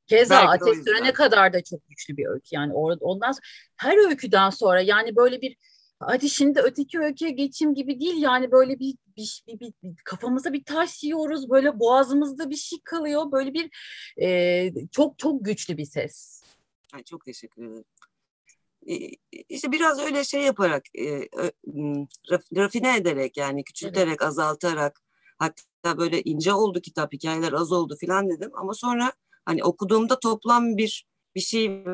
Keza 0.07 0.35
Belki 0.35 0.49
Ateş 0.49 0.85
Tören'e 0.85 1.13
kadar 1.13 1.53
da 1.53 1.65
çok 1.65 1.89
güçlü 1.89 2.17
bir 2.17 2.27
öykü. 2.27 2.49
Yani 2.51 2.73
orada 2.75 3.05
ondan 3.05 3.33
sonra, 3.33 3.43
her 3.77 4.09
öyküden 4.09 4.51
sonra 4.51 4.81
yani 4.81 5.17
böyle 5.17 5.41
bir 5.41 5.57
hadi 6.01 6.31
şimdi 6.31 6.61
öteki 6.61 6.99
öyküye 6.99 7.31
geçeyim 7.31 7.75
gibi 7.75 8.01
değil 8.01 8.23
yani 8.23 8.53
böyle 8.53 8.79
bir, 8.79 8.95
bir, 9.17 9.45
bir, 9.49 9.61
bir, 9.61 9.73
bir 9.83 9.97
kafamıza 10.05 10.53
bir 10.53 10.65
taş 10.65 11.05
yiyoruz 11.05 11.51
böyle 11.51 11.79
boğazımızda 11.79 12.51
bir 12.51 12.57
şey 12.57 12.79
kalıyor 12.85 13.33
böyle 13.33 13.55
bir 13.55 13.71
e, 14.23 14.89
çok 14.91 15.19
çok 15.19 15.45
güçlü 15.45 15.77
bir 15.77 15.85
ses. 15.85 16.43
Ay, 16.95 17.03
çok 17.03 17.25
teşekkür 17.25 17.63
ederim. 17.63 17.85
İşte 19.49 19.73
biraz 19.73 20.01
öyle 20.01 20.25
şey 20.25 20.43
yaparak 20.43 20.85
e, 20.99 21.29
rafine 22.57 22.97
ederek 22.97 23.37
yani 23.37 23.65
küçülterek 23.65 24.09
evet. 24.09 24.23
azaltarak 24.23 25.01
hatta 25.39 25.99
böyle 25.99 26.23
ince 26.23 26.53
oldu 26.53 26.81
kitap 26.81 27.13
hikayeler 27.13 27.53
az 27.53 27.73
oldu 27.73 27.97
filan 28.01 28.31
dedim 28.31 28.51
ama 28.55 28.75
sonra 28.75 29.13
hani 29.45 29.65
okuduğumda 29.65 30.21
toplam 30.21 30.77
bir 30.77 31.07
bir 31.35 31.41
şey 31.41 31.85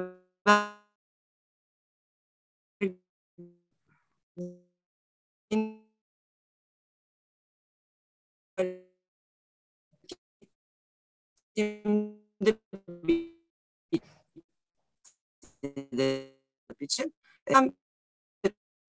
için 16.80 17.14
hem 17.48 17.72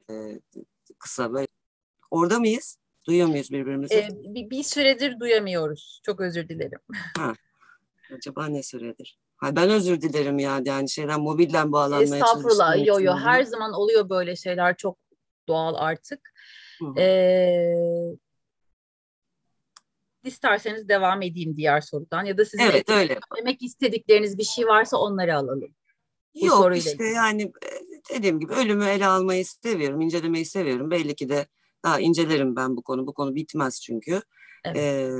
e, 0.09 0.39
kısa 0.99 1.33
böyle 1.33 1.47
orada 2.11 2.39
mıyız? 2.39 2.77
Duyuyor 3.07 3.27
muyuz 3.27 3.51
birbirimizi? 3.51 3.95
Ee, 3.95 4.09
bir, 4.11 4.49
bir 4.49 4.63
süredir 4.63 5.19
duyamıyoruz. 5.19 6.01
Çok 6.03 6.21
özür 6.21 6.49
dilerim. 6.49 6.79
Ha. 7.17 7.33
Acaba 8.17 8.45
ne 8.45 8.63
süredir? 8.63 9.19
Ha, 9.37 9.55
ben 9.55 9.69
özür 9.69 10.01
dilerim 10.01 10.39
ya. 10.39 10.61
Yani 10.65 10.89
şeyden 10.89 11.21
mobilden 11.21 11.71
bağlanmaya. 11.71 12.15
Estağfurullah. 12.15 12.85
Yo 12.85 12.99
yo 12.99 13.17
her 13.17 13.43
zaman 13.43 13.73
oluyor 13.73 14.09
böyle 14.09 14.35
şeyler. 14.35 14.77
Çok 14.77 15.04
doğal 15.47 15.75
artık. 15.75 16.33
Ee, 16.97 17.75
isterseniz 20.23 20.89
devam 20.89 21.21
edeyim 21.21 21.57
diğer 21.57 21.81
sorudan 21.81 22.25
ya 22.25 22.37
da 22.37 22.45
sizin 22.45 22.63
evet, 22.63 22.89
öyle. 22.89 23.19
demek 23.37 23.63
istedikleriniz 23.63 24.37
bir 24.37 24.43
şey 24.43 24.67
varsa 24.67 24.97
onları 24.97 25.35
alalım. 25.35 25.75
Bu 26.41 26.45
Yok 26.45 26.77
işte 26.77 26.91
ilgili. 26.91 27.07
yani 27.07 27.41
e, 27.41 27.69
dediğim 28.15 28.39
gibi 28.39 28.53
ölümü 28.53 28.85
ele 28.85 29.05
almayı 29.07 29.45
seviyorum, 29.45 30.01
incelemeyi 30.01 30.45
seviyorum. 30.45 30.91
Belli 30.91 31.15
ki 31.15 31.29
de 31.29 31.47
daha 31.83 31.99
incelerim 31.99 32.55
ben 32.55 32.77
bu 32.77 32.83
konu. 32.83 33.07
Bu 33.07 33.13
konu 33.13 33.35
bitmez 33.35 33.81
çünkü. 33.81 34.21
Evet. 34.65 34.77
Ee, 34.77 35.11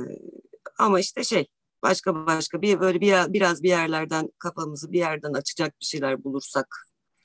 ama 0.78 1.00
işte 1.00 1.24
şey 1.24 1.46
başka 1.82 2.26
başka 2.26 2.62
bir 2.62 2.80
böyle 2.80 3.00
bir 3.00 3.14
biraz 3.32 3.62
bir 3.62 3.68
yerlerden 3.68 4.28
kafamızı 4.38 4.92
bir 4.92 4.98
yerden 4.98 5.32
açacak 5.32 5.80
bir 5.80 5.86
şeyler 5.86 6.24
bulursak 6.24 6.66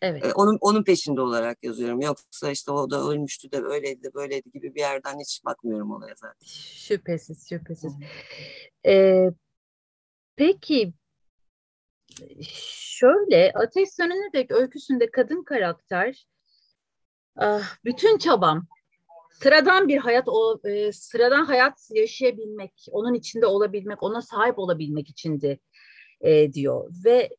Evet. 0.02 0.24
Onun 0.36 0.58
onun 0.62 0.84
peşinde 0.84 1.22
olarak 1.22 1.64
yazıyorum. 1.64 2.02
Yoksa 2.02 2.52
işte 2.52 2.72
o 2.72 2.90
da 2.90 3.02
ölmüştü 3.02 3.52
de 3.52 3.58
öyleydi 3.64 4.04
de 4.04 4.14
böyleydi 4.14 4.52
gibi 4.52 4.76
bir 4.76 4.80
yerden 4.80 5.20
hiç 5.20 5.46
bakmıyorum 5.46 5.92
olaya 5.92 6.16
zaten. 6.18 6.46
Şüphesiz, 6.46 7.50
şüphesiz. 7.50 7.94
Ee, 8.86 9.30
peki 10.36 10.94
şöyle 12.92 13.52
Ateş 13.56 13.90
Sönene 13.94 14.34
Dek 14.34 14.52
öyküsünde 14.52 15.12
kadın 15.12 15.44
karakter 15.44 16.26
ah, 17.36 17.78
bütün 17.86 18.18
çabam 18.18 18.68
sıradan 19.32 19.88
bir 19.88 19.98
hayat 19.98 20.24
o 20.28 20.60
e, 20.64 20.92
sıradan 20.92 21.46
hayat 21.46 21.90
yaşayabilmek, 21.92 22.88
onun 22.92 23.14
içinde 23.14 23.46
olabilmek, 23.46 24.04
ona 24.04 24.22
sahip 24.22 24.60
olabilmek 24.60 25.10
içindi 25.10 25.60
e, 26.22 26.54
diyor 26.54 26.92
ve 27.06 27.30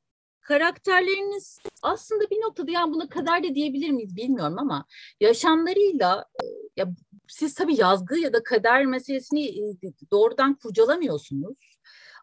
karakterleriniz 0.43 1.59
aslında 1.83 2.31
bir 2.31 2.41
noktada 2.41 2.71
yani 2.71 2.95
buna 2.95 3.09
kadar 3.09 3.45
da 3.45 3.55
diyebilir 3.55 3.91
miyiz 3.91 4.17
bilmiyorum 4.17 4.59
ama 4.59 4.85
yaşamlarıyla 5.21 6.27
e, 6.43 6.45
ya 6.77 6.87
siz 7.29 7.55
tabii 7.55 7.81
yazgı 7.81 8.19
ya 8.19 8.33
da 8.33 8.43
kader 8.43 8.87
meselesini 8.87 9.49
e, 9.49 9.75
doğrudan 10.11 10.55
kurcalamıyorsunuz 10.55 11.79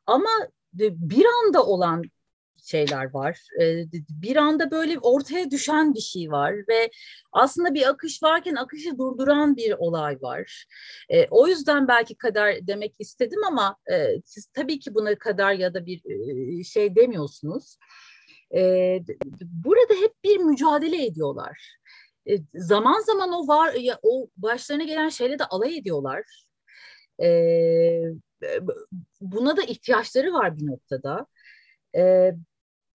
ama 0.06 0.30
bir 0.74 1.26
anda 1.26 1.66
olan 1.66 2.04
şeyler 2.64 3.14
var. 3.14 3.40
Ee, 3.62 3.84
bir 4.10 4.36
anda 4.36 4.72
böyle 4.72 5.00
ortaya 5.00 5.52
düşen 5.52 5.94
bir 5.94 6.00
şey 6.00 6.32
var 6.32 6.54
ve 6.70 6.90
aslında 7.32 7.74
bir 7.74 7.90
akış 7.90 8.24
varken 8.24 8.56
akışı 8.56 8.98
durduran 8.98 9.56
bir 9.58 9.74
olay 9.78 10.22
var. 10.22 10.66
O 11.30 11.48
yüzden 11.48 11.88
belki 11.88 12.16
kader 12.16 12.68
demek 12.68 12.96
istedim 13.00 13.40
ama 13.48 13.76
e, 13.92 14.22
siz 14.26 14.46
tabii 14.46 14.80
ki 14.80 14.94
buna 14.94 15.16
kader 15.16 15.54
ya 15.54 15.74
da 15.74 15.86
bir 15.86 16.02
e, 16.06 16.64
şey 16.64 16.96
demiyorsunuz. 16.96 17.78
Ee, 18.56 19.00
burada 19.42 19.94
hep 19.94 20.24
bir 20.24 20.38
mücadele 20.38 21.06
ediyorlar. 21.06 21.76
Zaman 22.54 23.02
zaman 23.02 23.32
o 23.32 23.48
var, 23.48 23.76
o 24.04 24.30
başlarına 24.38 24.84
gelen 24.84 25.10
şeyle 25.10 25.40
de 25.40 25.46
alay 25.46 25.78
ediyorlar. 25.78 26.24
Buna 29.22 29.58
da 29.58 29.64
ihtiyaçları 29.64 30.34
var 30.34 30.58
bir 30.58 30.68
noktada 30.68 31.26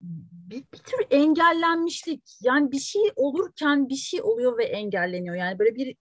bir, 0.01 0.65
bir 0.73 0.79
tür 0.79 1.07
engellenmişlik 1.11 2.23
yani 2.43 2.73
bir 2.73 2.79
şey 2.79 3.03
olurken 3.17 3.89
bir 3.89 3.97
şey 3.97 4.23
oluyor 4.23 4.59
ve 4.59 4.65
engelleniyor 4.65 5.35
yani 5.35 5.59
böyle 5.59 5.75
bir 5.75 5.97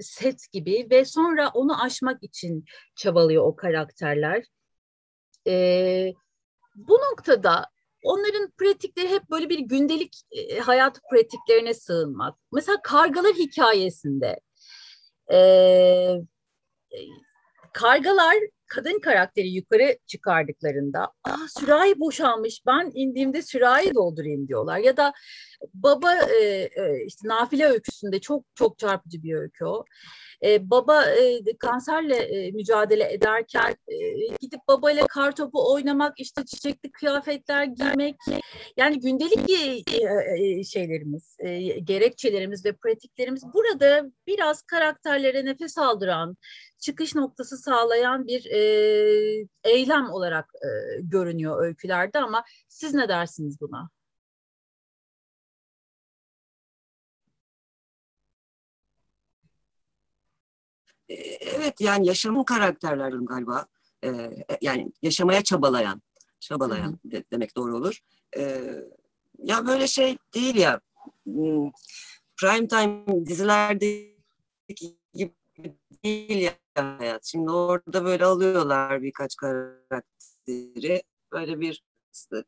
set 0.00 0.52
gibi 0.52 0.88
ve 0.90 1.04
sonra 1.04 1.48
onu 1.48 1.82
aşmak 1.82 2.22
için 2.22 2.64
çabalıyor 2.96 3.44
o 3.44 3.56
karakterler. 3.56 4.44
Ee, 5.46 6.12
bu 6.74 6.94
noktada 6.94 7.66
onların 8.02 8.50
pratikleri 8.50 9.08
hep 9.08 9.30
böyle 9.30 9.48
bir 9.48 9.58
gündelik 9.58 10.22
e, 10.30 10.58
hayat 10.58 11.00
pratiklerine 11.10 11.74
sığınmak. 11.74 12.38
Mesela 12.52 12.78
kargalar 12.82 13.32
hikayesinde 13.32 14.40
e, 15.32 15.38
kargalar 17.72 18.36
kadın 18.68 19.00
karakteri 19.00 19.48
yukarı 19.48 19.98
çıkardıklarında 20.06 21.12
ah 21.24 21.48
sürahi 21.58 22.00
boşalmış 22.00 22.62
ben 22.66 22.90
indiğimde 22.94 23.42
sürahi 23.42 23.94
doldurayım 23.94 24.48
diyorlar. 24.48 24.78
Ya 24.78 24.96
da 24.96 25.12
baba 25.74 26.14
e, 26.14 26.44
e, 26.44 27.04
işte 27.06 27.28
nafile 27.28 27.66
öyküsünde 27.66 28.20
çok 28.20 28.44
çok 28.54 28.78
çarpıcı 28.78 29.22
bir 29.22 29.34
öykü 29.34 29.64
o. 29.64 29.84
E, 30.44 30.70
baba 30.70 31.04
e, 31.04 31.56
kanserle 31.58 32.16
e, 32.16 32.50
mücadele 32.50 33.12
ederken 33.12 33.76
e, 33.88 33.96
gidip 34.40 34.60
babayla 34.68 35.06
kar 35.06 35.36
topu 35.36 35.72
oynamak, 35.72 36.20
işte 36.20 36.44
çiçekli 36.44 36.90
kıyafetler 36.92 37.64
giymek, 37.64 38.16
yani 38.76 39.00
gündelik 39.00 39.50
e, 39.50 39.82
e, 40.58 40.64
şeylerimiz, 40.64 41.36
e, 41.38 41.58
gerekçelerimiz 41.60 42.64
ve 42.64 42.72
pratiklerimiz 42.72 43.42
burada 43.54 44.04
biraz 44.26 44.62
karakterlere 44.62 45.44
nefes 45.44 45.78
aldıran, 45.78 46.36
çıkış 46.78 47.14
noktası 47.14 47.56
sağlayan 47.58 48.26
bir 48.26 48.44
e, 48.46 48.60
eylem 49.64 50.10
olarak 50.10 50.52
e, 50.54 51.00
görünüyor 51.00 51.62
öykülerde 51.64 52.18
ama 52.18 52.44
siz 52.68 52.94
ne 52.94 53.08
dersiniz 53.08 53.60
buna? 53.60 53.90
Ee, 61.08 61.14
evet 61.56 61.80
yani 61.80 62.06
yaşamın 62.06 62.44
karakterlerim 62.44 63.26
galiba. 63.26 63.66
Ee, 64.04 64.30
yani 64.60 64.92
yaşamaya 65.02 65.44
çabalayan, 65.44 66.02
çabalayan 66.40 66.98
hı 67.12 67.18
hı. 67.18 67.22
demek 67.32 67.56
doğru 67.56 67.76
olur. 67.76 67.98
Ee, 68.36 68.74
ya 69.38 69.66
böyle 69.66 69.86
şey 69.86 70.18
değil 70.34 70.56
ya 70.56 70.80
hmm, 71.24 71.70
prime 72.36 72.68
time 72.68 73.26
dizilerdeki 73.26 74.97
değil 76.04 76.42
ya 76.42 76.54
hayat. 76.74 77.24
Şimdi 77.24 77.50
orada 77.50 78.04
böyle 78.04 78.24
alıyorlar 78.24 79.02
birkaç 79.02 79.36
karakteri 79.36 81.02
böyle 81.32 81.60
bir 81.60 81.82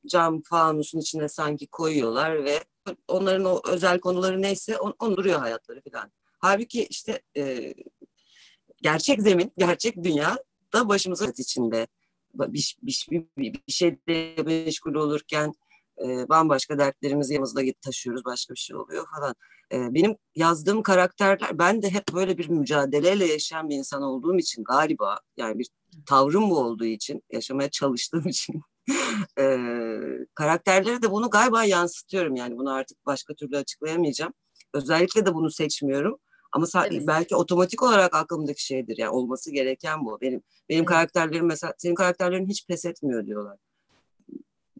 cam 0.06 0.42
fanusun 0.42 0.98
içine 0.98 1.28
sanki 1.28 1.66
koyuyorlar 1.66 2.44
ve 2.44 2.64
onların 3.08 3.44
o 3.44 3.60
özel 3.68 4.00
konuları 4.00 4.42
neyse 4.42 4.78
on, 4.78 4.94
on 4.98 5.16
duruyor 5.16 5.40
hayatları 5.40 5.82
falan. 5.92 6.12
Halbuki 6.38 6.86
işte 6.86 7.22
e, 7.36 7.74
gerçek 8.82 9.22
zemin, 9.22 9.52
gerçek 9.58 10.04
dünya 10.04 10.38
da 10.72 10.88
başımıza 10.88 11.26
içinde 11.38 11.86
bir, 12.34 12.76
bir, 12.82 13.06
bir, 13.10 13.24
bir 13.38 13.72
şeyde 13.72 14.42
meşgul 14.42 14.94
olurken 14.94 15.52
e, 16.04 16.28
bambaşka 16.28 16.78
dertlerimizi 16.78 17.34
yanımızda 17.34 17.62
taşıyoruz, 17.84 18.24
başka 18.24 18.54
bir 18.54 18.58
şey 18.58 18.76
oluyor 18.76 19.06
falan. 19.16 19.34
E, 19.72 19.94
benim 19.94 20.16
yazdığım 20.34 20.82
karakterler, 20.82 21.58
ben 21.58 21.82
de 21.82 21.90
hep 21.90 22.04
böyle 22.14 22.38
bir 22.38 22.48
mücadeleyle 22.48 23.26
yaşayan 23.26 23.68
bir 23.68 23.76
insan 23.76 24.02
olduğum 24.02 24.38
için 24.38 24.64
galiba, 24.64 25.18
yani 25.36 25.58
bir 25.58 25.68
tavrım 26.06 26.50
bu 26.50 26.58
olduğu 26.58 26.84
için, 26.84 27.22
yaşamaya 27.32 27.70
çalıştığım 27.70 28.24
için 28.28 28.62
e, 29.38 29.44
karakterlere 30.34 31.02
de 31.02 31.10
bunu 31.10 31.30
galiba 31.30 31.64
yansıtıyorum. 31.64 32.36
Yani 32.36 32.56
bunu 32.56 32.72
artık 32.72 33.06
başka 33.06 33.34
türlü 33.34 33.56
açıklayamayacağım. 33.56 34.32
Özellikle 34.74 35.26
de 35.26 35.34
bunu 35.34 35.50
seçmiyorum. 35.50 36.18
Ama 36.52 36.66
evet. 36.90 37.06
belki 37.06 37.36
otomatik 37.36 37.82
olarak 37.82 38.14
aklımdaki 38.14 38.64
şeydir 38.64 38.96
yani 38.98 39.10
olması 39.10 39.52
gereken 39.52 40.04
bu. 40.04 40.20
Benim 40.20 40.42
benim 40.68 40.80
evet. 40.80 40.88
karakterlerim 40.88 41.46
mesela 41.46 41.74
senin 41.78 41.94
karakterlerin 41.94 42.48
hiç 42.48 42.66
pes 42.66 42.84
etmiyor 42.84 43.26
diyorlar. 43.26 43.58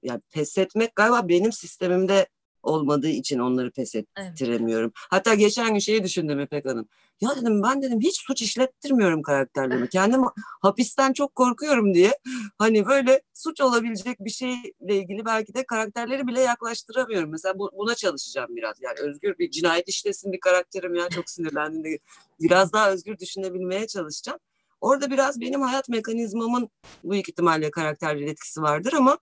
Yani 0.03 0.21
pes 0.31 0.59
etmek 0.59 0.97
galiba 0.97 1.29
benim 1.29 1.53
sistemimde 1.53 2.27
olmadığı 2.63 3.09
için 3.09 3.39
onları 3.39 3.71
pes 3.71 3.95
ettiremiyorum. 3.95 4.93
Evet. 4.97 5.07
Hatta 5.11 5.35
geçen 5.35 5.73
gün 5.73 5.79
şeyi 5.79 6.05
düşündüm 6.05 6.41
İpek 6.41 6.65
Hanım. 6.65 6.89
Ya 7.21 7.31
dedim 7.37 7.63
ben 7.63 7.83
dedim 7.83 8.01
hiç 8.01 8.21
suç 8.21 8.43
işlettirmiyorum 8.43 9.23
karakterlerimi. 9.23 9.89
Kendim 9.93 10.21
hapisten 10.63 11.13
çok 11.13 11.35
korkuyorum 11.35 11.95
diye. 11.95 12.19
Hani 12.59 12.87
böyle 12.87 13.23
suç 13.35 13.61
olabilecek 13.61 14.21
bir 14.21 14.31
şeyle 14.31 14.97
ilgili 14.97 15.25
belki 15.25 15.55
de 15.55 15.67
karakterleri 15.67 16.27
bile 16.27 16.41
yaklaştıramıyorum. 16.41 17.31
Mesela 17.31 17.59
bu, 17.59 17.71
buna 17.79 17.95
çalışacağım 17.95 18.57
biraz. 18.57 18.77
Yani 18.81 18.99
özgür 19.01 19.39
bir 19.39 19.51
cinayet 19.51 19.89
işlesin 19.89 20.33
bir 20.33 20.41
karakterim 20.41 20.95
ya 20.95 21.09
çok 21.09 21.31
sinirlendim 21.31 21.85
de 21.85 21.99
biraz 22.41 22.73
daha 22.73 22.91
özgür 22.91 23.19
düşünebilmeye 23.19 23.87
çalışacağım. 23.87 24.39
Orada 24.81 25.11
biraz 25.11 25.41
benim 25.41 25.63
hayat 25.63 25.89
mekanizmamın 25.89 26.69
büyük 27.05 27.29
ihtimalle 27.29 27.71
karakterler 27.71 28.27
etkisi 28.27 28.63
vardır 28.63 28.93
ama 28.93 29.19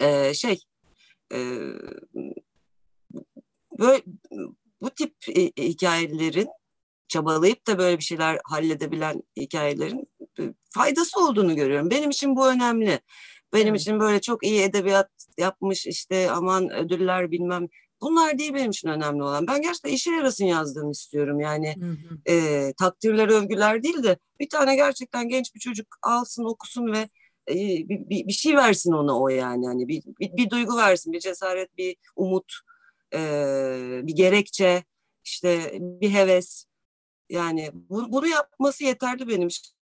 e, 0.00 0.34
şey 0.34 0.60
e, 1.32 1.38
böyle 3.78 4.02
bu 4.80 4.90
tip 4.90 5.14
e, 5.28 5.62
hikayelerin 5.62 6.48
çabalayıp 7.08 7.66
da 7.66 7.78
böyle 7.78 7.98
bir 7.98 8.04
şeyler 8.04 8.38
halledebilen 8.44 9.22
hikayelerin 9.36 10.08
e, 10.40 10.42
faydası 10.70 11.20
olduğunu 11.20 11.56
görüyorum. 11.56 11.90
Benim 11.90 12.10
için 12.10 12.36
bu 12.36 12.48
önemli. 12.48 13.00
Benim 13.52 13.68
evet. 13.68 13.80
için 13.80 14.00
böyle 14.00 14.20
çok 14.20 14.46
iyi 14.46 14.60
edebiyat 14.60 15.10
yapmış 15.38 15.86
işte 15.86 16.30
aman 16.30 16.70
ödüller 16.70 17.30
bilmem 17.30 17.68
bunlar 18.00 18.38
değil 18.38 18.54
benim 18.54 18.70
için 18.70 18.88
önemli 18.88 19.22
olan. 19.22 19.46
Ben 19.46 19.62
gerçekten 19.62 19.90
işe 19.90 20.10
yarasın 20.10 20.44
yazdığımı 20.44 20.90
istiyorum. 20.90 21.40
Yani 21.40 21.74
hı 21.80 21.90
hı. 21.90 22.32
E, 22.32 22.72
takdirler, 22.78 23.28
övgüler 23.28 23.82
değil 23.82 24.02
de 24.02 24.16
bir 24.40 24.48
tane 24.48 24.76
gerçekten 24.76 25.28
genç 25.28 25.54
bir 25.54 25.60
çocuk 25.60 25.86
alsın, 26.02 26.44
okusun 26.44 26.92
ve 26.92 27.08
e, 27.50 27.54
bir, 27.88 28.28
bir, 28.28 28.32
şey 28.32 28.56
versin 28.56 28.92
ona 28.92 29.20
o 29.20 29.28
yani. 29.28 29.66
Hani 29.66 29.88
bir, 29.88 30.02
bir, 30.20 30.36
bir 30.36 30.50
duygu 30.50 30.76
versin, 30.76 31.12
bir 31.12 31.20
cesaret, 31.20 31.78
bir 31.78 31.96
umut, 32.16 32.52
e, 33.14 33.18
bir 34.02 34.16
gerekçe, 34.16 34.84
işte 35.24 35.78
bir 35.80 36.10
heves. 36.10 36.64
Yani 37.28 37.70
bu, 37.74 38.12
bunu 38.12 38.26
yapması 38.26 38.84
yeterli 38.84 39.28
benim 39.28 39.48
için. 39.48 39.74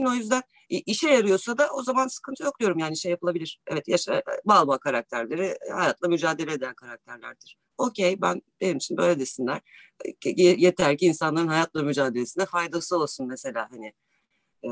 O 0.00 0.12
yüzden 0.14 0.42
işe 0.68 1.10
yarıyorsa 1.10 1.58
da 1.58 1.70
o 1.72 1.82
zaman 1.82 2.06
sıkıntı 2.06 2.42
yok 2.42 2.60
diyorum 2.60 2.78
yani 2.78 2.96
şey 2.96 3.10
yapılabilir. 3.10 3.60
Evet 3.66 3.88
yaşa, 3.88 4.22
bal 4.44 4.66
bal 4.66 4.78
karakterleri 4.78 5.58
hayatla 5.72 6.08
mücadele 6.08 6.52
eden 6.52 6.74
karakterlerdir. 6.74 7.58
Okey 7.78 8.20
ben 8.22 8.42
benim 8.60 8.76
için 8.76 8.96
böyle 8.96 9.20
desinler. 9.20 9.60
Yeter 10.36 10.98
ki 10.98 11.06
insanların 11.06 11.48
hayatla 11.48 11.82
mücadelesine 11.82 12.46
faydası 12.46 12.96
olsun 12.98 13.26
mesela 13.28 13.68
hani. 13.70 13.92
E, 14.64 14.70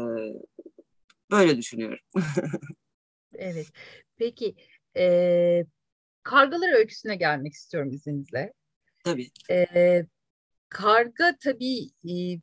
böyle 1.35 1.57
düşünüyorum. 1.57 1.99
evet. 3.35 3.66
Peki 4.16 4.55
e, 4.97 5.66
kargalar 6.22 6.72
öyküsüne 6.72 7.16
gelmek 7.16 7.53
istiyorum 7.53 7.93
izninizle. 7.93 8.53
Tabii. 9.05 9.28
E, 9.51 10.07
karga 10.68 11.37
tabii 11.41 11.89
e, 12.05 12.41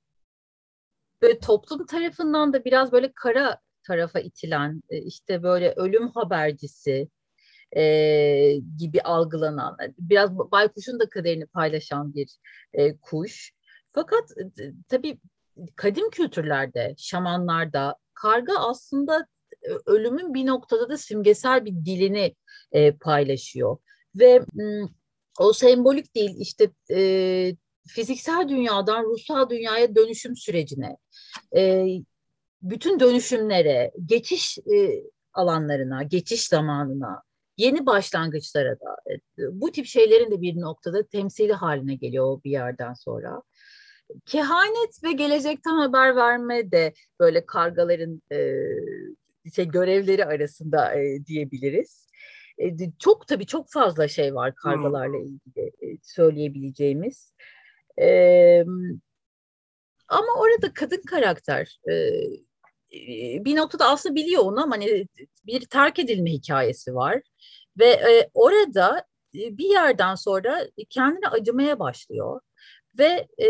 böyle 1.21 1.39
toplum 1.39 1.85
tarafından 1.85 2.53
da 2.53 2.65
biraz 2.65 2.91
böyle 2.91 3.11
kara 3.15 3.59
tarafa 3.83 4.19
itilen 4.19 4.81
e, 4.89 4.97
işte 5.01 5.43
böyle 5.43 5.73
ölüm 5.75 6.07
habercisi 6.09 7.09
e, 7.77 7.83
gibi 8.77 9.01
algılanan 9.01 9.77
biraz 9.99 10.37
baykuşun 10.37 10.99
da 10.99 11.09
kaderini 11.09 11.45
paylaşan 11.45 12.13
bir 12.13 12.37
e, 12.73 12.97
kuş. 12.97 13.51
Fakat 13.93 14.31
e, 14.59 14.71
tabii 14.89 15.19
kadim 15.75 16.09
kültürlerde, 16.09 16.95
şamanlarda 16.97 17.95
karga 18.13 18.53
aslında 18.53 19.27
e, 19.63 19.69
ölümün 19.85 20.33
bir 20.33 20.45
noktada 20.45 20.89
da 20.89 20.97
simgesel 20.97 21.65
bir 21.65 21.71
dilini 21.71 22.35
e, 22.71 22.91
paylaşıyor. 22.91 23.77
Ve 24.15 24.41
o 25.39 25.53
sembolik 25.53 26.15
değil 26.15 26.35
işte 26.37 26.69
e, 26.91 27.55
fiziksel 27.87 28.49
dünyadan 28.49 29.03
ruhsal 29.03 29.49
dünyaya 29.49 29.95
dönüşüm 29.95 30.35
sürecine, 30.35 30.97
e, 31.55 31.85
bütün 32.61 32.99
dönüşümlere, 32.99 33.91
geçiş 34.05 34.57
e, 34.57 35.03
alanlarına, 35.33 36.03
geçiş 36.03 36.47
zamanına, 36.47 37.23
yeni 37.57 37.85
başlangıçlara 37.85 38.79
da 38.79 38.97
e, 39.11 39.15
bu 39.61 39.71
tip 39.71 39.85
şeylerin 39.85 40.31
de 40.31 40.41
bir 40.41 40.61
noktada 40.61 41.07
temsili 41.07 41.53
haline 41.53 41.95
geliyor 41.95 42.43
bir 42.43 42.51
yerden 42.51 42.93
sonra. 42.93 43.41
Kehanet 44.25 45.03
ve 45.03 45.11
gelecekten 45.11 45.75
haber 45.75 46.15
verme 46.15 46.71
de 46.71 46.93
böyle 47.19 47.45
kargaların 47.45 48.21
e, 48.31 48.53
şey 49.55 49.67
görevleri 49.67 50.25
arasında 50.25 50.93
e, 50.99 51.25
diyebiliriz. 51.25 52.07
E, 52.57 52.69
çok 52.99 53.27
tabii 53.27 53.45
çok 53.45 53.71
fazla 53.71 54.07
şey 54.07 54.35
var 54.35 54.55
kargalarla 54.55 55.17
hmm. 55.17 55.25
ilgili 55.25 55.67
e, 55.67 55.97
söyleyebileceğimiz. 56.03 57.33
E, 58.01 58.63
ama 60.07 60.33
orada 60.39 60.73
kadın 60.73 61.01
karakter 61.01 61.79
e, 61.89 61.95
bir 63.45 63.55
noktada 63.55 63.89
aslında 63.89 64.15
biliyor 64.15 64.43
onu 64.43 64.63
ama 64.63 64.75
hani 64.75 65.07
bir 65.45 65.65
terk 65.65 65.99
edilme 65.99 66.31
hikayesi 66.31 66.95
var 66.95 67.21
ve 67.79 67.89
e, 67.89 68.29
orada 68.33 69.05
e, 69.35 69.57
bir 69.57 69.69
yerden 69.69 70.15
sonra 70.15 70.67
kendine 70.89 71.27
acımaya 71.27 71.79
başlıyor 71.79 72.41
ve 72.99 73.27
e, 73.43 73.49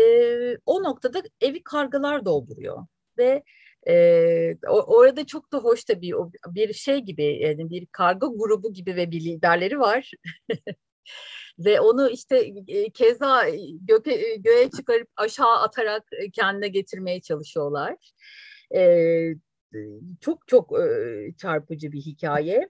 o 0.66 0.82
noktada 0.82 1.22
evi 1.40 1.62
kargalar 1.62 2.24
dolduruyor 2.24 2.86
ve 3.18 3.42
e, 3.88 4.56
orada 4.68 5.26
çok 5.26 5.52
da 5.52 5.58
hoş 5.58 5.84
tabii 5.84 6.16
o 6.16 6.30
bir 6.46 6.72
şey 6.72 6.98
gibi 6.98 7.24
yani 7.24 7.70
bir 7.70 7.86
karga 7.86 8.26
grubu 8.26 8.72
gibi 8.72 8.96
ve 8.96 9.10
bir 9.10 9.20
liderleri 9.20 9.80
var. 9.80 10.10
Ve 11.58 11.80
onu 11.80 12.10
işte 12.10 12.52
e, 12.68 12.90
keza 12.90 13.44
göke, 13.80 14.12
e, 14.12 14.36
göğe 14.36 14.70
çıkarıp 14.70 15.08
aşağı 15.16 15.58
atarak 15.62 16.02
e, 16.12 16.30
kendine 16.30 16.68
getirmeye 16.68 17.20
çalışıyorlar. 17.20 17.96
Ee, 18.74 19.34
çok 20.20 20.48
çok 20.48 20.80
e, 20.80 21.34
çarpıcı 21.38 21.92
bir 21.92 22.00
hikaye. 22.00 22.68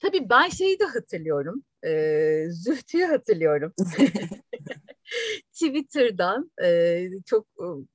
Tabii 0.00 0.30
ben 0.30 0.48
şeyi 0.48 0.78
de 0.78 0.84
hatırlıyorum. 0.84 1.64
E, 1.86 2.44
Zühtü'yü 2.50 3.04
hatırlıyorum. 3.04 3.72
Twitter'dan 5.52 6.50
e, 6.64 7.08
çok 7.26 7.46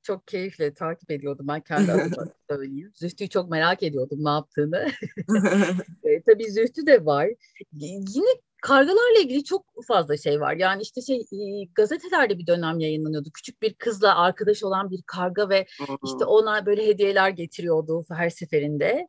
çok 0.03 0.27
keyifle 0.27 0.73
takip 0.73 1.11
ediyordum 1.11 1.47
ben 1.47 1.61
kendi 1.61 1.91
adıma 1.91 2.27
söyleyeyim. 2.49 2.91
Zühtü'yü 2.95 3.29
çok 3.29 3.49
merak 3.49 3.83
ediyordum 3.83 4.25
ne 4.25 4.29
yaptığını. 4.29 4.87
e, 6.03 6.21
tabii 6.21 6.51
Zühtü 6.51 6.85
de 6.85 7.05
var. 7.05 7.29
Yine 7.73 8.41
kargalarla 8.61 9.19
ilgili 9.23 9.43
çok 9.43 9.65
fazla 9.87 10.17
şey 10.17 10.41
var. 10.41 10.53
Yani 10.53 10.81
işte 10.81 11.01
şey 11.01 11.25
gazetelerde 11.75 12.37
bir 12.37 12.47
dönem 12.47 12.79
yayınlanıyordu. 12.79 13.29
Küçük 13.33 13.61
bir 13.61 13.73
kızla 13.73 14.15
arkadaş 14.15 14.63
olan 14.63 14.91
bir 14.91 15.01
karga 15.07 15.49
ve 15.49 15.65
işte 16.05 16.25
ona 16.25 16.65
böyle 16.65 16.87
hediyeler 16.87 17.29
getiriyordu 17.29 18.05
her 18.09 18.29
seferinde. 18.29 19.07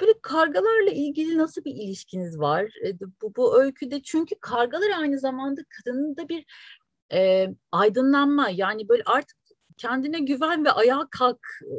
Böyle 0.00 0.12
kargalarla 0.22 0.90
ilgili 0.90 1.38
nasıl 1.38 1.64
bir 1.64 1.74
ilişkiniz 1.74 2.38
var? 2.38 2.72
Bu, 3.22 3.36
bu 3.36 3.62
öyküde 3.62 4.02
çünkü 4.02 4.34
kargalar 4.40 4.90
aynı 4.98 5.18
zamanda 5.18 5.60
kadının 5.68 6.16
da 6.16 6.28
bir 6.28 6.44
e, 7.12 7.48
aydınlanma 7.72 8.50
yani 8.50 8.88
böyle 8.88 9.02
artık 9.06 9.36
kendine 9.76 10.18
güven 10.18 10.64
ve 10.64 10.70
ayağa 10.70 11.08
kalk 11.10 11.46
e, 11.62 11.76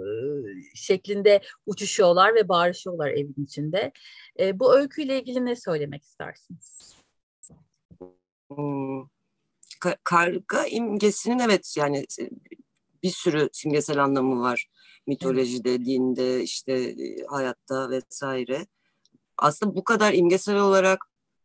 şeklinde 0.75 1.41
uçuşuyorlar 1.65 2.35
ve 2.35 2.49
bağırışıyorlar 2.49 3.09
evin 3.09 3.43
içinde. 3.43 3.91
E, 4.39 4.59
bu 4.59 4.77
öyküyle 4.77 5.19
ilgili 5.19 5.45
ne 5.45 5.55
söylemek 5.55 6.03
istersiniz? 6.03 6.95
Karga 10.03 10.65
imgesinin 10.65 11.39
evet 11.39 11.75
yani 11.77 12.05
bir 13.03 13.09
sürü 13.09 13.49
simgesel 13.53 14.03
anlamı 14.03 14.41
var. 14.41 14.69
Mitolojide, 15.07 15.85
dinde, 15.85 16.43
işte 16.43 16.95
hayatta 17.27 17.89
vesaire. 17.89 18.67
Aslında 19.37 19.75
bu 19.75 19.83
kadar 19.83 20.13
imgesel 20.13 20.57
olarak 20.57 20.99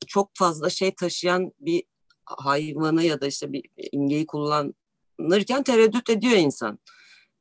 çok 0.07 0.31
fazla 0.35 0.71
şey 0.71 0.95
taşıyan 0.95 1.53
bir 1.61 1.83
hayvanı 2.25 3.05
ya 3.05 3.21
da 3.21 3.27
işte 3.27 3.53
bir 3.53 3.63
imgeyi 3.93 4.27
kullan 4.27 4.75
yayınlanırken 5.23 5.63
tereddüt 5.63 6.11
ediyor 6.11 6.37
insan. 6.37 6.79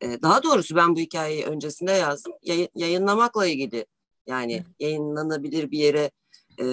E, 0.01 0.21
daha 0.21 0.43
doğrusu 0.43 0.75
ben 0.75 0.95
bu 0.95 0.99
hikayeyi 0.99 1.45
öncesinde 1.45 1.91
yazdım. 1.91 2.33
Yay, 2.43 2.67
yayınlamakla 2.75 3.47
ilgili 3.47 3.85
yani 4.27 4.59
Hı. 4.59 4.63
yayınlanabilir 4.79 5.71
bir 5.71 5.79
yere 5.79 6.11
e, 6.57 6.65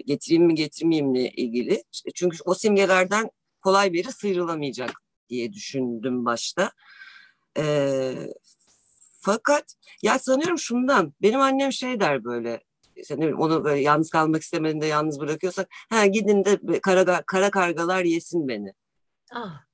getireyim 0.00 0.44
mi 0.44 0.54
getirmeyeyim 0.54 1.10
mi 1.10 1.28
ilgili. 1.28 1.82
Çünkü 2.14 2.38
o 2.44 2.54
simgelerden 2.54 3.30
kolay 3.62 3.92
biri 3.92 4.12
sıyrılamayacak 4.12 5.07
diye 5.28 5.52
düşündüm 5.52 6.24
başta. 6.24 6.72
E, 7.58 8.14
fakat 9.20 9.74
ya 10.02 10.18
sanıyorum 10.18 10.58
şundan 10.58 11.14
benim 11.22 11.40
annem 11.40 11.72
şey 11.72 12.00
der 12.00 12.24
böyle 12.24 12.60
işte 12.96 13.14
ne 13.14 13.18
bileyim, 13.18 13.40
onu 13.40 13.64
böyle 13.64 13.80
yalnız 13.80 14.10
kalmak 14.10 14.42
istemediğinde 14.42 14.86
yalnız 14.86 15.20
bırakıyorsak 15.20 15.68
ha 15.90 16.06
gidin 16.06 16.44
de 16.44 16.80
kara, 16.80 17.22
kara 17.22 17.50
kargalar 17.50 18.04
yesin 18.04 18.48
beni. 18.48 18.72
Ah 19.32 19.68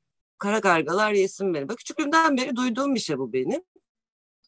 kara 0.45 0.61
kargalar 0.61 1.13
yesin 1.13 1.55
beni. 1.55 1.69
Bak 1.69 1.79
küçüklüğümden 1.79 2.37
beri 2.37 2.57
duyduğum 2.57 2.95
bir 2.95 3.01
şey 3.01 3.19
bu 3.19 3.33
benim. 3.33 3.63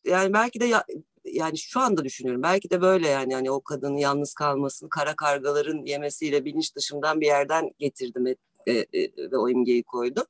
Yani 0.05 0.33
belki 0.33 0.61
de 0.61 0.65
ya, 0.65 0.85
yani 1.25 1.59
şu 1.59 1.81
anda 1.81 2.05
düşünüyorum. 2.05 2.43
Belki 2.43 2.71
de 2.71 2.81
böyle 2.81 3.09
yani 3.09 3.33
yani 3.33 3.51
o 3.51 3.61
kadının 3.61 3.97
yalnız 3.97 4.35
kalmasını 4.35 4.89
kara 4.89 5.17
kargaların 5.17 5.85
yemesiyle 5.85 6.45
bilinç 6.45 6.77
dışımdan 6.77 7.21
bir 7.21 7.27
yerden 7.27 7.71
getirdim 7.79 8.27
et, 8.27 8.39
e, 8.67 8.73
e, 8.73 9.31
ve 9.31 9.37
o 9.37 9.49
imgeyi 9.49 9.83
koydum. 9.83 10.25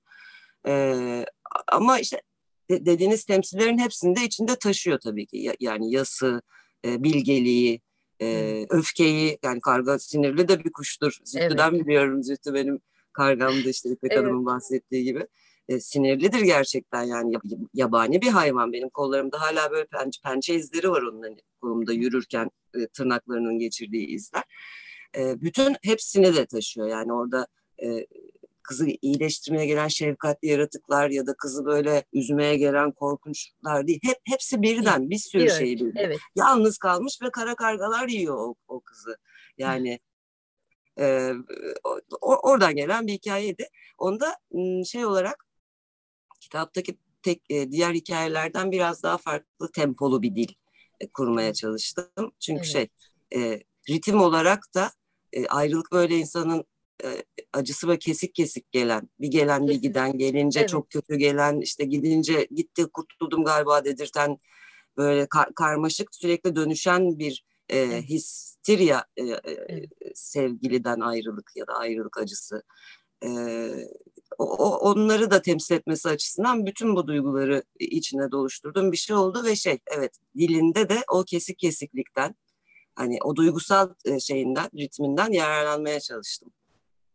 E, 0.67 1.27
ama 1.69 2.01
işte 2.01 2.23
de, 2.71 2.87
dediğiniz 2.87 3.25
temsillerin 3.25 3.79
hepsinde 3.79 4.25
içinde 4.25 4.57
taşıyor 4.57 4.99
tabii 5.01 5.27
ki. 5.27 5.57
Yani 5.61 5.93
yası, 5.93 6.43
e, 6.85 7.03
bilgeliği, 7.03 7.81
e, 8.23 8.67
öfkeyi 8.71 9.39
yani 9.43 9.61
karga 9.61 9.99
sinirli 9.99 10.49
de 10.49 10.64
bir 10.64 10.73
kuştur. 10.73 11.19
Zühtü'den 11.25 11.75
evet. 11.75 11.87
biliyorum. 11.87 12.23
Zühtü 12.23 12.55
benim 12.55 12.81
kargamdı 13.12 13.71
işte 13.71 13.91
İpek 13.91 14.12
evet. 14.12 14.25
Hanım'ın 14.25 14.47
bahsettiği 14.47 15.05
gibi 15.05 15.27
e, 15.69 15.81
sinirlidir 15.81 16.41
gerçekten 16.41 17.03
yani 17.03 17.35
yabani 17.75 18.23
bir 18.23 18.29
hayvan. 18.29 18.73
Benim 18.73 18.89
kollarımda 18.89 19.41
hala 19.41 19.71
böyle 19.71 19.87
pençe, 19.87 20.21
pençe 20.25 20.55
izleri 20.55 20.91
var 20.91 21.03
onun 21.03 21.23
hani, 21.23 21.37
kolumda 21.61 21.93
yürürken 21.93 22.51
e, 22.75 22.87
tırnaklarının 22.87 23.59
geçirdiği 23.59 24.07
izler. 24.07 24.45
E, 25.17 25.41
bütün 25.41 25.77
hepsini 25.83 26.37
de 26.37 26.47
taşıyor 26.47 26.89
yani 26.89 27.12
orada 27.12 27.47
e, 27.83 28.07
kızı 28.69 28.87
iyileştirmeye 29.03 29.67
gelen 29.67 29.89
şefkatli 29.89 30.49
yaratıklar 30.49 31.11
ya 31.11 31.27
da 31.27 31.35
kızı 31.35 31.64
böyle 31.64 32.05
üzmeye 32.12 32.57
gelen 32.57 32.93
korkunçlar 32.93 33.87
değil. 33.87 34.01
Hep 34.03 34.19
hepsi 34.25 34.62
birden 34.62 35.11
bir 35.11 35.19
sürü 35.19 35.43
evet, 35.43 35.59
şey 35.59 35.75
birden. 35.75 36.05
Evet. 36.05 36.19
Yalnız 36.37 36.79
kalmış 36.79 37.19
ve 37.23 37.31
kara 37.31 37.55
kargalar 37.55 38.09
yiyor 38.09 38.37
o, 38.37 38.55
o 38.69 38.81
kızı. 38.81 39.17
Yani 39.59 40.01
e, 40.99 41.33
oradan 42.21 42.77
gelen 42.77 43.07
bir 43.07 43.12
hikayeydi. 43.12 43.69
Onda 43.99 44.37
şey 44.87 45.07
olarak 45.07 45.47
kitaptaki 46.41 46.99
tek 47.23 47.43
e, 47.51 47.71
diğer 47.71 47.95
hikayelerden 47.95 48.73
biraz 48.73 49.03
daha 49.03 49.19
farklı 49.19 49.73
tempolu 49.73 50.23
bir 50.23 50.35
dil 50.35 50.55
e, 51.01 51.09
kurmaya 51.09 51.55
çalıştım. 51.55 52.33
Çünkü 52.41 52.62
evet. 52.62 52.73
şey 52.73 52.89
e, 53.35 53.62
ritim 53.89 54.21
olarak 54.21 54.61
da 54.75 54.91
e, 55.33 55.47
ayrılık 55.47 55.93
böyle 55.93 56.17
insanın 56.17 56.64
acısı 57.53 57.88
ve 57.88 57.99
kesik 57.99 58.34
kesik 58.34 58.72
gelen, 58.72 59.09
bir 59.20 59.28
gelen 59.28 59.68
bir 59.68 59.74
giden, 59.74 60.18
gelince 60.18 60.61
evet. 60.61 60.68
çok 60.68 60.90
kötü 60.90 61.16
gelen, 61.16 61.61
işte 61.61 61.84
gidince 61.84 62.49
gitti 62.51 62.86
kurtuldum 62.92 63.44
galiba 63.44 63.84
dedirten 63.84 64.38
böyle 64.97 65.26
kar, 65.26 65.55
karmaşık 65.55 66.14
sürekli 66.14 66.57
dönüşen 66.57 67.18
bir 67.18 67.44
e, 67.68 67.78
evet. 67.78 68.05
histerya 68.05 69.05
e, 69.16 69.24
e, 69.24 69.40
evet. 69.44 69.90
sevgiliden 70.14 71.01
ayrılık 71.01 71.51
ya 71.57 71.66
da 71.66 71.74
ayrılık 71.74 72.18
acısı. 72.18 72.62
E, 73.24 73.28
o, 74.38 74.78
onları 74.78 75.30
da 75.30 75.42
temsil 75.42 75.74
etmesi 75.74 76.09
açısından 76.09 76.66
bütün 76.66 76.97
bu 76.97 77.07
duyguları 77.07 77.62
içine 77.78 78.30
doluşturduğum 78.30 78.92
bir 78.92 78.97
şey 78.97 79.16
oldu 79.16 79.44
ve 79.44 79.57
şey 79.57 79.78
evet 79.86 80.16
dilinde 80.36 80.88
de 80.88 80.99
o 81.12 81.24
kesik 81.24 81.59
kesiklikten 81.59 82.34
hani 82.94 83.18
o 83.24 83.36
duygusal 83.36 83.94
e, 84.05 84.20
şeyinden 84.20 84.70
ritminden 84.78 85.32
yararlanmaya 85.32 86.01
çalıştım. 86.01 86.53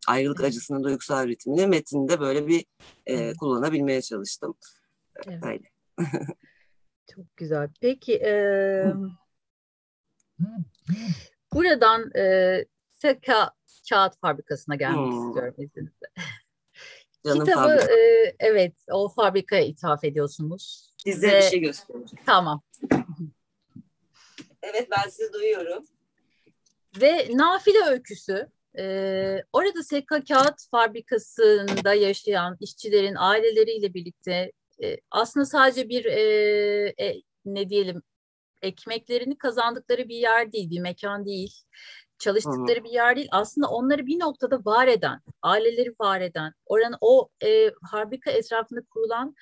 Ayrılık 0.07 0.39
evet. 0.39 0.49
acısının 0.49 0.83
duygusal 0.83 1.27
ritmini 1.27 1.67
metinde 1.67 2.19
böyle 2.19 2.47
bir 2.47 2.59
e, 3.05 3.13
evet. 3.13 3.37
kullanabilmeye 3.37 4.01
çalıştım. 4.01 4.55
Evet. 5.25 5.43
Öyle. 5.43 5.71
Çok 7.15 7.37
güzel. 7.37 7.69
Peki 7.81 8.15
e, 8.15 8.33
buradan 11.53 12.11
e, 12.15 12.65
Seka 12.91 13.51
Kağıt 13.89 14.19
Fabrikası'na 14.19 14.75
gelmek 14.75 15.11
hmm. 15.11 15.27
istiyorum 15.27 15.55
izninizle. 15.57 16.07
Canım 17.25 17.45
Kitabı 17.45 17.67
fabrika. 17.67 17.93
e, 17.93 18.35
evet 18.39 18.75
o 18.91 19.09
fabrikaya 19.09 19.65
ithaf 19.65 20.03
ediyorsunuz. 20.03 20.93
Size 20.97 21.27
Ve... 21.27 21.37
bir 21.37 21.41
şey 21.41 21.59
göstereceğim. 21.59 22.25
Tamam. 22.25 22.61
evet 24.61 24.87
ben 24.91 25.09
sizi 25.09 25.33
duyuyorum. 25.33 25.85
Ve 27.01 27.27
Nafile 27.31 27.85
Öyküsü 27.89 28.49
ee, 28.77 29.43
orada 29.53 29.83
Sekka 29.83 30.23
Kağıt 30.23 30.69
Fabrikası'nda 30.71 31.93
yaşayan 31.93 32.57
işçilerin 32.59 33.15
aileleriyle 33.15 33.93
birlikte 33.93 34.51
e, 34.83 34.97
aslında 35.11 35.45
sadece 35.45 35.89
bir 35.89 36.05
e, 36.05 36.93
e, 36.99 37.21
ne 37.45 37.69
diyelim 37.69 38.01
ekmeklerini 38.61 39.37
kazandıkları 39.37 40.09
bir 40.09 40.15
yer 40.15 40.51
değil, 40.51 40.69
bir 40.69 40.79
mekan 40.79 41.25
değil 41.25 41.63
çalıştıkları 42.21 42.77
Hı-hı. 42.79 42.83
bir 42.83 42.89
yer 42.89 43.15
değil. 43.15 43.27
Aslında 43.31 43.67
onları 43.67 44.05
bir 44.05 44.19
noktada 44.19 44.65
var 44.65 44.87
eden, 44.87 45.21
aileleri 45.41 45.95
var 46.01 46.21
eden, 46.21 46.53
oranın 46.65 46.97
o 47.01 47.29
e, 47.43 47.71
fabrika 47.91 48.31
etrafında 48.31 48.81
kurulan 48.89 49.35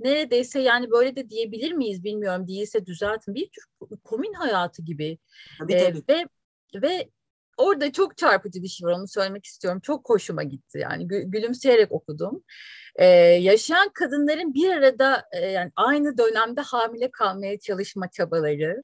neredeyse 0.00 0.60
yani 0.60 0.90
böyle 0.90 1.16
de 1.16 1.30
diyebilir 1.30 1.72
miyiz 1.72 2.04
bilmiyorum. 2.04 2.48
Değilse 2.48 2.86
düzeltin. 2.86 3.34
Bir 3.34 3.48
tür 3.50 3.64
komün 4.04 4.32
hayatı 4.32 4.82
gibi. 4.82 5.18
Tabii, 5.58 5.72
e, 5.72 5.84
tabii. 5.84 6.02
Ve 6.08 6.28
ve 6.82 7.10
orada 7.56 7.92
çok 7.92 8.16
çarpıcı 8.16 8.62
bir 8.62 8.68
şey 8.68 8.86
var 8.86 8.92
onu 8.92 9.08
söylemek 9.08 9.44
istiyorum. 9.44 9.80
Çok 9.80 10.08
hoşuma 10.10 10.42
gitti 10.42 10.78
yani 10.78 11.08
gülümseyerek 11.08 11.92
okudum. 11.92 12.44
Ee, 12.96 13.06
yaşayan 13.40 13.88
kadınların 13.94 14.54
bir 14.54 14.70
arada 14.70 15.24
e, 15.32 15.46
yani 15.46 15.72
aynı 15.76 16.18
dönemde 16.18 16.60
hamile 16.60 17.10
kalmaya 17.10 17.58
çalışma 17.58 18.10
çabaları 18.10 18.82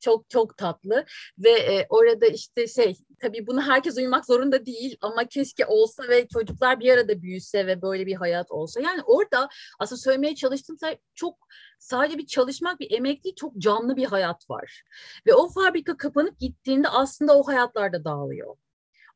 çok 0.00 0.30
çok 0.30 0.56
tatlı 0.56 1.04
ve 1.38 1.50
e, 1.50 1.86
orada 1.88 2.26
işte 2.26 2.66
şey 2.66 2.96
tabii 3.20 3.46
bunu 3.46 3.62
herkes 3.62 3.96
uyumak 3.96 4.26
zorunda 4.26 4.66
değil 4.66 4.96
ama 5.00 5.24
keşke 5.24 5.66
olsa 5.66 6.08
ve 6.08 6.28
çocuklar 6.28 6.80
bir 6.80 6.90
arada 6.90 7.22
büyüse 7.22 7.66
ve 7.66 7.82
böyle 7.82 8.06
bir 8.06 8.14
hayat 8.14 8.50
olsa. 8.50 8.80
Yani 8.80 9.02
orada 9.02 9.48
aslında 9.78 10.00
söylemeye 10.00 10.34
çalıştığım 10.34 10.78
şey 10.78 10.98
çok 11.14 11.38
sadece 11.78 12.18
bir 12.18 12.26
çalışmak, 12.26 12.80
bir 12.80 12.90
emek 12.90 13.24
değil, 13.24 13.34
çok 13.34 13.56
canlı 13.58 13.96
bir 13.96 14.04
hayat 14.04 14.50
var. 14.50 14.82
Ve 15.26 15.34
o 15.34 15.48
fabrika 15.48 15.96
kapanıp 15.96 16.38
gittiğinde 16.38 16.88
aslında 16.88 17.38
o 17.38 17.46
hayatlar 17.46 17.92
da 17.92 18.04
dağılıyor. 18.04 18.56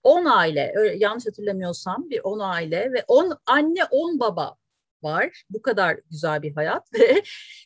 10 0.02 0.24
aile, 0.24 0.74
yanlış 0.96 1.26
hatırlamıyorsam 1.26 2.10
bir 2.10 2.20
10 2.24 2.38
aile 2.38 2.92
ve 2.92 3.04
10 3.08 3.38
anne 3.46 3.84
10 3.90 4.20
baba 4.20 4.56
var. 5.02 5.42
Bu 5.50 5.62
kadar 5.62 6.00
güzel 6.10 6.42
bir 6.42 6.54
hayat 6.54 6.92
ve 6.94 7.22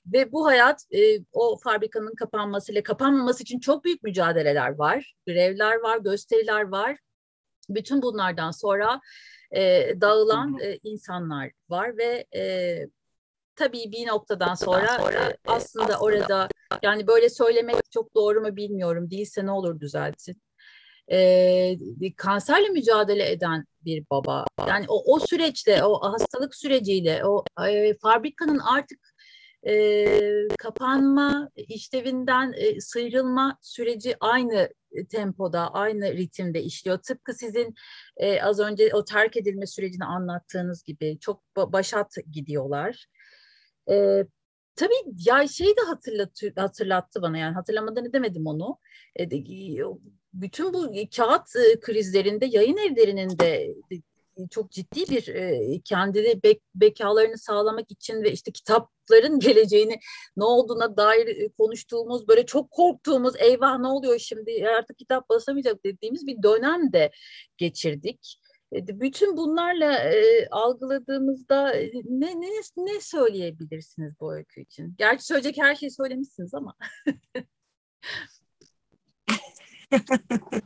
ve 0.07 0.33
bu 0.33 0.47
hayat 0.47 0.85
e, 0.91 1.18
o 1.33 1.59
fabrikanın 1.64 2.14
kapanmasıyla 2.14 2.83
kapanmaması 2.83 3.43
için 3.43 3.61
çok 3.61 3.85
büyük 3.85 4.03
mücadeleler 4.03 4.74
var. 4.74 5.14
Grevler 5.26 5.76
var, 5.76 5.99
gösteriler 5.99 6.62
var. 6.62 6.99
Bütün 7.68 8.03
bunlardan 8.03 8.51
sonra 8.51 9.01
e, 9.51 9.93
dağılan 10.01 10.59
e, 10.62 10.78
insanlar 10.83 11.51
var 11.68 11.97
ve 11.97 12.26
e, 12.35 12.43
tabii 13.57 13.93
bir 13.93 14.07
noktadan 14.07 14.55
sonra, 14.55 14.99
sonra 14.99 15.30
e, 15.30 15.37
aslında 15.47 15.99
orada 15.99 16.49
yani 16.83 17.07
böyle 17.07 17.28
söylemek 17.28 17.76
çok 17.91 18.14
doğru 18.14 18.41
mu 18.41 18.57
bilmiyorum. 18.57 19.11
Değilse 19.11 19.47
ne 19.47 19.51
olur 19.51 19.80
düzeltin. 19.80 20.43
E, 21.12 21.76
kanserle 22.16 22.68
mücadele 22.68 23.30
eden 23.30 23.64
bir 23.85 24.05
baba. 24.11 24.45
Yani 24.68 24.85
o, 24.89 25.14
o 25.14 25.20
süreçte, 25.20 25.85
o 25.85 26.12
hastalık 26.12 26.55
süreciyle, 26.55 27.24
o 27.24 27.45
e, 27.68 27.95
fabrikanın 27.99 28.59
artık 28.59 29.01
e, 29.66 30.49
kapanma, 30.59 31.51
işlevinden 31.57 32.53
e, 32.57 32.80
sıyrılma 32.80 33.59
süreci 33.62 34.16
aynı 34.20 34.68
tempoda, 35.11 35.74
aynı 35.74 36.12
ritimde 36.12 36.62
işliyor. 36.62 36.99
Tıpkı 36.99 37.35
sizin 37.35 37.74
e, 38.16 38.43
az 38.43 38.61
önce 38.61 38.95
o 38.95 39.05
terk 39.05 39.37
edilme 39.37 39.66
sürecini 39.66 40.05
anlattığınız 40.05 40.83
gibi 40.83 41.18
çok 41.20 41.43
başat 41.57 42.16
gidiyorlar. 42.33 43.07
E, 43.91 44.24
tabii 44.76 44.95
ya 45.26 45.49
şey 45.49 45.66
de 45.66 45.80
hatırlattı, 45.87 46.53
hatırlattı 46.57 47.22
bana 47.22 47.39
yani 47.39 47.55
hatırlamadan 47.55 48.12
demedim 48.12 48.47
onu. 48.47 48.78
E, 49.16 49.30
bütün 50.35 50.72
bu 50.72 50.93
kağıt 51.16 51.57
e, 51.57 51.80
krizlerinde 51.80 52.47
yayın 52.47 52.76
evlerinin 52.76 53.39
de 53.39 53.74
çok 54.51 54.70
ciddi 54.70 55.01
bir 55.11 55.28
e, 55.28 55.80
kendini 55.85 56.43
bek, 56.43 56.62
bekalarını 56.74 57.39
sağlamak 57.39 57.91
için 57.91 58.22
ve 58.22 58.33
işte 58.33 58.53
kitapların 58.53 59.39
geleceğini 59.41 59.99
ne 60.37 60.45
olduğuna 60.45 60.97
dair 60.97 61.26
e, 61.26 61.49
konuştuğumuz 61.49 62.28
böyle 62.28 62.47
çok 62.47 62.70
korktuğumuz 62.70 63.35
eyvah 63.39 63.78
ne 63.78 63.87
oluyor 63.87 64.18
şimdi 64.18 64.66
artık 64.78 64.99
kitap 64.99 65.28
basamayacak 65.28 65.85
dediğimiz 65.85 66.26
bir 66.26 66.43
dönem 66.43 66.93
de 66.93 67.11
geçirdik. 67.57 68.41
E, 68.72 69.01
bütün 69.01 69.37
bunlarla 69.37 69.99
e, 69.99 70.49
algıladığımızda 70.51 71.72
e, 71.72 71.93
ne, 72.05 72.41
ne 72.41 72.49
ne 72.76 73.01
söyleyebilirsiniz 73.01 74.14
bu 74.20 74.35
öykü 74.35 74.61
için? 74.61 74.95
Gerçi 74.99 75.24
söyleyecek 75.26 75.57
her 75.59 75.74
şeyi 75.74 75.91
söylemişsiniz 75.91 76.55
ama. 76.55 76.74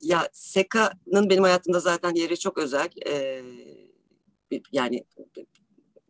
ya 0.00 0.28
Seka'nın 0.32 1.30
benim 1.30 1.42
hayatımda 1.42 1.80
zaten 1.80 2.14
yeri 2.14 2.38
çok 2.38 2.58
özel. 2.58 2.88
Ee, 3.06 3.42
yani 4.72 5.04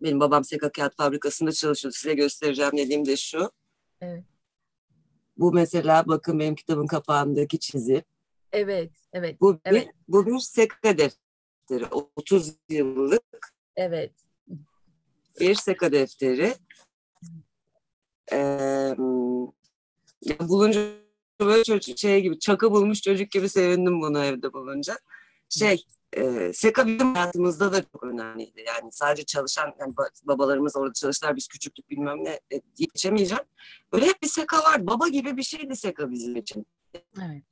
benim 0.02 0.20
babam 0.20 0.44
Seka 0.44 0.72
Kağıt 0.72 0.96
Fabrikası'nda 0.96 1.52
çalışıyor. 1.52 1.92
Size 1.92 2.14
göstereceğim 2.14 2.72
dediğim 2.76 3.06
de 3.06 3.16
şu. 3.16 3.50
Evet. 4.00 4.24
Bu 5.36 5.52
mesela 5.52 6.04
bakın 6.06 6.38
benim 6.38 6.54
kitabın 6.54 6.86
kapağındaki 6.86 7.58
çizim. 7.58 8.02
Evet, 8.52 8.92
evet. 9.12 9.40
Bu 9.40 9.60
evet. 9.64 9.86
bir, 9.86 9.92
bu 10.08 10.26
bir 10.26 10.38
Seka 10.38 10.98
defteri. 10.98 11.86
30 12.16 12.54
yıllık. 12.68 13.54
Evet. 13.76 14.12
Bir 15.40 15.54
Seka 15.54 15.92
defteri. 15.92 16.54
Ee, 18.32 18.94
bulunca 20.40 20.80
böyle 21.46 21.64
çocuk, 21.64 21.98
şey 21.98 22.22
gibi 22.22 22.38
çakı 22.38 22.70
bulmuş 22.70 23.02
çocuk 23.02 23.30
gibi 23.30 23.48
sevindim 23.48 24.00
bunu 24.00 24.24
evde 24.24 24.52
bulunca. 24.52 24.98
Şey 25.48 25.84
e, 26.12 26.52
Seka 26.52 26.86
bizim 26.86 27.14
hayatımızda 27.14 27.72
da 27.72 27.82
çok 27.82 28.02
önemliydi. 28.02 28.64
Yani 28.66 28.92
sadece 28.92 29.24
çalışan 29.24 29.74
yani 29.80 29.94
babalarımız 30.24 30.76
orada 30.76 30.92
çalıştılar 30.92 31.36
biz 31.36 31.48
küçüktük 31.48 31.90
bilmem 31.90 32.24
ne 32.24 32.40
e, 32.52 32.60
geçemeyeceğim. 32.76 33.44
Böyle 33.92 34.06
hep 34.06 34.22
bir 34.22 34.28
Seka 34.28 34.58
var. 34.58 34.86
Baba 34.86 35.08
gibi 35.08 35.36
bir 35.36 35.42
şeydi 35.42 35.76
Seka 35.76 36.10
bizim 36.10 36.36
için. 36.36 36.66
Evet. 36.94 37.42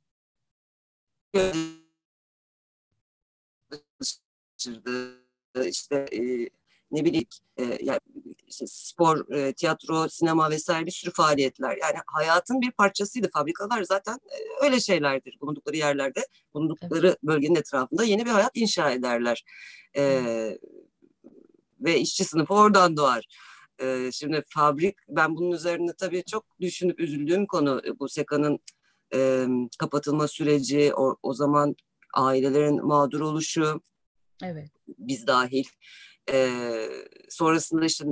işte 5.65 6.05
e, 6.11 6.49
ne 6.91 7.05
bileyim 7.05 7.27
e, 7.57 7.77
yani 7.81 7.99
işte 8.47 8.65
spor, 8.67 9.31
e, 9.33 9.53
tiyatro, 9.53 10.09
sinema 10.09 10.49
vesaire 10.49 10.85
bir 10.85 10.91
sürü 10.91 11.11
faaliyetler. 11.11 11.77
Yani 11.81 11.95
hayatın 12.07 12.61
bir 12.61 12.71
parçasıydı. 12.71 13.29
Fabrikalar 13.33 13.83
zaten 13.83 14.13
e, 14.13 14.65
öyle 14.65 14.79
şeylerdir. 14.79 15.37
Bulundukları 15.41 15.77
yerlerde, 15.77 16.27
bulundukları 16.53 17.07
evet. 17.07 17.23
bölgenin 17.23 17.55
etrafında 17.55 18.03
yeni 18.03 18.25
bir 18.25 18.31
hayat 18.31 18.51
inşa 18.53 18.91
ederler. 18.91 19.43
E, 19.97 20.23
ve 21.79 21.99
işçi 21.99 22.25
sınıfı 22.25 22.53
oradan 22.53 22.97
doğar. 22.97 23.25
E, 23.81 24.09
şimdi 24.11 24.43
fabrik, 24.49 24.95
ben 25.09 25.35
bunun 25.35 25.51
üzerine 25.51 25.93
tabii 25.93 26.23
çok 26.23 26.45
düşünüp 26.61 26.99
üzüldüğüm 26.99 27.45
konu 27.45 27.81
bu 27.99 28.09
SEKA'nın 28.09 28.59
e, 29.13 29.47
kapatılma 29.79 30.27
süreci, 30.27 30.93
o, 30.95 31.17
o 31.23 31.33
zaman 31.33 31.75
ailelerin 32.13 32.85
mağdur 32.85 33.19
oluşu, 33.19 33.81
evet. 34.43 34.69
biz 34.87 35.27
dahil. 35.27 35.65
E, 36.31 36.59
sonrasında 37.29 37.85
işte 37.85 38.05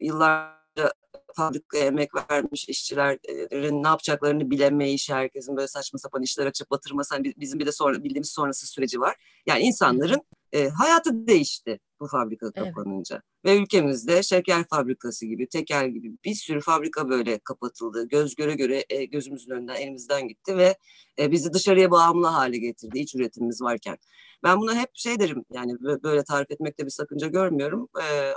yıllarca 0.00 0.92
fabrikaya 1.34 1.84
emek 1.84 2.30
vermiş 2.30 2.68
işçilerin 2.68 3.82
ne 3.82 3.88
yapacaklarını 3.88 4.50
bilemeyiş, 4.50 5.10
herkesin 5.10 5.56
böyle 5.56 5.68
saçma 5.68 5.98
sapan 5.98 6.22
işler 6.22 6.46
açıp 6.46 6.70
batırması. 6.70 7.14
Hani 7.14 7.34
bizim 7.36 7.60
bir 7.60 7.66
de 7.66 7.72
sonra 7.72 8.04
bildiğimiz 8.04 8.30
sonrası 8.30 8.66
süreci 8.66 9.00
var. 9.00 9.16
Yani 9.46 9.62
insanların 9.62 10.22
e, 10.52 10.68
hayatı 10.68 11.26
değişti 11.26 11.80
bu 12.00 12.06
fabrika 12.06 12.52
kapanınca. 12.52 13.16
Evet. 13.16 13.44
Ve 13.44 13.62
ülkemizde 13.62 14.22
şeker 14.22 14.64
fabrikası 14.70 15.26
gibi, 15.26 15.48
tekel 15.48 15.90
gibi 15.90 16.16
bir 16.24 16.34
sürü 16.34 16.60
fabrika 16.60 17.08
böyle 17.08 17.38
kapatıldı. 17.38 18.08
Göz 18.08 18.34
göre 18.34 18.54
göre 18.54 18.84
e, 18.90 19.04
gözümüzün 19.04 19.52
önünden, 19.52 19.74
elimizden 19.74 20.28
gitti 20.28 20.56
ve 20.56 20.76
e, 21.18 21.30
bizi 21.30 21.52
dışarıya 21.52 21.90
bağımlı 21.90 22.26
hale 22.26 22.58
getirdi 22.58 22.98
iç 22.98 23.14
üretimimiz 23.14 23.62
varken. 23.62 23.96
Ben 24.44 24.60
buna 24.60 24.74
hep 24.74 24.90
şey 24.94 25.20
derim 25.20 25.44
yani 25.52 25.72
böyle 25.80 26.24
tarif 26.24 26.50
etmekte 26.50 26.84
bir 26.84 26.90
sakınca 26.90 27.26
görmüyorum. 27.26 27.88
E, 27.98 28.32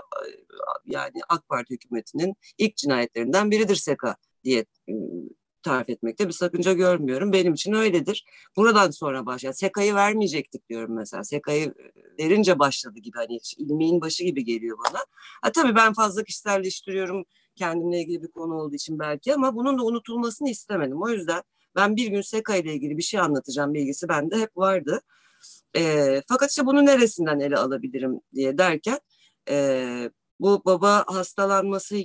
yani 0.86 1.22
AK 1.30 1.49
Parti 1.49 1.74
hükümetinin 1.74 2.36
ilk 2.57 2.78
cinayetlerinden 2.78 3.51
biridir 3.51 3.76
SEKA 3.76 4.16
diye 4.43 4.66
tarif 5.66 5.89
etmekte 5.89 6.28
bir 6.28 6.34
sakınca 6.34 6.74
görmüyorum. 6.74 7.34
Benim 7.34 7.53
için 7.53 7.74
öyledir. 7.74 8.26
Buradan 8.55 8.91
sonra 8.91 9.26
başlayan 9.26 9.51
SEKA'yı 9.51 9.95
vermeyecektik 9.95 10.70
diyorum 10.70 10.95
mesela. 10.95 11.24
SEKA'yı 11.24 11.74
verince 12.20 12.59
başladı 12.59 12.99
gibi 12.99 13.18
hani 13.18 13.39
ilmeğin 13.57 14.01
başı 14.01 14.24
gibi 14.24 14.45
geliyor 14.45 14.78
bana. 14.89 14.99
Ha, 15.41 15.51
tabii 15.51 15.76
ben 15.76 15.93
fazla 15.93 16.24
kişiselleştiriyorum 16.24 17.26
kendimle 17.55 17.99
ilgili 18.01 18.24
bir 18.24 18.32
konu 18.32 18.55
olduğu 18.55 18.76
için 18.76 18.99
belki 18.99 19.34
ama 19.34 19.55
bunun 19.55 19.78
da 19.78 19.84
unutulmasını 19.84 20.49
istemedim. 20.49 21.01
O 21.01 21.09
yüzden 21.09 21.43
ben 21.76 21.95
bir 21.95 22.07
gün 22.07 22.22
SEKA 22.22 22.55
ile 22.55 22.74
ilgili 22.74 22.97
bir 22.97 23.03
şey 23.03 23.20
anlatacağım 23.20 23.74
bilgisi 23.74 24.09
bende 24.09 24.38
hep 24.38 24.57
vardı. 24.57 25.01
E, 25.78 26.22
fakat 26.28 26.49
işte 26.49 26.66
bunu 26.66 26.86
neresinden 26.86 27.39
ele 27.39 27.57
alabilirim 27.57 28.22
diye 28.36 28.57
derken 28.57 28.99
e, 29.49 30.09
bu 30.39 30.61
baba 30.66 31.05
hastalanması 31.07 31.95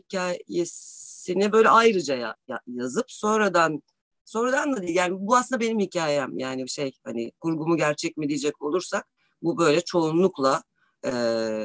hikayesini 1.30 1.52
böyle 1.52 1.68
ayrıca 1.68 2.14
ya, 2.16 2.36
ya, 2.48 2.60
yazıp 2.66 3.10
sonradan 3.10 3.82
sonradan 4.24 4.76
da 4.76 4.82
değil. 4.82 4.96
Yani 4.96 5.16
bu 5.20 5.36
aslında 5.36 5.60
benim 5.60 5.80
hikayem. 5.80 6.38
Yani 6.38 6.64
bir 6.64 6.70
şey 6.70 6.92
hani 7.04 7.32
kurgumu 7.40 7.76
gerçek 7.76 8.16
mi 8.16 8.28
diyecek 8.28 8.62
olursak 8.62 9.06
bu 9.42 9.58
böyle 9.58 9.80
çoğunlukla 9.80 10.62
e, 11.04 11.10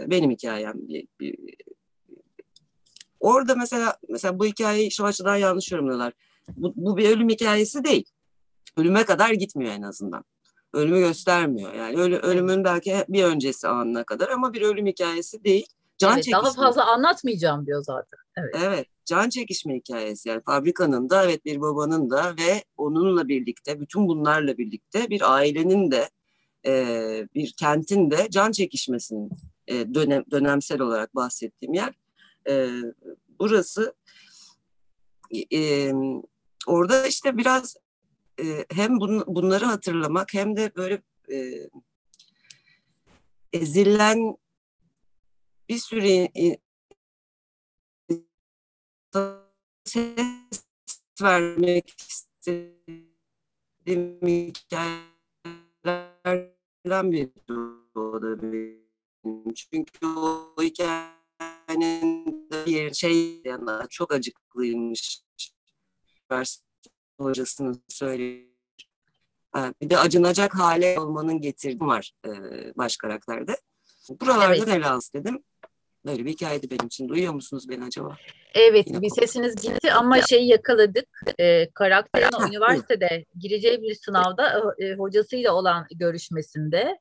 benim 0.08 0.32
hikayem 0.32 0.74
bir, 0.88 1.08
bir, 1.20 1.36
orada 3.20 3.56
mesela 3.56 3.98
mesela 4.10 4.40
bu 4.40 4.46
hikayeyi 4.46 4.92
şu 4.92 5.06
açıdan 5.06 5.36
yanlış 5.36 5.72
yorumluyorlar. 5.72 6.14
Bu, 6.58 6.74
bu 6.76 6.98
bir 6.98 7.10
ölüm 7.10 7.30
hikayesi 7.30 7.84
değil. 7.84 8.06
Ölüme 8.78 9.06
kadar 9.06 9.34
gitmiyor 9.34 9.72
en 9.72 9.82
azından. 9.82 10.24
Ölümü 10.74 11.00
göstermiyor. 11.00 11.74
Yani 11.74 11.98
ölü, 11.98 12.18
ölümün 12.18 12.64
belki 12.64 13.06
bir 13.10 13.24
öncesi 13.24 13.68
anına 13.68 14.04
kadar 14.04 14.30
ama 14.30 14.54
bir 14.54 14.62
ölüm 14.62 14.86
hikayesi 14.86 15.44
değil 15.44 15.68
Can 15.98 16.14
evet, 16.14 16.24
çekişme. 16.24 16.44
Daha 16.44 16.54
fazla 16.54 16.86
anlatmayacağım 16.86 17.66
diyor 17.66 17.84
zaten. 17.84 18.20
Evet. 18.38 18.56
evet, 18.64 18.88
can 19.06 19.30
çekişme 19.30 19.76
hikayesi. 19.76 20.30
Yani 20.30 20.42
fabrikanın 20.46 21.10
da 21.10 21.26
evet 21.26 21.46
bir 21.46 21.62
babanın 21.62 22.10
da 22.10 22.36
ve 22.40 22.64
onunla 22.78 23.28
birlikte 23.28 23.80
bütün 23.80 24.08
bunlarla 24.08 24.58
birlikte 24.58 25.10
bir 25.10 25.34
ailenin 25.34 25.92
de 25.92 26.10
e, 26.66 27.28
bir 27.36 27.54
kentin 27.60 28.12
de 28.12 28.28
can 28.30 28.52
çekişmesinin 28.52 29.30
e, 29.68 29.94
dönem, 29.94 30.24
dönemsel 30.32 30.82
olarak 30.82 31.16
bahsettiğim 31.16 31.74
yer. 31.74 31.94
E, 32.50 32.70
burası 33.40 33.96
e, 35.54 35.92
orada 36.68 37.08
işte 37.08 37.38
biraz 37.38 37.76
e, 38.40 38.66
hem 38.72 39.00
bun, 39.00 39.24
bunları 39.28 39.66
hatırlamak 39.66 40.34
hem 40.34 40.58
de 40.58 40.72
böyle 40.76 41.02
e, 41.32 41.70
ezilen 43.54 44.38
bir 45.70 45.78
sürü 45.78 46.28
ses 49.86 50.66
vermek 51.22 51.96
istediğim 52.00 53.08
hikayeler 54.28 55.16
hikayelerden 56.86 57.12
biri 57.12 57.32
o 57.96 58.22
da 58.22 58.42
benim. 58.42 59.54
Çünkü 59.56 60.06
o 60.08 60.56
hikayenin 60.62 62.50
bir 62.66 62.94
şey 62.94 63.42
yanında 63.46 63.88
çok 63.90 64.14
acıklıymış. 64.14 65.22
Üniversite 66.32 66.66
hocasının 67.20 67.84
söylediği. 67.88 68.56
Bir 69.82 69.90
de 69.90 69.98
acınacak 69.98 70.60
hale 70.60 71.00
olmanın 71.00 71.42
getirdiği 71.42 71.86
var 71.86 72.14
baş 72.76 72.98
karakterde. 72.98 73.58
Buralarda 74.10 74.56
evet. 74.56 74.68
ele 74.68 74.86
dedim. 75.14 75.44
Böyle 76.06 76.26
bir 76.26 76.32
hikayeydi 76.32 76.72
benim 76.72 76.88
için. 76.88 77.10
Duyuyor 77.10 77.34
musunuz 77.34 77.70
beni 77.70 77.84
acaba? 77.84 78.18
Evet, 78.54 78.88
Yine 78.88 79.02
bir 79.02 79.10
sesiniz 79.10 79.56
gitti 79.56 79.94
ama 79.94 80.22
şeyi 80.22 80.48
yakaladık. 80.48 81.08
E, 81.40 81.70
karakterin 81.70 82.42
o 82.42 82.48
üniversitede 82.48 83.26
gireceği 83.40 83.82
bir 83.82 83.96
sınavda 83.96 84.74
e, 84.80 84.94
hocasıyla 84.94 85.54
olan 85.54 85.86
görüşmesinde 85.96 87.00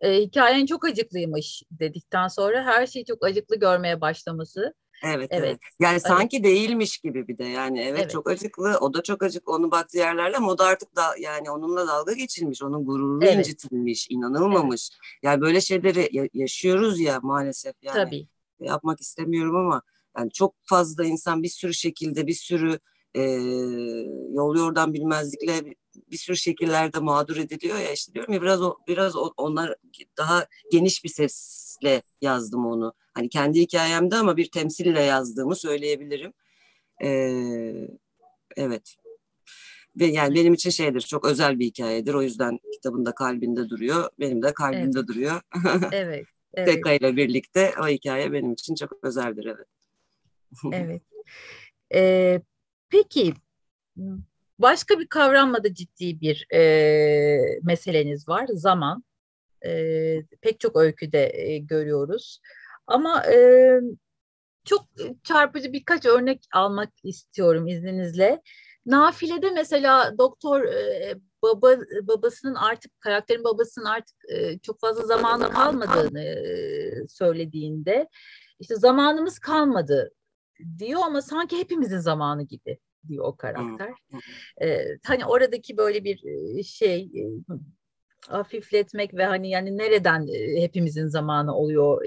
e, 0.00 0.20
hikayen 0.20 0.66
çok 0.66 0.84
acıklıymış 0.84 1.62
dedikten 1.70 2.28
sonra 2.28 2.64
her 2.64 2.86
şeyi 2.86 3.04
çok 3.04 3.24
acıklı 3.24 3.56
görmeye 3.56 4.00
başlaması. 4.00 4.74
Evet, 5.04 5.28
evet. 5.30 5.48
evet. 5.48 5.58
Yani 5.80 5.92
evet. 5.92 6.02
sanki 6.02 6.44
değilmiş 6.44 6.98
gibi 6.98 7.28
bir 7.28 7.38
de 7.38 7.44
yani 7.44 7.80
evet, 7.80 8.00
evet 8.00 8.10
çok 8.10 8.30
acıklı 8.30 8.78
o 8.80 8.94
da 8.94 9.02
çok 9.02 9.22
acıklı 9.22 9.52
onu 9.52 9.70
baktığı 9.70 9.98
yerlerle 9.98 10.36
ama 10.36 10.50
o 10.50 10.58
da 10.58 10.64
artık 10.64 10.96
da 10.96 11.02
yani 11.18 11.50
onunla 11.50 11.86
dalga 11.86 12.12
geçilmiş 12.12 12.62
onun 12.62 12.84
gururu 12.84 13.24
evet. 13.24 13.36
incitilmiş 13.36 14.06
inanılmamış. 14.10 14.90
Evet. 14.92 15.22
Yani 15.22 15.40
böyle 15.40 15.60
şeyleri 15.60 16.28
yaşıyoruz 16.34 17.00
ya 17.00 17.20
maalesef 17.22 17.74
yani. 17.82 17.94
Tabii. 17.94 18.26
Yapmak 18.64 19.00
istemiyorum 19.00 19.56
ama 19.56 19.82
yani 20.18 20.30
çok 20.30 20.54
fazla 20.62 21.04
insan 21.04 21.42
bir 21.42 21.48
sürü 21.48 21.74
şekilde 21.74 22.26
bir 22.26 22.34
sürü 22.34 22.78
e, 23.14 23.22
yol 24.32 24.56
yordan 24.56 24.94
bilmezlikle 24.94 25.74
bir 26.10 26.16
sürü 26.16 26.36
şekillerde 26.36 26.98
mağdur 26.98 27.36
ediliyor 27.36 27.78
ya 27.78 27.92
işte 27.92 28.14
diyorum 28.14 28.34
ya 28.34 28.42
biraz 28.42 28.62
o, 28.62 28.76
biraz 28.88 29.16
onlar 29.36 29.74
daha 30.18 30.46
geniş 30.72 31.04
bir 31.04 31.08
sesle 31.08 32.02
yazdım 32.20 32.66
onu. 32.66 32.94
Hani 33.14 33.28
kendi 33.28 33.60
hikayemde 33.60 34.16
ama 34.16 34.36
bir 34.36 34.50
temsille 34.50 35.02
yazdığımı 35.02 35.56
söyleyebilirim. 35.56 36.32
Ee, 37.02 37.88
evet. 38.56 38.96
Ve 40.00 40.06
yani 40.06 40.34
benim 40.34 40.54
için 40.54 40.70
şeydir, 40.70 41.00
çok 41.00 41.24
özel 41.24 41.58
bir 41.58 41.64
hikayedir. 41.66 42.14
O 42.14 42.22
yüzden 42.22 42.58
kitabında 42.74 43.14
kalbinde 43.14 43.68
duruyor. 43.68 44.10
Benim 44.20 44.42
de 44.42 44.52
kalbimde 44.54 44.98
evet. 44.98 45.08
duruyor. 45.08 45.40
evet. 45.92 46.26
Evet. 46.54 46.68
Tekka 46.68 46.92
ile 46.92 47.16
birlikte 47.16 47.72
o 47.82 47.88
hikaye 47.88 48.32
benim 48.32 48.52
için 48.52 48.74
çok 48.74 49.04
özeldir, 49.04 49.44
evet. 49.44 49.66
evet. 50.72 51.02
Ee, 51.94 52.40
peki 52.88 53.34
Başka 54.58 55.00
bir 55.00 55.06
kavramla 55.06 55.64
da 55.64 55.74
ciddi 55.74 56.20
bir 56.20 56.46
e, 56.54 57.60
meseleniz 57.62 58.28
var. 58.28 58.46
Zaman. 58.52 59.04
E, 59.66 59.70
pek 60.40 60.60
çok 60.60 60.76
öyküde 60.76 61.32
e, 61.34 61.58
görüyoruz. 61.58 62.40
Ama 62.86 63.26
e, 63.26 63.36
çok 64.64 64.86
çarpıcı 65.24 65.72
birkaç 65.72 66.06
örnek 66.06 66.46
almak 66.54 66.90
istiyorum 67.04 67.66
izninizle. 67.66 68.42
Nafile'de 68.86 69.50
mesela 69.50 70.18
doktor 70.18 70.64
e, 70.64 71.14
baba 71.42 71.76
babasının 72.02 72.54
artık 72.54 73.00
karakterin 73.00 73.44
babasının 73.44 73.84
artık 73.84 74.16
e, 74.28 74.58
çok 74.58 74.80
fazla 74.80 75.02
zamanı 75.02 75.50
kalmadığını 75.50 76.24
e, 76.24 77.08
söylediğinde 77.08 78.08
işte 78.60 78.76
zamanımız 78.76 79.38
kalmadı 79.38 80.12
diyor 80.78 81.00
ama 81.04 81.22
sanki 81.22 81.58
hepimizin 81.58 81.98
zamanı 81.98 82.42
gibi 82.42 82.78
diyor 83.08 83.24
o 83.24 83.36
karakter. 83.36 83.92
Ee, 84.62 84.86
hani 85.06 85.24
oradaki 85.26 85.76
böyle 85.76 86.04
bir 86.04 86.22
şey 86.62 87.10
hafifletmek 88.28 89.14
ve 89.14 89.24
hani 89.24 89.50
yani 89.50 89.78
nereden 89.78 90.26
hepimizin 90.60 91.06
zamanı 91.06 91.56
oluyor 91.56 92.06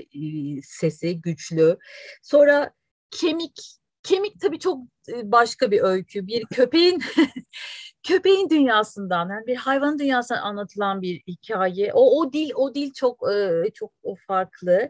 sesi 0.64 1.22
güçlü. 1.22 1.78
Sonra 2.24 2.74
kemik 3.12 3.78
kemik 4.04 4.42
tabii 4.42 4.60
çok 4.60 4.80
başka 5.24 5.72
bir 5.72 5.82
öykü. 5.82 6.28
Bir 6.28 6.46
köpeğin 6.46 7.02
köpeğin 8.08 8.50
dünyasından 8.50 9.30
yani 9.30 9.48
bir 9.48 9.56
hayvan 9.56 10.00
dünyasından 10.00 10.42
anlatılan 10.42 11.02
bir 11.02 11.22
hikaye. 11.28 11.94
O 11.94 12.20
o 12.20 12.34
dil 12.34 12.52
o 12.56 12.76
dil 12.76 12.94
çok 12.94 13.28
çok 13.74 13.92
farklı 14.28 14.90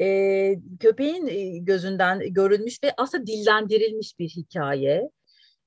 e, 0.00 0.54
köpeğin 0.80 1.64
gözünden 1.64 2.32
görülmüş 2.34 2.84
ve 2.84 2.94
aslında 2.96 3.26
dillendirilmiş 3.26 4.18
bir 4.18 4.28
hikaye. 4.28 5.10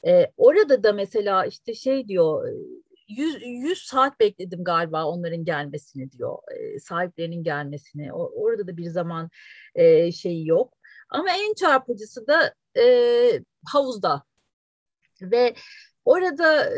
E, 0.07 0.31
orada 0.37 0.83
da 0.83 0.93
mesela 0.93 1.45
işte 1.45 1.73
şey 1.73 2.07
diyor 2.07 2.49
100, 3.07 3.41
100 3.41 3.77
saat 3.85 4.19
bekledim 4.19 4.63
galiba 4.63 5.05
onların 5.05 5.45
gelmesini 5.45 6.11
diyor. 6.11 6.37
E, 6.57 6.79
sahiplerinin 6.79 7.43
gelmesini. 7.43 8.13
Orada 8.13 8.67
da 8.67 8.77
bir 8.77 8.89
zaman 8.89 9.29
e, 9.75 10.11
şeyi 10.11 10.47
yok. 10.47 10.73
Ama 11.09 11.29
en 11.31 11.53
çarpıcısı 11.53 12.27
da 12.27 12.53
e, 12.77 12.85
havuzda. 13.65 14.23
Ve 15.21 15.55
orada 16.05 16.69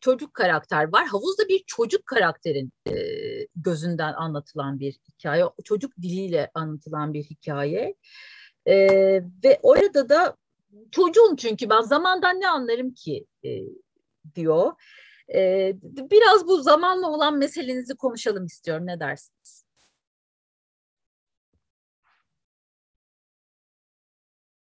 çocuk 0.00 0.34
karakter 0.34 0.92
var. 0.92 1.06
Havuzda 1.06 1.48
bir 1.48 1.64
çocuk 1.66 2.06
karakterin 2.06 2.72
gözünden 3.56 4.12
anlatılan 4.12 4.80
bir 4.80 4.92
hikaye. 5.08 5.44
Çocuk 5.64 5.96
diliyle 5.96 6.50
anlatılan 6.54 7.14
bir 7.14 7.22
hikaye. 7.22 7.94
Ve 9.44 9.60
orada 9.62 10.08
da 10.08 10.36
çocuğum 10.90 11.36
çünkü 11.38 11.70
ben 11.70 11.80
zamandan 11.80 12.40
ne 12.40 12.48
anlarım 12.48 12.94
ki 12.94 13.26
diyor. 14.34 14.72
Biraz 16.10 16.46
bu 16.46 16.62
zamanla 16.62 17.10
olan 17.10 17.38
meselenizi 17.38 17.96
konuşalım 17.96 18.46
istiyorum. 18.46 18.86
Ne 18.86 19.00
dersiniz? 19.00 19.64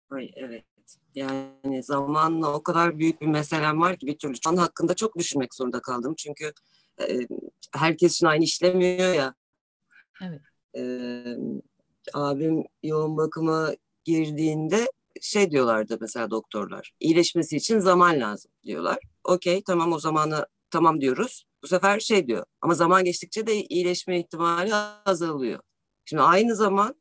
Ay, 0.10 0.32
evet. 0.36 0.66
Yani 1.16 1.84
zamanla 1.84 2.54
o 2.54 2.64
kadar 2.64 3.00
büyük 3.00 3.22
bir 3.22 3.28
meselem 3.28 3.82
var 3.82 3.98
ki 3.98 4.08
bir 4.08 4.18
türlü 4.18 4.36
şu 4.44 4.50
an 4.50 4.58
hakkında 4.58 4.94
çok 4.94 5.18
düşünmek 5.18 5.54
zorunda 5.56 5.82
kaldım. 5.82 6.14
Çünkü 6.18 6.54
e, 7.02 7.28
herkes 7.74 8.16
için 8.16 8.26
aynı 8.26 8.44
işlemiyor 8.44 9.14
ya. 9.14 9.36
Evet. 10.22 10.42
E, 10.78 10.84
abim 12.14 12.64
yoğun 12.84 13.18
bakıma 13.18 13.76
girdiğinde 14.04 14.92
şey 15.22 15.52
diyorlardı 15.52 15.98
mesela 16.02 16.30
doktorlar. 16.30 16.92
İyileşmesi 17.00 17.58
için 17.58 17.80
zaman 17.80 18.20
lazım 18.20 18.52
diyorlar. 18.64 18.98
Okey 19.24 19.64
tamam 19.64 19.94
o 19.94 20.00
zamanı 20.00 20.48
tamam 20.70 21.02
diyoruz. 21.02 21.46
Bu 21.64 21.68
sefer 21.68 22.00
şey 22.00 22.28
diyor 22.28 22.46
ama 22.62 22.74
zaman 22.74 23.04
geçtikçe 23.04 23.48
de 23.48 23.64
iyileşme 23.64 24.20
ihtimali 24.20 24.74
azalıyor. 25.06 25.60
Şimdi 26.06 26.24
aynı 26.24 26.56
zaman 26.56 26.96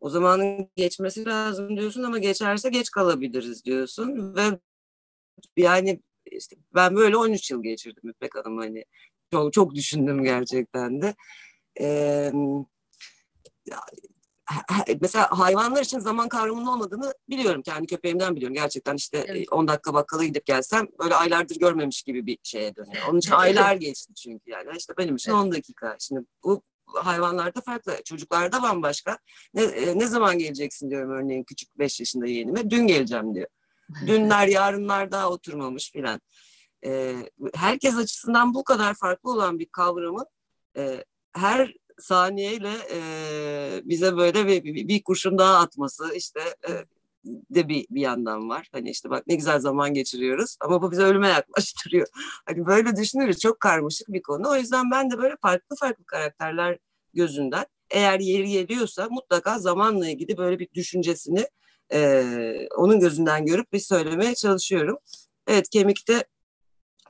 o 0.00 0.08
zamanın 0.08 0.70
geçmesi 0.76 1.24
lazım 1.24 1.76
diyorsun 1.76 2.02
ama 2.02 2.18
geçerse 2.18 2.68
geç 2.68 2.90
kalabiliriz 2.90 3.64
diyorsun 3.64 4.36
ve 4.36 4.58
yani 5.56 6.02
işte 6.26 6.56
ben 6.74 6.96
böyle 6.96 7.16
13 7.16 7.50
yıl 7.50 7.62
geçirdim 7.62 8.10
İpek 8.10 8.36
Hanım 8.36 8.58
hani 8.58 8.84
çok, 9.32 9.52
çok 9.52 9.74
düşündüm 9.74 10.24
gerçekten 10.24 11.02
de. 11.02 11.14
Ee, 11.80 12.32
mesela 15.00 15.28
hayvanlar 15.30 15.82
için 15.82 15.98
zaman 15.98 16.28
kavramının 16.28 16.66
olmadığını 16.66 17.14
biliyorum. 17.28 17.62
Kendi 17.62 17.86
köpeğimden 17.86 18.36
biliyorum. 18.36 18.54
Gerçekten 18.54 18.94
işte 18.94 19.24
evet. 19.28 19.52
10 19.52 19.68
dakika 19.68 19.94
bakkala 19.94 20.24
gidip 20.24 20.46
gelsem 20.46 20.86
böyle 20.98 21.14
aylardır 21.14 21.56
görmemiş 21.56 22.02
gibi 22.02 22.26
bir 22.26 22.38
şeye 22.42 22.76
dönüyor. 22.76 23.02
Onun 23.10 23.18
için 23.18 23.30
aylar 23.32 23.74
geçti 23.74 24.14
çünkü 24.14 24.50
yani. 24.50 24.70
işte 24.78 24.94
benim 24.98 25.16
için 25.16 25.30
evet. 25.30 25.40
10 25.40 25.52
dakika. 25.52 25.96
Şimdi 25.98 26.20
bu 26.44 26.62
hayvanlarda 26.94 27.60
farklı. 27.60 27.96
Çocuklarda 28.04 28.62
bambaşka. 28.62 29.18
Ne, 29.54 29.62
e, 29.62 29.98
ne 29.98 30.06
zaman 30.06 30.38
geleceksin 30.38 30.90
diyorum 30.90 31.10
örneğin 31.10 31.44
küçük 31.44 31.78
5 31.78 32.00
yaşında 32.00 32.26
yeğenime. 32.26 32.70
Dün 32.70 32.86
geleceğim 32.86 33.34
diyor. 33.34 33.48
Dünler 34.06 34.48
yarınlar 34.48 35.12
daha 35.12 35.30
oturmamış 35.30 35.92
filan. 35.92 36.20
E, 36.84 37.16
herkes 37.54 37.96
açısından 37.96 38.54
bu 38.54 38.64
kadar 38.64 38.94
farklı 38.94 39.30
olan 39.30 39.58
bir 39.58 39.66
kavramın 39.66 40.26
e, 40.76 41.04
her 41.32 41.74
saniyeyle 41.98 42.72
e, 42.90 43.00
bize 43.84 44.16
böyle 44.16 44.46
bir, 44.46 44.64
bir, 44.64 44.88
bir 44.88 45.02
kurşun 45.02 45.38
daha 45.38 45.58
atması 45.58 46.14
işte 46.14 46.40
e, 46.68 46.84
de 47.26 47.68
bir, 47.68 47.86
bir 47.90 48.00
yandan 48.00 48.48
var. 48.48 48.68
Hani 48.72 48.90
işte 48.90 49.10
bak 49.10 49.26
ne 49.26 49.34
güzel 49.34 49.58
zaman 49.58 49.94
geçiriyoruz 49.94 50.56
ama 50.60 50.82
bu 50.82 50.92
bize 50.92 51.02
ölüme 51.02 51.28
yaklaştırıyor. 51.28 52.06
Hani 52.46 52.66
böyle 52.66 52.96
düşünürüz 52.96 53.38
çok 53.38 53.60
karmaşık 53.60 54.08
bir 54.08 54.22
konu. 54.22 54.48
O 54.48 54.56
yüzden 54.56 54.90
ben 54.90 55.10
de 55.10 55.18
böyle 55.18 55.36
farklı 55.42 55.76
farklı 55.76 56.04
karakterler 56.04 56.78
gözünden 57.14 57.66
eğer 57.90 58.20
yeri 58.20 58.48
geliyorsa 58.48 59.08
mutlaka 59.10 59.58
zamanla 59.58 60.08
ilgili 60.08 60.36
böyle 60.36 60.58
bir 60.58 60.68
düşüncesini 60.74 61.46
e, 61.92 62.22
onun 62.76 63.00
gözünden 63.00 63.46
görüp 63.46 63.72
bir 63.72 63.78
söylemeye 63.78 64.34
çalışıyorum. 64.34 64.98
Evet 65.46 65.68
kemikte 65.70 66.24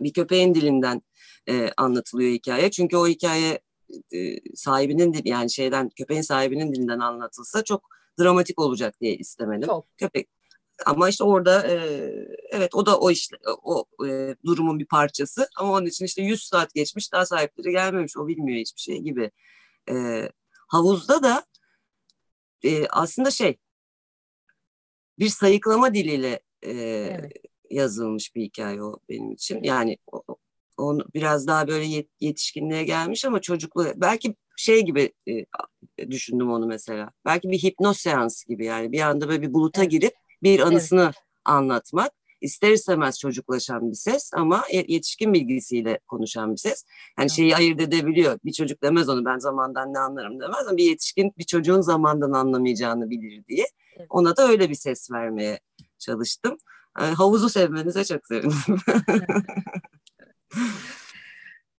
bir 0.01 0.13
köpeğin 0.13 0.55
dilinden 0.55 1.03
e, 1.49 1.71
anlatılıyor 1.77 2.33
hikaye. 2.33 2.71
Çünkü 2.71 2.97
o 2.97 3.09
hikaye 3.09 3.61
e, 4.15 4.37
sahibinin 4.55 5.21
yani 5.25 5.51
şeyden 5.51 5.89
köpeğin 5.89 6.23
sahibinin 6.23 6.73
dilinden 6.73 6.99
anlatılsa 6.99 7.65
çok 7.65 7.89
dramatik 8.21 8.61
olacak 8.61 9.01
diye 9.01 9.17
istemedim. 9.17 9.69
Çok. 9.69 9.99
Köpek 9.99 10.29
ama 10.87 11.09
işte 11.09 11.25
orada 11.25 11.67
e, 11.69 11.77
evet 12.51 12.75
o 12.75 12.87
da 12.87 12.99
o 12.99 13.11
işte 13.11 13.37
o 13.63 13.85
e, 14.07 14.37
durumun 14.45 14.79
bir 14.79 14.87
parçası 14.87 15.49
ama 15.57 15.73
onun 15.73 15.87
için 15.87 16.05
işte 16.05 16.23
100 16.23 16.43
saat 16.43 16.75
geçmiş 16.75 17.13
daha 17.13 17.27
sahipleri 17.27 17.71
gelmemiş 17.71 18.17
o 18.17 18.29
bilmiyor 18.29 18.59
hiçbir 18.59 18.81
şey 18.81 18.99
gibi. 18.99 19.31
E, 19.91 20.29
havuzda 20.69 21.23
da 21.23 21.45
e, 22.65 22.87
aslında 22.89 23.31
şey 23.31 23.59
bir 25.19 25.29
sayıklama 25.29 25.95
diliyle 25.95 26.41
e, 26.63 26.73
evet. 26.73 27.33
yazılmış 27.71 28.35
bir 28.35 28.43
hikaye 28.43 28.83
o 28.83 28.99
benim 29.09 29.33
için. 29.33 29.63
Yani 29.63 29.99
o, 30.13 30.23
onu 30.77 31.07
biraz 31.15 31.47
daha 31.47 31.69
böyle 31.69 32.07
yetişkinliğe 32.21 32.85
gelmiş 32.85 33.25
ama 33.25 33.41
çocukluğu 33.41 33.93
belki 33.97 34.37
şey 34.57 34.85
gibi 34.85 35.13
e, 35.29 36.11
düşündüm 36.11 36.51
onu 36.51 36.67
mesela. 36.67 37.11
Belki 37.25 37.51
bir 37.51 37.59
hipnoz 37.59 37.97
seansı 37.97 38.49
gibi 38.49 38.65
yani 38.65 38.93
bir 38.93 39.01
anda 39.01 39.29
böyle 39.29 39.43
bir 39.43 39.55
buluta 39.55 39.83
evet. 39.83 39.91
girip 39.91 40.13
bir 40.43 40.61
anısını 40.61 41.03
evet. 41.03 41.15
anlatmak. 41.45 42.13
İster 42.41 42.71
istemez 42.71 43.19
çocuklaşan 43.19 43.91
bir 43.91 43.97
ses 43.97 44.31
ama 44.35 44.65
yetişkin 44.73 45.33
bilgisiyle 45.33 45.99
konuşan 46.09 46.53
bir 46.53 46.57
ses. 46.57 46.85
Yani 47.19 47.31
şeyi 47.31 47.57
ayırt 47.57 47.81
edebiliyor. 47.81 48.39
Bir 48.45 48.53
çocuk 48.53 48.83
demez 48.83 49.09
onu 49.09 49.25
ben 49.25 49.39
zamandan 49.39 49.95
ne 49.95 49.99
anlarım 49.99 50.41
demez 50.41 50.67
ama 50.69 50.77
bir 50.77 50.85
yetişkin 50.85 51.33
bir 51.39 51.45
çocuğun 51.45 51.81
zamandan 51.81 52.33
anlamayacağını 52.33 53.11
bilir 53.11 53.47
diye. 53.47 53.67
Evet. 53.97 54.07
Ona 54.11 54.37
da 54.37 54.49
öyle 54.49 54.71
bir 54.71 54.75
ses 54.75 55.11
vermeye 55.11 55.61
çalıştım. 55.99 56.59
Yani 57.01 57.15
havuzu 57.15 57.49
sevmenize 57.49 58.05
çok 58.05 58.27
sevindim. 58.27 58.59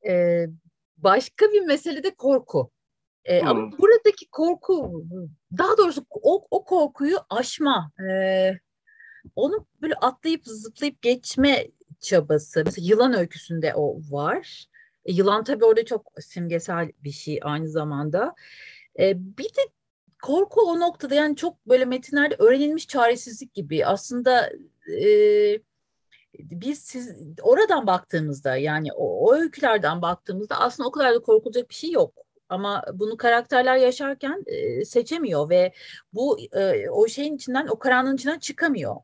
ee, 0.09 0.47
başka 0.97 1.53
bir 1.53 1.61
mesele 1.61 2.03
de 2.03 2.15
korku. 2.15 2.71
Hmm. 3.27 3.49
Ama 3.49 3.79
buradaki 3.79 4.31
korku, 4.31 5.05
daha 5.59 5.77
doğrusu 5.79 6.07
o, 6.11 6.47
o 6.51 6.65
korkuyu 6.65 7.17
aşma, 7.31 7.93
e, 8.11 8.53
onu 9.37 9.67
böyle 9.83 9.95
atlayıp 9.95 10.47
zıplayıp 10.47 11.03
geçme 11.03 11.69
çabası. 12.01 12.63
Mesela 12.65 12.87
yılan 12.89 13.15
öyküsünde 13.15 13.75
o 13.75 13.99
var. 14.11 14.67
E, 15.05 15.13
yılan 15.13 15.45
tabii 15.45 15.65
orada 15.65 15.85
çok 15.85 16.13
simgesel 16.21 16.93
bir 17.05 17.11
şey 17.11 17.41
aynı 17.43 17.69
zamanda. 17.69 18.35
E, 18.99 19.37
bir 19.39 19.45
de 19.45 19.61
korku 20.23 20.61
o 20.61 20.81
noktada 20.81 21.15
yani 21.15 21.37
çok 21.37 21.67
böyle 21.67 21.85
metinlerde 21.85 22.35
öğrenilmiş 22.39 22.89
çaresizlik 22.89 23.55
gibi. 23.55 23.87
Aslında 23.87 24.51
e, 25.03 25.07
biz 26.39 26.79
siz 26.79 27.17
oradan 27.43 27.87
baktığımızda 27.87 28.57
yani 28.57 28.93
o, 28.93 29.29
o 29.29 29.35
öykülerden 29.35 30.03
baktığımızda 30.03 30.61
aslında 30.61 30.89
o 30.89 30.93
kadar 30.93 31.15
da 31.15 31.19
korkulacak 31.19 31.71
bir 31.71 31.75
şey 31.75 31.91
yok. 31.91 32.15
Ama 32.49 32.85
bunu 32.95 33.17
karakterler 33.17 33.77
yaşarken 33.77 34.45
e, 34.47 34.85
seçemiyor 34.85 35.51
ve 35.51 35.73
bu 36.13 36.39
e, 36.53 36.91
o 36.91 37.09
şeyin 37.09 37.37
içinden 37.37 37.67
o 37.67 37.79
karanlığın 37.79 38.17
içinden 38.17 38.39
çıkamıyor. 38.39 38.97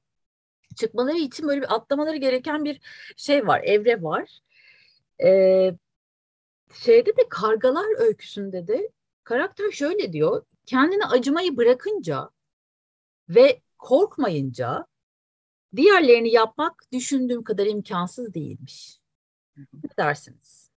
Çıkmaları 0.77 1.17
için 1.17 1.49
böyle 1.49 1.61
bir 1.61 1.75
atlamaları 1.75 2.17
gereken 2.17 2.65
bir 2.65 2.81
şey 3.17 3.47
var, 3.47 3.61
evre 3.65 4.03
var. 4.03 4.41
Ee, 5.25 5.75
şeyde 6.75 7.17
de 7.17 7.29
kargalar 7.31 8.01
öyküsünde 8.01 8.67
de 8.67 8.91
karakter 9.25 9.71
şöyle 9.71 10.13
diyor. 10.13 10.45
Kendine 10.67 11.07
acımayı 11.07 11.57
bırakınca 11.57 12.31
ve 13.29 13.61
korkmayınca 13.79 14.87
diğerlerini 15.77 16.33
yapmak 16.33 16.85
düşündüğüm 16.93 17.45
kadar 17.45 17.67
imkansız 17.67 18.35
değilmiş. 18.35 18.99
Ne 19.57 19.91
dersiniz? 19.99 20.71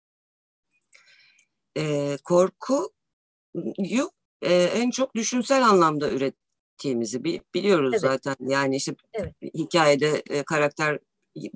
E, 1.77 2.17
korkuyu 2.23 4.11
e, 4.41 4.53
en 4.63 4.91
çok 4.91 5.15
düşünsel 5.15 5.67
anlamda 5.67 6.11
ürettiğimizi 6.11 7.23
biliyoruz 7.23 7.91
evet. 7.91 8.01
zaten. 8.01 8.35
Yani 8.39 8.75
işte 8.75 8.95
evet. 9.13 9.33
hikayede 9.53 10.23
e, 10.29 10.43
karakter 10.43 10.99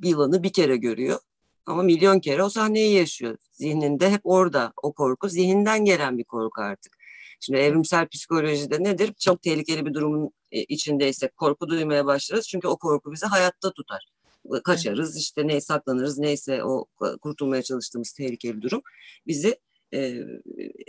yılanı 0.03 0.43
bir 0.43 0.53
kere 0.53 0.77
görüyor. 0.77 1.19
Ama 1.65 1.83
milyon 1.83 2.19
kere 2.19 2.43
o 2.43 2.49
sahneyi 2.49 2.93
yaşıyor. 2.95 3.37
Zihninde 3.51 4.11
hep 4.11 4.21
orada 4.23 4.73
o 4.83 4.93
korku. 4.93 5.29
Zihinden 5.29 5.85
gelen 5.85 6.17
bir 6.17 6.23
korku 6.23 6.61
artık. 6.61 6.96
Şimdi 7.39 7.59
evrimsel 7.59 8.07
psikolojide 8.07 8.83
nedir? 8.83 9.13
Çok 9.19 9.41
tehlikeli 9.41 9.85
bir 9.85 9.93
durumun 9.93 10.31
e, 10.51 10.63
içindeysek 10.63 11.37
korku 11.37 11.67
duymaya 11.69 12.05
başlarız. 12.05 12.47
Çünkü 12.47 12.67
o 12.67 12.77
korku 12.77 13.11
bizi 13.11 13.25
hayatta 13.25 13.71
tutar. 13.71 14.07
Kaçarız 14.63 15.17
işte 15.17 15.47
ne 15.47 15.61
saklanırız 15.61 16.17
neyse 16.17 16.63
o 16.63 16.85
kurtulmaya 17.21 17.63
çalıştığımız 17.63 18.11
tehlikeli 18.11 18.61
durum 18.61 18.81
bizi 19.27 19.59
e, 19.93 19.99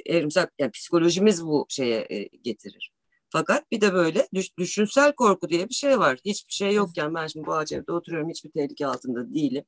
evrimsel 0.07 0.47
yani 0.59 0.71
psikolojimiz 0.71 1.45
bu 1.45 1.67
şeye 1.69 2.07
e, 2.11 2.23
getirir. 2.43 2.93
Fakat 3.31 3.71
bir 3.73 3.81
de 3.81 3.93
böyle 3.93 4.29
düş, 4.35 4.59
düşünsel 4.59 5.13
korku 5.13 5.49
diye 5.49 5.69
bir 5.69 5.75
şey 5.75 5.99
var. 5.99 6.19
Hiçbir 6.25 6.53
şey 6.53 6.75
yokken 6.75 7.15
ben 7.15 7.27
şimdi 7.27 7.47
bu 7.47 7.55
ağaç 7.55 7.73
evde 7.73 7.93
oturuyorum 7.93 8.31
hiçbir 8.31 8.51
tehlike 8.51 8.87
altında 8.87 9.35
değilim. 9.35 9.65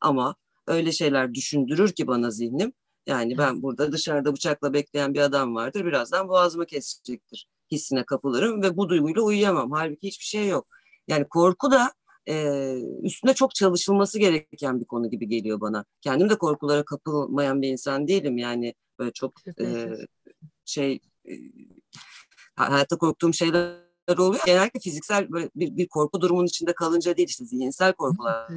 Ama 0.00 0.36
öyle 0.66 0.92
şeyler 0.92 1.34
düşündürür 1.34 1.92
ki 1.92 2.06
bana 2.06 2.30
zihnim. 2.30 2.72
Yani 3.08 3.38
ben 3.38 3.62
burada 3.62 3.92
dışarıda 3.92 4.32
bıçakla 4.32 4.72
bekleyen 4.72 5.14
bir 5.14 5.20
adam 5.20 5.54
vardır. 5.54 5.84
Birazdan 5.84 6.28
boğazımı 6.28 6.66
kesecektir 6.66 7.48
hissine 7.70 8.04
kapılırım 8.04 8.62
ve 8.62 8.76
bu 8.76 8.88
duyguyla 8.88 9.22
uyuyamam. 9.22 9.72
Halbuki 9.72 10.06
hiçbir 10.06 10.24
şey 10.24 10.48
yok. 10.48 10.66
Yani 11.08 11.28
korku 11.28 11.70
da 11.70 11.92
e, 12.28 12.74
üstünde 13.02 13.34
çok 13.34 13.54
çalışılması 13.54 14.18
gereken 14.18 14.80
bir 14.80 14.84
konu 14.84 15.10
gibi 15.10 15.28
geliyor 15.28 15.60
bana. 15.60 15.84
Kendim 16.00 16.30
de 16.30 16.38
korkulara 16.38 16.84
kapılmayan 16.84 17.62
bir 17.62 17.68
insan 17.68 18.08
değilim. 18.08 18.38
Yani 18.38 18.74
böyle 18.98 19.12
çok 19.12 19.32
e, 19.60 19.88
şey 20.64 21.00
e, 21.28 21.32
hayatta 22.56 22.98
korktuğum 22.98 23.32
şeyler 23.32 23.76
oluyor. 24.18 24.42
Genellikle 24.46 24.80
fiziksel 24.80 25.32
böyle 25.32 25.50
bir, 25.56 25.76
bir 25.76 25.88
korku 25.88 26.20
durumunun 26.20 26.46
içinde 26.46 26.72
kalınca 26.72 27.16
değil 27.16 27.28
işte 27.28 27.44
zihinsel 27.44 27.92
korkular. 27.92 28.50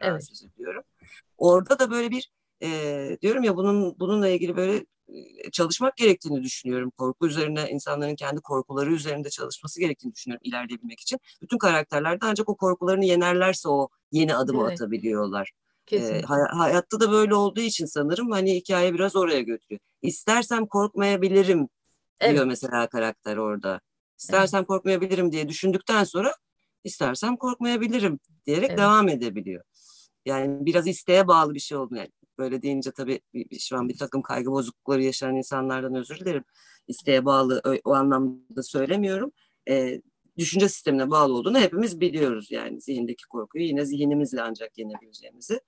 Evet. 0.00 0.28
söz 0.28 0.44
ediyorum. 0.44 0.82
Orada 1.38 1.78
da 1.78 1.90
böyle 1.90 2.10
bir 2.10 2.30
e, 2.62 3.18
diyorum 3.22 3.44
ya 3.44 3.56
bunun 3.56 3.98
bununla 3.98 4.28
ilgili 4.28 4.56
böyle 4.56 4.84
çalışmak 5.52 5.96
gerektiğini 5.96 6.42
düşünüyorum. 6.42 6.90
Korku 6.90 7.26
üzerine 7.26 7.70
insanların 7.70 8.14
kendi 8.14 8.40
korkuları 8.40 8.92
üzerinde 8.92 9.30
çalışması 9.30 9.80
gerektiğini 9.80 10.14
düşünüyorum 10.14 10.42
ilerleyebilmek 10.44 11.00
için. 11.00 11.18
Bütün 11.42 11.58
karakterler 11.58 12.20
de 12.20 12.26
ancak 12.26 12.48
o 12.48 12.56
korkularını 12.56 13.04
yenerlerse 13.04 13.68
o 13.68 13.88
yeni 14.12 14.36
adımı 14.36 14.62
evet. 14.68 14.72
atabiliyorlar. 14.72 15.52
Ee, 15.92 16.22
hay- 16.22 16.48
hayatta 16.50 17.00
da 17.00 17.10
böyle 17.10 17.34
olduğu 17.34 17.60
için 17.60 17.86
sanırım 17.86 18.30
hani 18.30 18.54
hikaye 18.54 18.94
biraz 18.94 19.16
oraya 19.16 19.40
götürüyor. 19.40 19.80
İstersem 20.02 20.66
korkmayabilirim 20.66 21.68
diyor 22.20 22.34
evet. 22.34 22.46
mesela 22.46 22.86
karakter 22.86 23.36
orada. 23.36 23.80
İstersem 24.18 24.58
evet. 24.58 24.68
korkmayabilirim 24.68 25.32
diye 25.32 25.48
düşündükten 25.48 26.04
sonra 26.04 26.34
istersem 26.84 27.36
korkmayabilirim 27.36 28.18
diyerek 28.46 28.68
evet. 28.68 28.78
devam 28.78 29.08
edebiliyor. 29.08 29.64
Yani 30.26 30.66
biraz 30.66 30.86
isteğe 30.86 31.28
bağlı 31.28 31.54
bir 31.54 31.60
şey 31.60 31.78
oldu. 31.78 31.94
Yani 31.96 32.10
böyle 32.38 32.62
deyince 32.62 32.90
tabii 32.90 33.20
şu 33.60 33.76
an 33.76 33.88
bir 33.88 33.98
takım 33.98 34.22
kaygı 34.22 34.50
bozuklukları 34.50 35.02
yaşayan 35.02 35.36
insanlardan 35.36 35.94
özür 35.94 36.18
dilerim. 36.18 36.44
İsteğe 36.88 37.24
bağlı 37.24 37.62
o, 37.66 37.90
o 37.90 37.94
anlamda 37.94 38.62
söylemiyorum. 38.62 39.32
E, 39.68 40.00
düşünce 40.38 40.68
sistemine 40.68 41.10
bağlı 41.10 41.34
olduğunu 41.34 41.58
hepimiz 41.58 42.00
biliyoruz 42.00 42.48
yani 42.50 42.80
zihindeki 42.80 43.26
korkuyu 43.26 43.64
yine 43.64 43.84
zihnimizle 43.84 44.42
ancak 44.42 44.78
yenebileceğimizi. 44.78 45.60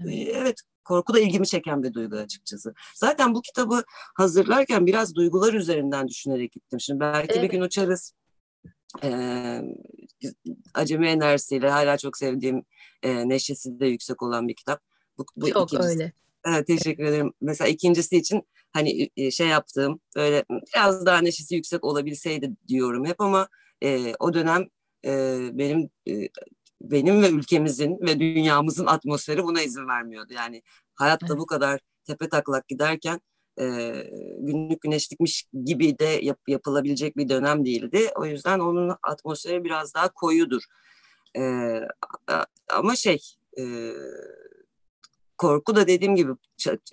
Evet. 0.00 0.28
evet 0.34 0.60
korku 0.84 1.14
da 1.14 1.20
ilgimi 1.20 1.46
çeken 1.46 1.82
bir 1.82 1.94
duygu 1.94 2.16
açıkçası. 2.16 2.74
Zaten 2.94 3.34
bu 3.34 3.42
kitabı 3.42 3.84
hazırlarken 4.14 4.86
biraz 4.86 5.14
duygular 5.14 5.54
üzerinden 5.54 6.08
düşünerek 6.08 6.52
gittim. 6.52 6.80
Şimdi 6.80 7.00
belki 7.00 7.32
evet. 7.32 7.42
bir 7.42 7.48
gün 7.48 7.60
uçarız. 7.60 8.14
Ee, 9.02 9.60
acemi 10.74 11.06
enerjisiyle 11.08 11.70
hala 11.70 11.98
çok 11.98 12.16
sevdiğim 12.16 12.64
e, 13.02 13.28
neşesi 13.28 13.80
de 13.80 13.86
yüksek 13.86 14.22
olan 14.22 14.48
bir 14.48 14.54
kitap. 14.54 14.80
Bu, 15.18 15.24
bu 15.36 15.50
Çok 15.50 15.72
ikincisi. 15.72 15.90
öyle. 15.90 16.12
Evet, 16.46 16.66
teşekkür 16.66 17.04
ederim. 17.04 17.32
Mesela 17.40 17.68
ikincisi 17.68 18.16
için 18.16 18.42
hani 18.72 19.10
şey 19.32 19.48
yaptığım 19.48 20.00
böyle 20.16 20.44
biraz 20.50 21.06
daha 21.06 21.18
neşesi 21.18 21.54
yüksek 21.54 21.84
olabilseydi 21.84 22.50
diyorum 22.68 23.04
hep 23.04 23.20
ama 23.20 23.48
e, 23.82 24.14
o 24.18 24.34
dönem 24.34 24.68
e, 25.04 25.38
benim 25.52 25.90
e, 26.08 26.28
benim 26.80 27.22
ve 27.22 27.30
ülkemizin 27.30 27.98
ve 28.00 28.20
dünyamızın 28.20 28.86
atmosferi 28.86 29.44
buna 29.44 29.62
izin 29.62 29.88
vermiyordu. 29.88 30.32
Yani 30.32 30.62
hayatta 30.94 31.26
evet. 31.26 31.38
bu 31.38 31.46
kadar 31.46 31.80
tepe 32.04 32.28
taklak 32.28 32.68
giderken 32.68 33.20
e, 33.60 33.92
günlük 34.38 34.80
güneşlikmiş 34.80 35.44
gibi 35.64 35.98
de 35.98 36.04
yap, 36.04 36.38
yapılabilecek 36.48 37.16
bir 37.16 37.28
dönem 37.28 37.64
değildi. 37.64 38.10
O 38.16 38.26
yüzden 38.26 38.58
onun 38.58 38.96
atmosferi 39.02 39.64
biraz 39.64 39.94
daha 39.94 40.08
koyudur. 40.08 40.62
E, 41.36 41.42
ama 42.72 42.96
şey 42.96 43.18
e, 43.58 43.62
korku 45.38 45.76
da 45.76 45.86
dediğim 45.86 46.16
gibi 46.16 46.32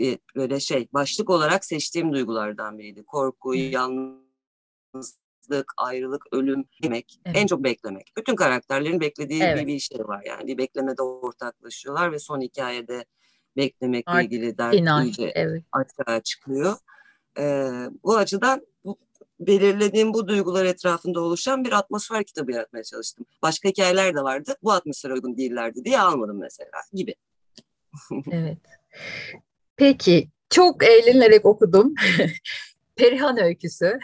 e, 0.01 0.17
böyle 0.35 0.59
şey 0.59 0.87
başlık 0.93 1.29
olarak 1.29 1.65
seçtiğim 1.65 2.13
duygulardan 2.13 2.77
biriydi. 2.77 3.03
Korku, 3.03 3.55
yalnızlık, 3.55 4.23
ayrılık, 5.77 6.25
ölüm, 6.31 6.65
demek, 6.83 7.19
evet. 7.25 7.37
en 7.37 7.47
çok 7.47 7.63
beklemek. 7.63 8.11
Bütün 8.17 8.35
karakterlerin 8.35 8.99
beklediği 8.99 9.43
evet. 9.43 9.61
bir, 9.61 9.67
bir 9.67 9.79
şey 9.79 9.99
var 9.99 10.23
yani. 10.25 10.47
Bir 10.47 10.57
beklemede 10.57 11.01
ortaklaşıyorlar 11.01 12.11
ve 12.11 12.19
son 12.19 12.41
hikayede 12.41 13.05
beklemekle 13.57 14.11
Art, 14.11 14.25
ilgili 14.25 14.57
dert 14.57 15.05
iyice 15.05 15.31
evet. 15.35 15.63
aşağı 15.71 16.21
çıkıyor. 16.21 16.75
Ee, 17.39 17.71
bu 18.03 18.17
açıdan 18.17 18.67
bu, 18.85 18.97
belirlediğim 19.39 20.13
bu 20.13 20.27
duygular 20.27 20.65
etrafında 20.65 21.21
oluşan 21.21 21.65
bir 21.65 21.71
atmosfer 21.71 22.23
kitabı 22.23 22.51
yaratmaya 22.51 22.83
çalıştım. 22.83 23.25
Başka 23.41 23.69
hikayeler 23.69 24.15
de 24.15 24.21
vardı. 24.21 24.55
Bu 24.63 24.71
atmosfere 24.71 25.13
uygun 25.13 25.37
değillerdi 25.37 25.85
diye 25.85 25.99
almadım 25.99 26.39
mesela 26.39 26.81
gibi. 26.93 27.15
Evet. 28.31 28.57
Peki 29.77 30.27
çok 30.49 30.83
eğlenerek 30.83 31.45
okudum. 31.45 31.93
Perihan 32.95 33.37
öyküsü. 33.37 33.99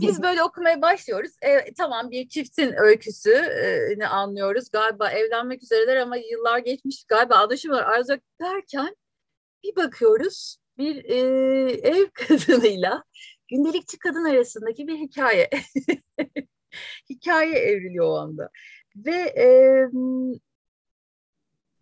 Biz 0.00 0.22
böyle 0.22 0.42
okumaya 0.42 0.82
başlıyoruz. 0.82 1.32
E, 1.42 1.74
tamam 1.74 2.10
bir 2.10 2.28
çiftin 2.28 2.72
öyküsünü 2.72 4.06
anlıyoruz. 4.06 4.70
Galiba 4.70 5.10
evlenmek 5.10 5.62
üzereler 5.62 5.96
ama 5.96 6.16
yıllar 6.16 6.58
geçmiş 6.58 7.04
galiba 7.04 7.34
anlaşıyorlar 7.34 7.86
ayrılacak 7.86 8.22
derken 8.40 8.96
bir 9.64 9.76
bakıyoruz 9.76 10.56
bir 10.78 11.04
e, 11.04 11.18
ev 11.72 12.06
kadınıyla 12.14 13.04
gündelikçi 13.48 13.98
kadın 13.98 14.24
arasındaki 14.24 14.86
bir 14.86 14.96
hikaye. 14.98 15.50
hikaye 17.10 17.58
evriliyor 17.58 18.06
o 18.06 18.16
anda. 18.16 18.50
Ve 18.96 19.16
e, 19.16 19.46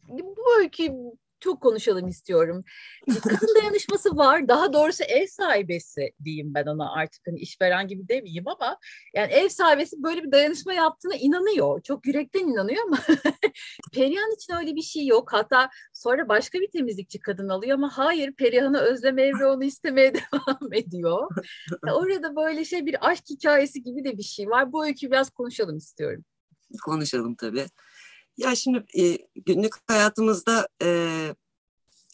bu 0.08 0.58
öykü 0.58 0.92
çok 1.40 1.60
konuşalım 1.60 2.08
istiyorum. 2.08 2.64
Kadın 3.22 3.54
dayanışması 3.60 4.16
var. 4.16 4.48
Daha 4.48 4.72
doğrusu 4.72 5.04
ev 5.04 5.26
sahibesi 5.26 6.12
diyeyim 6.24 6.54
ben 6.54 6.66
ona 6.66 6.92
artık 6.92 7.26
hani 7.26 7.38
işveren 7.38 7.88
gibi 7.88 8.08
demeyeyim 8.08 8.48
ama 8.48 8.78
yani 9.14 9.32
ev 9.32 9.48
sahibesi 9.48 10.02
böyle 10.02 10.22
bir 10.22 10.32
dayanışma 10.32 10.72
yaptığına 10.72 11.14
inanıyor. 11.14 11.82
Çok 11.82 12.06
yürekten 12.06 12.40
inanıyor 12.40 12.84
ama 12.86 12.98
Perihan 13.92 14.34
için 14.34 14.54
öyle 14.54 14.74
bir 14.74 14.82
şey 14.82 15.06
yok. 15.06 15.32
Hatta 15.32 15.70
sonra 15.92 16.28
başka 16.28 16.60
bir 16.60 16.70
temizlikçi 16.70 17.20
kadın 17.20 17.48
alıyor 17.48 17.74
ama 17.74 17.98
hayır 17.98 18.32
Perihan'ı 18.32 18.78
özlemeye 18.78 19.32
ve 19.40 19.46
onu 19.46 19.64
istemeye 19.64 20.14
devam 20.32 20.72
ediyor. 20.72 21.28
Orada 21.92 22.36
böyle 22.36 22.64
şey 22.64 22.86
bir 22.86 23.08
aşk 23.08 23.24
hikayesi 23.30 23.82
gibi 23.82 24.04
de 24.04 24.18
bir 24.18 24.22
şey 24.22 24.48
var. 24.48 24.72
Bu 24.72 24.86
öyküyü 24.86 25.12
biraz 25.12 25.30
konuşalım 25.30 25.76
istiyorum. 25.76 26.24
Konuşalım 26.84 27.34
tabii. 27.34 27.66
Ya 28.38 28.54
şimdi 28.54 28.84
e, 28.98 29.18
günlük 29.36 29.72
hayatımızda 29.86 30.68
e, 30.82 31.08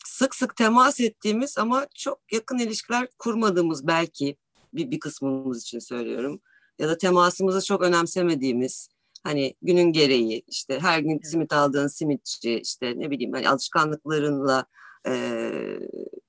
sık 0.04 0.34
sık 0.34 0.56
temas 0.56 1.00
ettiğimiz 1.00 1.58
ama 1.58 1.86
çok 1.94 2.32
yakın 2.32 2.58
ilişkiler 2.58 3.08
kurmadığımız 3.18 3.86
belki 3.86 4.36
bir, 4.74 4.90
bir 4.90 5.00
kısmımız 5.00 5.62
için 5.62 5.78
söylüyorum. 5.78 6.40
Ya 6.78 6.88
da 6.88 6.98
temasımızı 6.98 7.66
çok 7.66 7.82
önemsemediğimiz 7.82 8.88
hani 9.24 9.54
günün 9.62 9.92
gereği 9.92 10.42
işte 10.48 10.80
her 10.80 10.98
gün 11.00 11.20
simit 11.22 11.52
aldığın 11.52 11.86
simitçi 11.86 12.60
işte 12.60 12.94
ne 12.96 13.10
bileyim 13.10 13.32
hani 13.32 13.48
alışkanlıklarınla 13.48 14.66
e, 15.06 15.12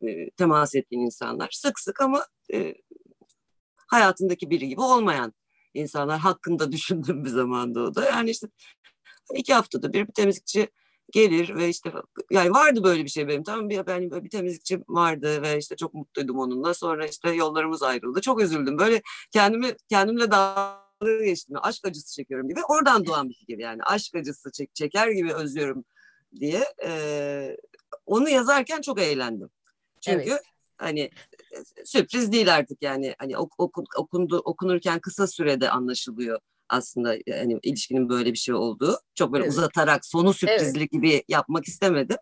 e, 0.02 0.30
temas 0.30 0.76
ettiğin 0.76 1.02
insanlar 1.02 1.50
sık 1.52 1.80
sık 1.80 2.02
ama 2.02 2.26
e, 2.54 2.76
hayatındaki 3.88 4.50
biri 4.50 4.68
gibi 4.68 4.82
olmayan 4.82 5.34
insanlar 5.74 6.20
hakkında 6.20 6.72
düşündüğüm 6.72 7.26
bir 7.26 7.30
zamanda 7.30 7.82
o 7.82 7.96
da. 7.96 8.06
Yani 8.06 8.30
işte 8.30 8.48
iki 9.34 9.54
haftada 9.54 9.94
bir 9.94 10.08
bir 10.08 10.14
temizlikçi 10.14 10.70
gelir 11.12 11.56
ve 11.56 11.70
işte 11.70 11.94
yani 12.32 12.52
vardı 12.52 12.84
böyle 12.84 13.04
bir 13.04 13.10
şey 13.10 13.28
benim 13.28 13.44
tamam 13.44 13.70
bir 13.70 13.88
ben 13.88 14.12
böyle 14.12 14.24
bir 14.24 14.30
temizlikçi 14.30 14.80
vardı 14.88 15.42
ve 15.42 15.58
işte 15.58 15.76
çok 15.76 15.94
mutluydum 15.94 16.40
onunla. 16.40 16.74
Sonra 16.74 17.08
işte 17.08 17.30
yollarımız 17.30 17.84
ayrıldı. 17.84 18.22
Çok 18.22 18.42
üzüldüm. 18.42 18.80
Böyle 18.80 19.02
kendimi 19.32 19.76
kendimle 19.90 20.32
dalga 20.32 21.24
geçtim 21.26 21.56
aşk 21.62 21.86
acısı 21.86 22.16
çekiyorum 22.16 22.48
gibi. 22.48 22.60
Oradan 22.70 23.06
doğan 23.06 23.30
bir 23.30 23.34
fikir 23.34 23.58
yani. 23.58 23.84
Aşk 23.84 24.16
acısı 24.16 24.52
çek, 24.52 24.76
çeker 24.76 25.08
gibi 25.08 25.34
özlüyorum 25.34 25.86
diye 26.40 26.64
ee, 26.86 27.58
onu 28.06 28.30
yazarken 28.30 28.82
çok 28.82 29.02
eğlendim. 29.02 29.50
Çünkü 30.02 30.30
evet. 30.30 30.42
hani 30.78 31.10
sürpriz 31.86 32.32
değil 32.32 32.56
artık 32.56 32.82
yani. 32.82 33.16
Hani 33.18 33.38
ok, 33.38 33.54
ok, 33.58 33.80
okundu, 33.98 34.38
okunurken 34.38 35.00
kısa 35.00 35.28
sürede 35.28 35.70
anlaşılıyor 35.70 36.40
aslında 36.70 37.16
hani 37.30 37.60
ilişkinin 37.64 38.10
böyle 38.10 38.34
bir 38.34 38.38
şey 38.38 38.56
olduğu. 38.56 39.00
Çok 39.16 39.34
böyle 39.34 39.44
evet. 39.44 39.54
uzatarak 39.54 40.06
sonu 40.06 40.34
sürprizli 40.34 40.80
evet. 40.80 40.92
gibi 40.92 41.24
yapmak 41.28 41.68
istemedim. 41.68 42.18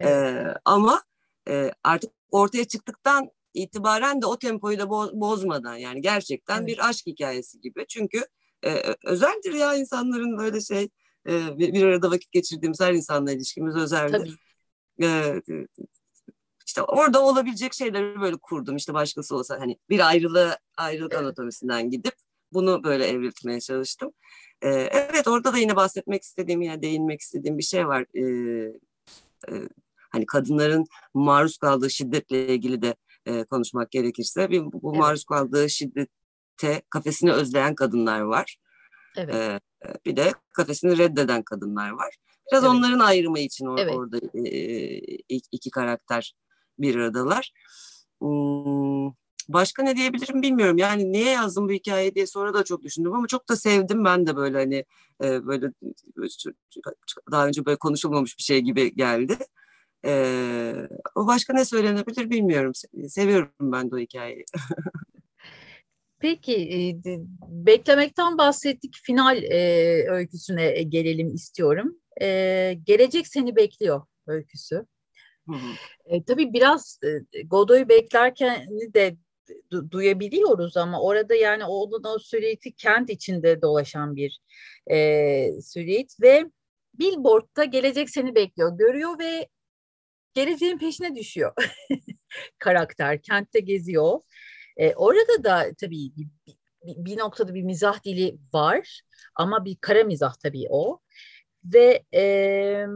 Evet. 0.00 0.12
Ee, 0.12 0.54
ama 0.64 1.02
e, 1.48 1.70
artık 1.84 2.10
ortaya 2.30 2.64
çıktıktan 2.64 3.30
itibaren 3.54 4.22
de 4.22 4.26
o 4.26 4.38
tempoyu 4.38 4.78
da 4.78 4.82
bo- 4.82 5.20
bozmadan 5.20 5.76
yani 5.76 6.00
gerçekten 6.00 6.58
evet. 6.58 6.68
bir 6.68 6.88
aşk 6.88 7.06
hikayesi 7.06 7.60
gibi. 7.60 7.84
Çünkü 7.88 8.26
e, 8.64 8.94
özeldir 9.04 9.52
ya 9.52 9.74
insanların 9.74 10.38
böyle 10.38 10.60
şey 10.60 10.88
e, 11.28 11.58
bir, 11.58 11.72
bir 11.72 11.82
arada 11.82 12.10
vakit 12.10 12.32
geçirdiğimiz 12.32 12.80
her 12.80 12.92
insanla 12.92 13.32
ilişkimiz 13.32 13.76
özeldir. 13.76 14.38
E, 15.02 15.40
işte 16.66 16.82
orada 16.82 17.24
olabilecek 17.24 17.74
şeyleri 17.74 18.20
böyle 18.20 18.36
kurdum. 18.36 18.76
İşte 18.76 18.94
başkası 18.94 19.36
olsa 19.36 19.60
hani 19.60 19.78
bir 19.90 20.08
ayrılığı 20.08 20.58
ayrılık 20.76 21.12
evet. 21.12 21.22
anatomisinden 21.22 21.90
gidip 21.90 22.14
bunu 22.54 22.84
böyle 22.84 23.06
evriltmeye 23.06 23.60
çalıştım. 23.60 24.12
E, 24.62 24.68
evet 24.68 25.28
orada 25.28 25.52
da 25.52 25.58
yine 25.58 25.76
bahsetmek 25.76 26.22
istediğim 26.22 26.62
yine 26.62 26.82
değinmek 26.82 27.20
istediğim 27.20 27.58
bir 27.58 27.62
şey 27.62 27.88
var. 27.88 28.04
E, 28.14 28.22
e, 29.50 29.68
hani 30.12 30.26
kadınların 30.26 30.86
maruz 31.14 31.58
kaldığı 31.58 31.90
şiddetle 31.90 32.48
ilgili 32.48 32.82
de 32.82 32.94
e, 33.26 33.44
konuşmak 33.44 33.90
gerekirse 33.90 34.50
bir, 34.50 34.62
bu 34.64 34.90
evet. 34.90 35.00
maruz 35.00 35.24
kaldığı 35.24 35.70
şiddete 35.70 36.82
kafesini 36.90 37.32
özleyen 37.32 37.74
kadınlar 37.74 38.20
var. 38.20 38.56
Evet. 39.16 39.34
E, 39.34 39.60
bir 40.06 40.16
de 40.16 40.32
kafesini 40.52 40.98
reddeden 40.98 41.42
kadınlar 41.42 41.90
var. 41.90 42.16
Biraz 42.52 42.64
evet. 42.64 42.74
onların 42.74 42.98
ayrımı 42.98 43.38
için 43.38 43.64
or- 43.64 43.80
evet. 43.80 43.94
orada 43.94 44.18
e, 44.48 44.96
iki 45.52 45.70
karakter 45.70 46.34
bir 46.78 46.96
aradalar. 46.96 47.52
Hmm, 48.20 49.12
başka 49.48 49.82
ne 49.82 49.96
diyebilirim 49.96 50.42
bilmiyorum. 50.42 50.78
Yani 50.78 51.12
niye 51.12 51.30
yazdım 51.30 51.68
bu 51.68 51.72
hikayeyi 51.72 52.14
diye 52.14 52.26
sonra 52.26 52.54
da 52.54 52.64
çok 52.64 52.82
düşündüm 52.82 53.12
ama 53.12 53.26
çok 53.26 53.48
da 53.48 53.56
sevdim 53.56 54.04
ben 54.04 54.26
de 54.26 54.36
böyle 54.36 54.58
hani 54.58 54.84
e, 55.24 55.46
böyle 55.46 55.72
daha 57.30 57.46
önce 57.46 57.66
böyle 57.66 57.78
konuşulmamış 57.78 58.38
bir 58.38 58.42
şey 58.42 58.60
gibi 58.60 58.94
geldi. 58.94 59.38
E, 60.06 60.74
o 61.14 61.26
başka 61.26 61.52
ne 61.52 61.64
söylenebilir 61.64 62.30
bilmiyorum. 62.30 62.72
Seviyorum 63.08 63.52
ben 63.60 63.90
de 63.90 63.94
o 63.94 63.98
hikayeyi. 63.98 64.44
Peki, 66.18 66.54
e, 66.54 66.96
beklemekten 67.48 68.38
bahsettik. 68.38 68.96
Final 69.02 69.42
e, 69.42 69.60
öyküsüne 70.10 70.82
gelelim 70.82 71.34
istiyorum. 71.34 71.96
E, 72.22 72.78
gelecek 72.84 73.26
seni 73.26 73.56
bekliyor 73.56 74.02
öyküsü. 74.26 74.86
Hı 75.48 75.52
hı. 75.52 75.68
E, 76.04 76.24
tabii 76.24 76.52
biraz 76.52 76.98
e, 77.04 77.42
Godoy'u 77.42 77.88
beklerken 77.88 78.66
de 78.94 79.16
du- 79.72 79.90
duyabiliyoruz 79.90 80.76
ama 80.76 81.02
orada 81.02 81.34
yani 81.34 81.64
onun 81.64 82.04
o 82.04 82.18
süreti 82.18 82.72
kent 82.72 83.10
içinde 83.10 83.62
dolaşan 83.62 84.16
bir 84.16 84.40
e, 84.90 85.62
süreç 85.62 86.20
ve 86.20 86.44
billboardta 86.94 87.64
gelecek 87.64 88.10
seni 88.10 88.34
bekliyor. 88.34 88.78
Görüyor 88.78 89.18
ve 89.18 89.48
geleceğin 90.34 90.78
peşine 90.78 91.16
düşüyor. 91.16 91.52
Karakter 92.58 93.22
kentte 93.22 93.60
geziyor. 93.60 94.20
E, 94.76 94.94
orada 94.94 95.44
da 95.44 95.70
tabii 95.80 96.12
bir, 96.16 96.28
bir 96.84 97.18
noktada 97.18 97.54
bir 97.54 97.62
mizah 97.62 98.04
dili 98.04 98.38
var 98.54 99.02
ama 99.34 99.64
bir 99.64 99.76
kara 99.80 100.04
mizah 100.04 100.34
tabii 100.34 100.66
o. 100.70 101.00
Ve 101.64 102.04
e, 102.14 102.86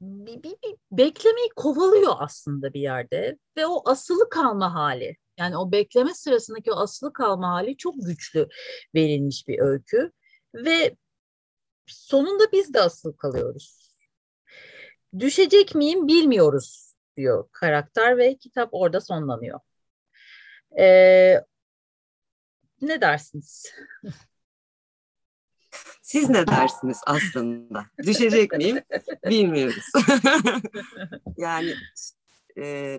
bir, 0.00 0.42
bir, 0.42 0.50
bir 0.50 0.76
beklemeyi 0.92 1.48
kovalıyor 1.56 2.14
aslında 2.18 2.74
bir 2.74 2.80
yerde 2.80 3.38
ve 3.56 3.66
o 3.66 3.90
asılı 3.90 4.28
kalma 4.28 4.74
hali 4.74 5.16
yani 5.38 5.56
o 5.56 5.72
bekleme 5.72 6.14
sırasındaki 6.14 6.72
o 6.72 6.76
asılı 6.76 7.12
kalma 7.12 7.48
hali 7.48 7.76
çok 7.76 7.94
güçlü 8.06 8.48
verilmiş 8.94 9.48
bir 9.48 9.58
öykü 9.58 10.12
ve 10.54 10.96
sonunda 11.86 12.52
biz 12.52 12.74
de 12.74 12.80
asılı 12.80 13.16
kalıyoruz. 13.16 13.94
Düşecek 15.18 15.74
miyim 15.74 16.08
bilmiyoruz 16.08 16.94
diyor 17.16 17.48
karakter 17.52 18.18
ve 18.18 18.36
kitap 18.36 18.68
orada 18.72 19.00
sonlanıyor. 19.00 19.60
Ee, 20.78 21.44
ne 22.80 23.00
dersiniz? 23.00 23.72
Siz 26.08 26.28
ne 26.28 26.46
dersiniz 26.46 27.00
aslında? 27.06 27.86
Düşecek 28.06 28.52
miyim? 28.52 28.80
Bilmiyoruz. 29.24 29.84
yani 31.36 31.74
e, 32.58 32.98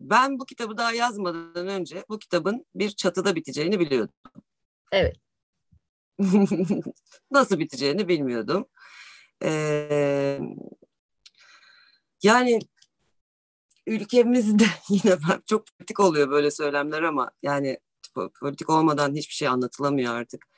ben 0.00 0.38
bu 0.38 0.46
kitabı 0.46 0.76
daha 0.76 0.92
yazmadan 0.92 1.68
önce 1.68 2.04
bu 2.08 2.18
kitabın 2.18 2.66
bir 2.74 2.90
çatıda 2.90 3.34
biteceğini 3.34 3.80
biliyordum. 3.80 4.14
Evet. 4.92 5.16
Nasıl 7.30 7.58
biteceğini 7.58 8.08
bilmiyordum. 8.08 8.66
Ee, 9.44 10.40
yani 12.22 12.58
ülkemizde 13.86 14.64
yine 14.88 15.18
çok 15.46 15.64
politik 15.66 16.00
oluyor 16.00 16.30
böyle 16.30 16.50
söylemler 16.50 17.02
ama 17.02 17.30
yani 17.42 17.78
politik 18.40 18.70
olmadan 18.70 19.14
hiçbir 19.14 19.34
şey 19.34 19.48
anlatılamıyor 19.48 20.14
artık 20.14 20.49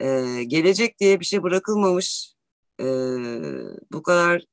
e, 0.00 0.44
gelecek 0.44 1.00
diye 1.00 1.20
bir 1.20 1.24
şey 1.24 1.42
bırakılmamış 1.42 2.34
e, 2.80 2.84
bu 3.92 4.02
kadar 4.02 4.44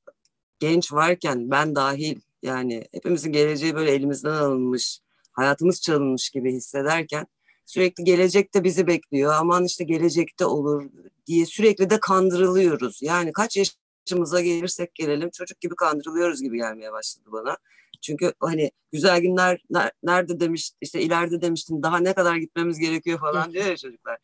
genç 0.59 0.93
varken 0.93 1.51
ben 1.51 1.75
dahil 1.75 2.19
yani 2.43 2.83
hepimizin 2.91 3.31
geleceği 3.31 3.75
böyle 3.75 3.91
elimizden 3.91 4.33
alınmış 4.33 4.99
hayatımız 5.31 5.81
çalınmış 5.81 6.29
gibi 6.29 6.53
hissederken 6.53 7.27
sürekli 7.65 8.03
gelecekte 8.03 8.63
bizi 8.63 8.87
bekliyor. 8.87 9.33
Aman 9.33 9.65
işte 9.65 9.83
gelecekte 9.83 10.45
olur 10.45 10.89
diye 11.27 11.45
sürekli 11.45 11.89
de 11.89 11.99
kandırılıyoruz. 11.99 13.01
Yani 13.01 13.33
kaç 13.33 13.57
yaşımıza 13.57 14.41
gelirsek 14.41 14.95
gelelim 14.95 15.29
çocuk 15.29 15.61
gibi 15.61 15.75
kandırılıyoruz 15.75 16.41
gibi 16.41 16.57
gelmeye 16.57 16.91
başladı 16.91 17.25
bana. 17.31 17.57
Çünkü 18.01 18.33
hani 18.39 18.71
güzel 18.91 19.21
günler 19.21 19.61
nerede 20.03 20.39
demiş 20.39 20.71
işte 20.81 21.01
ileride 21.01 21.41
demiştin 21.41 21.83
daha 21.83 21.97
ne 21.97 22.13
kadar 22.13 22.35
gitmemiz 22.35 22.79
gerekiyor 22.79 23.19
falan 23.19 23.53
diyor 23.53 23.65
ya 23.65 23.77
çocuklar. 23.77 24.17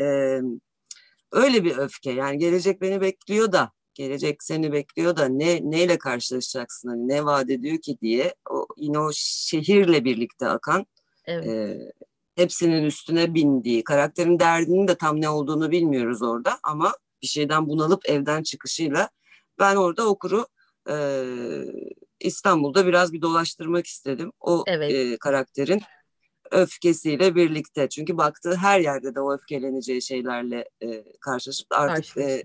Ee, 0.00 0.40
öyle 1.32 1.64
bir 1.64 1.78
öfke 1.78 2.10
yani 2.10 2.38
gelecek 2.38 2.80
beni 2.80 3.00
bekliyor 3.00 3.52
da 3.52 3.72
gelecek 3.94 4.42
seni 4.42 4.72
bekliyor 4.72 5.16
da 5.16 5.28
ne 5.28 5.60
neyle 5.62 5.98
karşılaşacaksın 5.98 6.88
hani 6.88 7.08
ne 7.08 7.24
vaat 7.24 7.50
ediyor 7.50 7.78
ki 7.78 7.98
diye 8.00 8.34
o 8.50 8.66
yine 8.76 8.98
o 8.98 9.10
şehirle 9.14 10.04
birlikte 10.04 10.48
akan 10.48 10.86
evet. 11.24 11.46
e, 11.46 11.78
hepsinin 12.36 12.84
üstüne 12.84 13.34
bindiği 13.34 13.84
karakterin 13.84 14.38
derdinin 14.38 14.88
de 14.88 14.94
tam 14.94 15.20
ne 15.20 15.28
olduğunu 15.28 15.70
bilmiyoruz 15.70 16.22
orada 16.22 16.58
ama 16.62 16.94
bir 17.22 17.26
şeyden 17.26 17.68
bunalıp 17.68 18.08
evden 18.08 18.42
çıkışıyla 18.42 19.08
ben 19.58 19.76
orada 19.76 20.08
okuru 20.08 20.46
e, 20.90 20.96
İstanbul'da 22.20 22.86
biraz 22.86 23.12
bir 23.12 23.22
dolaştırmak 23.22 23.86
istedim 23.86 24.32
o 24.40 24.64
evet. 24.66 24.92
e, 24.92 25.16
karakterin 25.16 25.82
öfkesiyle 26.50 27.34
birlikte. 27.34 27.88
Çünkü 27.88 28.16
baktığı 28.16 28.54
her 28.54 28.80
yerde 28.80 29.14
de 29.14 29.20
o 29.20 29.34
öfkeleneceği 29.34 30.02
şeylerle 30.02 30.68
e, 30.82 31.04
karşılaşıp 31.20 31.66
artık 31.70 32.16
e, 32.16 32.42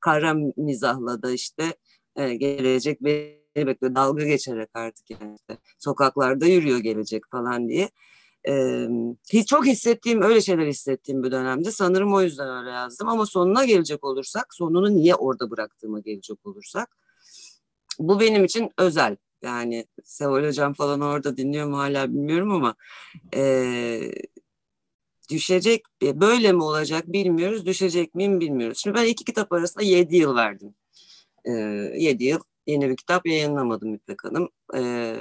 kara 0.00 0.34
mizahla 0.56 1.22
da 1.22 1.30
işte 1.30 1.74
e, 2.16 2.34
gelecek 2.34 3.00
beni 3.00 3.66
bekliyor 3.66 3.94
dalga 3.94 4.24
geçerek 4.24 4.68
artık 4.74 5.10
yani 5.10 5.36
sokaklarda 5.78 6.46
yürüyor 6.46 6.78
gelecek 6.78 7.22
falan 7.30 7.68
diye. 7.68 7.90
E, 8.48 8.86
hiç 9.32 9.48
çok 9.48 9.66
hissettiğim 9.66 10.22
öyle 10.22 10.40
şeyler 10.40 10.66
hissettiğim 10.66 11.22
bir 11.22 11.32
dönemde 11.32 11.70
sanırım 11.70 12.14
o 12.14 12.22
yüzden 12.22 12.58
öyle 12.58 12.70
yazdım. 12.70 13.08
Ama 13.08 13.26
sonuna 13.26 13.64
gelecek 13.64 14.04
olursak 14.04 14.54
sonunu 14.54 14.94
niye 14.94 15.14
orada 15.14 15.50
bıraktığıma 15.50 16.00
gelecek 16.00 16.46
olursak 16.46 16.96
bu 17.98 18.20
benim 18.20 18.44
için 18.44 18.70
özel 18.78 19.16
yani 19.42 19.86
Seval 20.04 20.46
Hocam 20.46 20.74
falan 20.74 21.00
orada 21.00 21.36
dinliyor 21.36 21.66
mu 21.66 21.78
hala 21.78 22.08
bilmiyorum 22.08 22.50
ama 22.50 22.74
e, 23.34 24.00
düşecek 25.30 25.82
böyle 26.02 26.52
mi 26.52 26.62
olacak 26.62 27.12
bilmiyoruz 27.12 27.66
düşecek 27.66 28.14
miyim 28.14 28.40
bilmiyoruz. 28.40 28.78
Şimdi 28.78 28.96
ben 28.96 29.06
iki 29.06 29.24
kitap 29.24 29.52
arasında 29.52 29.84
yedi 29.84 30.16
yıl 30.16 30.36
verdim. 30.36 30.74
E, 31.44 31.52
yedi 31.96 32.24
yıl 32.24 32.40
yeni 32.66 32.88
bir 32.90 32.96
kitap 32.96 33.26
yayınlamadım 33.26 33.94
İpek 33.94 34.24
Hanım. 34.24 34.48
E, 34.76 35.14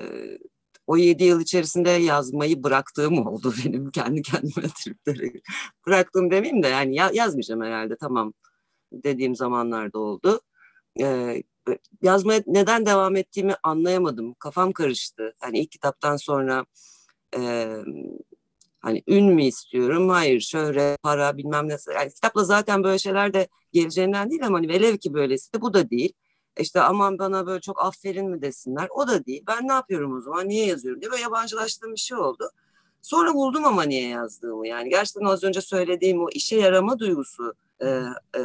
o 0.87 0.97
yedi 0.97 1.23
yıl 1.23 1.41
içerisinde 1.41 1.89
yazmayı 1.89 2.63
bıraktığım 2.63 3.27
oldu 3.27 3.53
benim 3.65 3.91
kendi 3.91 4.21
kendime 4.21 4.67
tripleri. 4.83 5.41
Bıraktım 5.87 6.31
demeyeyim 6.31 6.63
de 6.63 6.67
yani 6.67 6.95
yazmayacağım 6.95 7.61
herhalde 7.61 7.95
tamam 7.97 8.33
dediğim 8.91 9.35
zamanlarda 9.35 9.99
oldu. 9.99 10.41
Ee, 11.01 11.43
yazmaya 12.01 12.43
neden 12.47 12.85
devam 12.85 13.15
ettiğimi 13.15 13.55
anlayamadım. 13.63 14.33
Kafam 14.33 14.71
karıştı. 14.73 15.33
Hani 15.39 15.59
ilk 15.59 15.71
kitaptan 15.71 16.17
sonra 16.17 16.65
e, 17.37 17.71
hani 18.79 19.03
ün 19.07 19.33
mü 19.33 19.43
istiyorum? 19.43 20.09
Hayır, 20.09 20.41
şöhret, 20.41 21.03
para 21.03 21.37
bilmem 21.37 21.69
ne. 21.69 21.77
Yani 21.95 22.09
kitapla 22.09 22.43
zaten 22.43 22.83
böyle 22.83 22.99
şeyler 22.99 23.33
de 23.33 23.47
geleceğinden 23.73 24.31
değil 24.31 24.45
ama 24.45 24.57
hani 24.57 24.69
velev 24.69 24.97
ki 24.97 25.13
böylesi 25.13 25.53
de 25.53 25.61
bu 25.61 25.73
da 25.73 25.89
değil. 25.89 26.13
İşte 26.59 26.81
aman 26.81 27.19
bana 27.19 27.47
böyle 27.47 27.61
çok 27.61 27.85
aferin 27.85 28.29
mi 28.29 28.41
desinler. 28.41 28.87
O 28.89 29.07
da 29.07 29.25
değil. 29.25 29.43
Ben 29.47 29.67
ne 29.67 29.73
yapıyorum 29.73 30.17
o 30.17 30.21
zaman? 30.21 30.49
Niye 30.49 30.65
yazıyorum 30.65 31.01
diye 31.01 31.11
böyle 31.11 31.21
yabancılaştığım 31.21 31.91
bir 31.91 31.99
şey 31.99 32.17
oldu. 32.17 32.49
Sonra 33.01 33.33
buldum 33.33 33.65
ama 33.65 33.83
niye 33.83 34.07
yazdığımı. 34.09 34.67
Yani 34.67 34.89
gerçekten 34.89 35.25
az 35.25 35.43
önce 35.43 35.61
söylediğim 35.61 36.21
o 36.21 36.29
işe 36.29 36.55
yarama 36.55 36.99
duygusu 36.99 37.53
e, 37.81 37.87
e, 37.87 38.39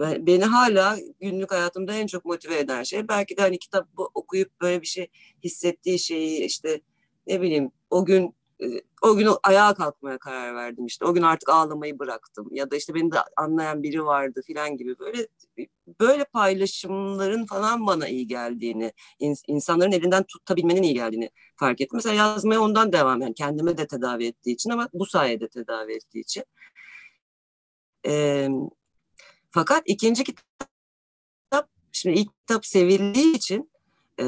beni 0.00 0.44
hala 0.44 0.98
günlük 1.20 1.52
hayatımda 1.52 1.92
en 1.94 2.06
çok 2.06 2.24
motive 2.24 2.58
eden 2.58 2.82
şey. 2.82 3.08
Belki 3.08 3.36
de 3.36 3.42
hani 3.42 3.58
kitap 3.58 3.88
okuyup 4.14 4.60
böyle 4.60 4.82
bir 4.82 4.86
şey 4.86 5.08
hissettiği 5.44 5.98
şeyi 5.98 6.44
işte 6.44 6.80
ne 7.26 7.40
bileyim 7.40 7.70
o 7.90 8.04
gün 8.04 8.34
e, 8.62 8.66
o 9.02 9.16
gün 9.16 9.28
ayağa 9.42 9.74
kalkmaya 9.74 10.18
karar 10.18 10.54
verdim 10.54 10.86
işte. 10.86 11.04
O 11.04 11.14
gün 11.14 11.22
artık 11.22 11.48
ağlamayı 11.48 11.98
bıraktım 11.98 12.48
ya 12.52 12.70
da 12.70 12.76
işte 12.76 12.94
beni 12.94 13.12
de 13.12 13.16
anlayan 13.36 13.82
biri 13.82 14.04
vardı 14.04 14.42
filan 14.46 14.76
gibi 14.76 14.98
böyle 14.98 15.26
böyle 16.00 16.24
paylaşımların 16.24 17.46
falan 17.46 17.86
bana 17.86 18.08
iyi 18.08 18.26
geldiğini, 18.26 18.92
insanların 19.48 19.92
elinden 19.92 20.22
tutabilmenin 20.22 20.82
iyi 20.82 20.94
geldiğini 20.94 21.30
fark 21.56 21.80
ettim. 21.80 21.96
Mesela 21.96 22.14
yazmaya 22.14 22.60
ondan 22.60 22.92
devam 22.92 23.20
yani 23.22 23.34
kendime 23.34 23.78
de 23.78 23.86
tedavi 23.86 24.26
ettiği 24.26 24.52
için 24.52 24.70
ama 24.70 24.88
bu 24.92 25.06
sayede 25.06 25.48
tedavi 25.48 25.92
ettiği 25.92 26.20
için. 26.20 26.44
Ee, 28.06 28.48
fakat 29.50 29.82
ikinci 29.86 30.24
kitap, 30.24 31.68
şimdi 31.92 32.18
ilk 32.18 32.28
kitap 32.40 32.66
sevildiği 32.66 33.34
için 33.36 33.70
e, 34.20 34.24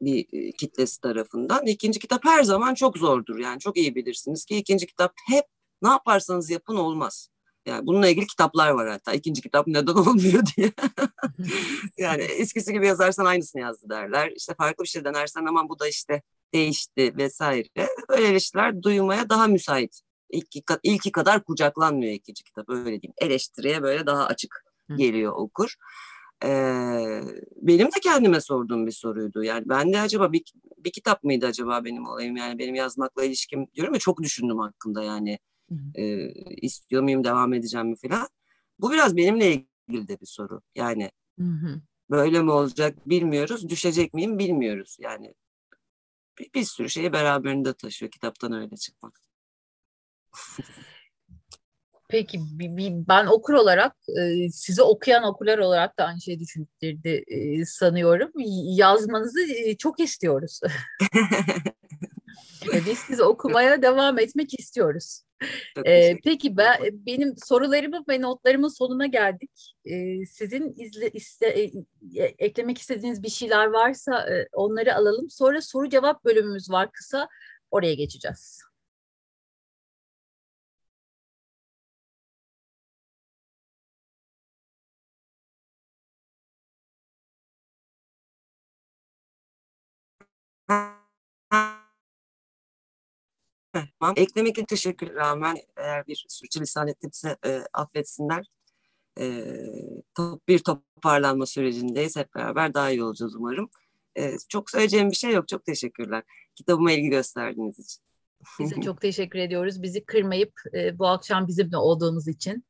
bir 0.00 0.52
kitlesi 0.52 1.00
tarafından 1.00 1.66
ikinci 1.66 1.98
kitap 1.98 2.24
her 2.24 2.42
zaman 2.42 2.74
çok 2.74 2.98
zordur. 2.98 3.38
Yani 3.38 3.60
çok 3.60 3.76
iyi 3.76 3.94
bilirsiniz 3.94 4.44
ki 4.44 4.56
ikinci 4.56 4.86
kitap 4.86 5.12
hep 5.28 5.44
ne 5.82 5.88
yaparsanız 5.88 6.50
yapın 6.50 6.76
olmaz. 6.76 7.28
Yani 7.66 7.86
bununla 7.86 8.08
ilgili 8.08 8.26
kitaplar 8.26 8.70
var 8.70 8.88
hatta. 8.88 9.12
ikinci 9.12 9.42
kitap 9.42 9.66
neden 9.66 9.94
olmuyor 9.94 10.42
diye. 10.56 10.72
yani 11.98 12.22
eskisi 12.22 12.72
gibi 12.72 12.86
yazarsan 12.86 13.24
aynısını 13.24 13.62
yazdı 13.62 13.88
derler. 13.90 14.32
İşte 14.36 14.54
farklı 14.54 14.84
bir 14.84 14.88
şey 14.88 15.04
denersen 15.04 15.44
aman 15.44 15.68
bu 15.68 15.78
da 15.78 15.88
işte 15.88 16.22
değişti 16.54 17.16
vesaire. 17.16 17.88
Böyle 18.08 18.26
eleştiriler 18.28 18.82
duymaya 18.82 19.28
daha 19.28 19.46
müsait 19.46 20.00
ilki, 20.30 20.62
ilki 20.82 21.12
kadar 21.12 21.44
kucaklanmıyor 21.44 22.12
ikinci 22.12 22.44
kitap 22.44 22.68
öyle 22.68 22.84
diyeyim. 22.84 23.14
Eleştiriye 23.18 23.82
böyle 23.82 24.06
daha 24.06 24.26
açık 24.26 24.64
geliyor 24.96 25.32
okur. 25.36 25.74
Ee, 26.44 27.20
benim 27.56 27.86
de 27.86 28.00
kendime 28.02 28.40
sorduğum 28.40 28.86
bir 28.86 28.92
soruydu. 28.92 29.42
Yani 29.42 29.64
ben 29.68 29.92
de 29.92 30.00
acaba 30.00 30.32
bir, 30.32 30.42
bir 30.78 30.92
kitap 30.92 31.24
mıydı 31.24 31.46
acaba 31.46 31.84
benim 31.84 32.06
olayım? 32.06 32.36
Yani 32.36 32.58
benim 32.58 32.74
yazmakla 32.74 33.24
ilişkim 33.24 33.66
diyorum 33.74 33.94
ya 33.94 34.00
çok 34.00 34.22
düşündüm 34.22 34.58
hakkında 34.58 35.02
yani. 35.02 35.38
E, 35.94 36.30
istiyor 36.62 37.02
muyum, 37.02 37.24
devam 37.24 37.54
edeceğim 37.54 37.88
mi 37.88 37.96
falan. 37.96 38.28
Bu 38.78 38.92
biraz 38.92 39.16
benimle 39.16 39.52
ilgili 39.52 40.08
de 40.08 40.20
bir 40.20 40.26
soru. 40.26 40.60
Yani 40.74 41.10
hı 41.38 41.44
hı. 41.44 41.80
böyle 42.10 42.42
mi 42.42 42.50
olacak 42.50 43.08
bilmiyoruz. 43.08 43.68
Düşecek 43.68 44.14
miyim 44.14 44.38
bilmiyoruz. 44.38 44.96
Yani 45.00 45.34
bir, 46.38 46.52
bir 46.54 46.64
sürü 46.64 46.90
şeyi 46.90 47.12
beraberinde 47.12 47.72
taşıyor 47.74 48.12
kitaptan 48.12 48.52
öyle 48.52 48.76
çıkmak. 48.76 49.20
Peki 52.08 52.40
ben 53.08 53.26
okur 53.26 53.54
olarak 53.54 53.96
e, 54.20 54.48
sizi 54.50 54.82
okuyan 54.82 55.24
okurlar 55.24 55.58
olarak 55.58 55.98
da 55.98 56.04
aynı 56.04 56.20
şeyi 56.20 56.40
düşündürdü 56.40 57.22
e, 57.26 57.64
sanıyorum. 57.64 58.30
Yazmanızı 58.76 59.40
e, 59.52 59.76
çok 59.76 60.00
istiyoruz. 60.00 60.60
Biz 62.86 62.98
sizi 62.98 63.22
okumaya 63.22 63.82
devam 63.82 64.18
etmek 64.18 64.60
istiyoruz. 64.60 65.22
peki 66.24 66.56
ben 66.56 66.78
benim 66.92 67.34
sorularımı 67.36 68.04
ve 68.08 68.20
notlarımın 68.20 68.68
sonuna 68.68 69.06
geldik. 69.06 69.74
Sizin 70.30 70.74
izle, 70.76 71.10
iste, 71.10 71.70
eklemek 72.38 72.78
istediğiniz 72.78 73.22
bir 73.22 73.28
şeyler 73.28 73.66
varsa 73.66 74.26
onları 74.52 74.94
alalım. 74.94 75.30
Sonra 75.30 75.60
soru 75.60 75.88
cevap 75.88 76.24
bölümümüz 76.24 76.70
var 76.70 76.92
kısa. 76.92 77.28
Oraya 77.70 77.94
geçeceğiz. 77.94 78.66
Tamam. 93.72 94.14
Eklemek 94.16 94.52
için 94.52 94.64
teşekkür 94.64 95.14
rağmen 95.14 95.56
eğer 95.76 96.06
bir 96.06 96.24
sürçülisan 96.28 96.88
ettimse 96.88 97.36
e, 97.46 97.62
affetsinler. 97.72 98.46
E, 99.20 99.44
top, 100.14 100.48
bir 100.48 100.58
toparlanma 100.58 101.46
sürecindeyiz. 101.46 102.16
Hep 102.16 102.34
beraber 102.34 102.74
daha 102.74 102.90
iyi 102.90 103.02
olacağız 103.04 103.36
umarım. 103.36 103.70
E, 104.18 104.32
çok 104.48 104.70
söyleyeceğim 104.70 105.10
bir 105.10 105.16
şey 105.16 105.32
yok. 105.32 105.48
Çok 105.48 105.64
teşekkürler. 105.64 106.22
Kitabıma 106.54 106.92
ilgi 106.92 107.08
gösterdiğiniz 107.08 107.78
için. 107.78 108.02
Biz 108.60 108.84
çok 108.84 109.00
teşekkür 109.00 109.38
ediyoruz. 109.38 109.82
Bizi 109.82 110.04
kırmayıp 110.04 110.52
e, 110.74 110.98
bu 110.98 111.06
akşam 111.06 111.48
bizimle 111.48 111.76
olduğunuz 111.76 112.28
için 112.28 112.64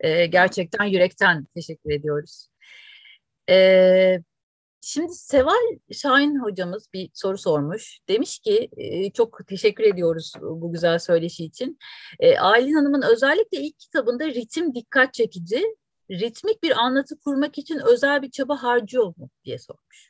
e, 0.00 0.26
gerçekten 0.26 0.84
yürekten 0.84 1.46
teşekkür 1.54 1.90
ediyoruz. 1.90 2.48
E, 3.50 4.22
Şimdi 4.80 5.12
Seval 5.14 5.78
Şahin 5.92 6.42
hocamız 6.42 6.88
bir 6.92 7.10
soru 7.14 7.38
sormuş. 7.38 7.98
Demiş 8.08 8.38
ki 8.38 8.70
çok 9.14 9.46
teşekkür 9.46 9.84
ediyoruz 9.84 10.32
bu 10.40 10.72
güzel 10.72 10.98
söyleşi 10.98 11.44
için. 11.44 11.78
Aylin 12.38 12.74
Hanım'ın 12.74 13.02
özellikle 13.02 13.58
ilk 13.58 13.78
kitabında 13.78 14.26
ritim 14.26 14.74
dikkat 14.74 15.14
çekici. 15.14 15.64
Ritmik 16.10 16.62
bir 16.62 16.78
anlatı 16.78 17.20
kurmak 17.20 17.58
için 17.58 17.80
özel 17.86 18.22
bir 18.22 18.30
çaba 18.30 18.62
harcıyor 18.62 19.06
mu 19.16 19.30
diye 19.44 19.58
sormuş. 19.58 20.07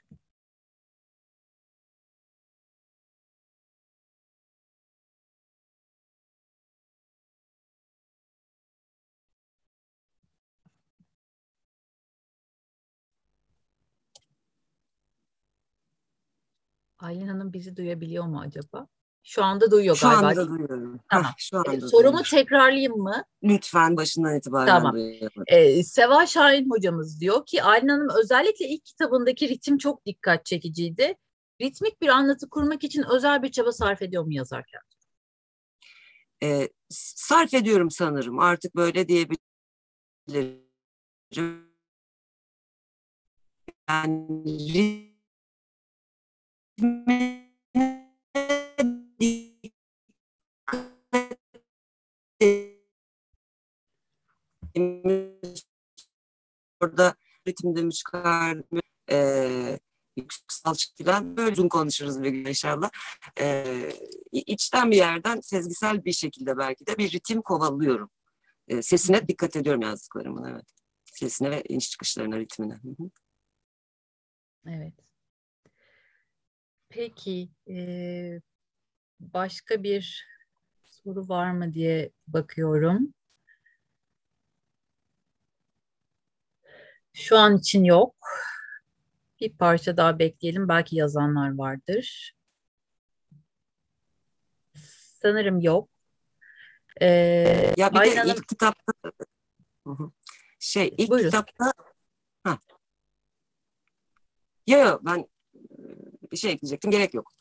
Aylin 16.98 17.28
Hanım 17.28 17.52
bizi 17.52 17.76
duyabiliyor 17.76 18.24
mu 18.24 18.40
acaba? 18.40 18.86
Şu 19.22 19.44
anda 19.44 19.70
duyuyor 19.70 19.96
Şu 19.96 20.08
galiba. 20.08 20.26
anda 20.26 20.48
duyuyorum. 20.48 21.00
Tamam. 21.10 21.24
Heh, 21.24 21.34
şu 21.38 21.56
anda 21.58 21.72
Ee, 21.72 21.80
Sorumu 21.80 21.94
duyuyorum. 22.02 22.22
tekrarlayayım 22.30 22.96
mı? 22.96 23.24
Lütfen 23.42 23.96
başından 23.96 24.36
itibaren 24.38 24.66
Tamam. 24.66 24.92
duyuyorum. 24.94 25.42
Ee, 25.46 25.82
Seva 25.84 26.26
Şahin 26.26 26.70
hocamız 26.70 27.20
diyor 27.20 27.46
ki 27.46 27.62
Aylin 27.62 27.88
Hanım 27.88 28.08
özellikle 28.22 28.68
ilk 28.68 28.84
kitabındaki 28.84 29.48
ritim 29.48 29.78
çok 29.78 30.06
dikkat 30.06 30.46
çekiciydi. 30.46 31.14
Ritmik 31.60 32.00
bir 32.02 32.08
anlatı 32.08 32.48
kurmak 32.50 32.84
için 32.84 33.04
özel 33.14 33.42
bir 33.42 33.50
çaba 33.50 33.72
sarf 33.72 34.02
ediyor 34.02 34.24
mu 34.24 34.32
yazarken? 34.34 34.80
Ee, 36.42 36.68
sarf 36.90 37.54
ediyorum 37.54 37.90
sanırım. 37.90 38.38
Artık 38.38 38.76
böyle 38.76 39.08
diyebilirim. 39.08 40.68
Yani 43.88 45.17
orada 56.80 57.14
ritimde 57.48 57.82
mi 57.82 57.92
çıkardım 57.92 58.80
e, 59.10 59.78
yüksek 60.16 60.52
salçık 60.52 60.98
falan 60.98 61.36
böyle 61.36 61.52
uzun 61.52 61.68
konuşuruz 61.68 62.22
bir 62.22 62.30
gün 62.30 62.44
inşallah. 62.44 62.90
E, 63.40 63.64
içten 64.32 64.90
bir 64.90 64.96
yerden 64.96 65.40
sezgisel 65.40 66.04
bir 66.04 66.12
şekilde 66.12 66.58
belki 66.58 66.86
de 66.86 66.98
bir 66.98 67.12
ritim 67.12 67.42
kovalıyorum. 67.42 68.10
E, 68.68 68.82
sesine 68.82 69.28
dikkat 69.28 69.56
ediyorum 69.56 69.82
yazdıklarımın 69.82 70.44
evet. 70.44 70.66
Sesine 71.04 71.50
ve 71.50 71.62
iniş 71.68 71.90
çıkışlarına, 71.90 72.38
ritmine. 72.38 72.80
Evet. 74.66 75.07
Peki 76.88 77.48
e, 77.68 78.40
başka 79.20 79.82
bir 79.82 80.26
soru 80.84 81.28
var 81.28 81.50
mı 81.50 81.74
diye 81.74 82.10
bakıyorum. 82.26 83.14
Şu 87.12 87.38
an 87.38 87.56
için 87.56 87.84
yok. 87.84 88.16
Bir 89.40 89.56
parça 89.56 89.96
daha 89.96 90.18
bekleyelim. 90.18 90.68
Belki 90.68 90.96
yazanlar 90.96 91.58
vardır. 91.58 92.34
Sanırım 95.22 95.60
yok. 95.60 95.90
Ee, 97.00 97.74
Ya 97.76 97.92
bir 97.92 97.98
Aylin 97.98 98.16
de 98.16 98.22
ilk 98.26 98.48
kitapta 98.48 98.92
şey 100.58 100.94
ilk 100.98 101.10
Buyurun. 101.10 101.30
kitapta 101.30 101.72
ha. 102.44 102.58
Yok 104.66 104.86
yok 104.86 105.00
ben 105.04 105.26
bir 106.32 106.36
şey 106.36 106.52
ekleyecektim 106.52 106.90
gerek 106.90 107.14
yok. 107.14 107.32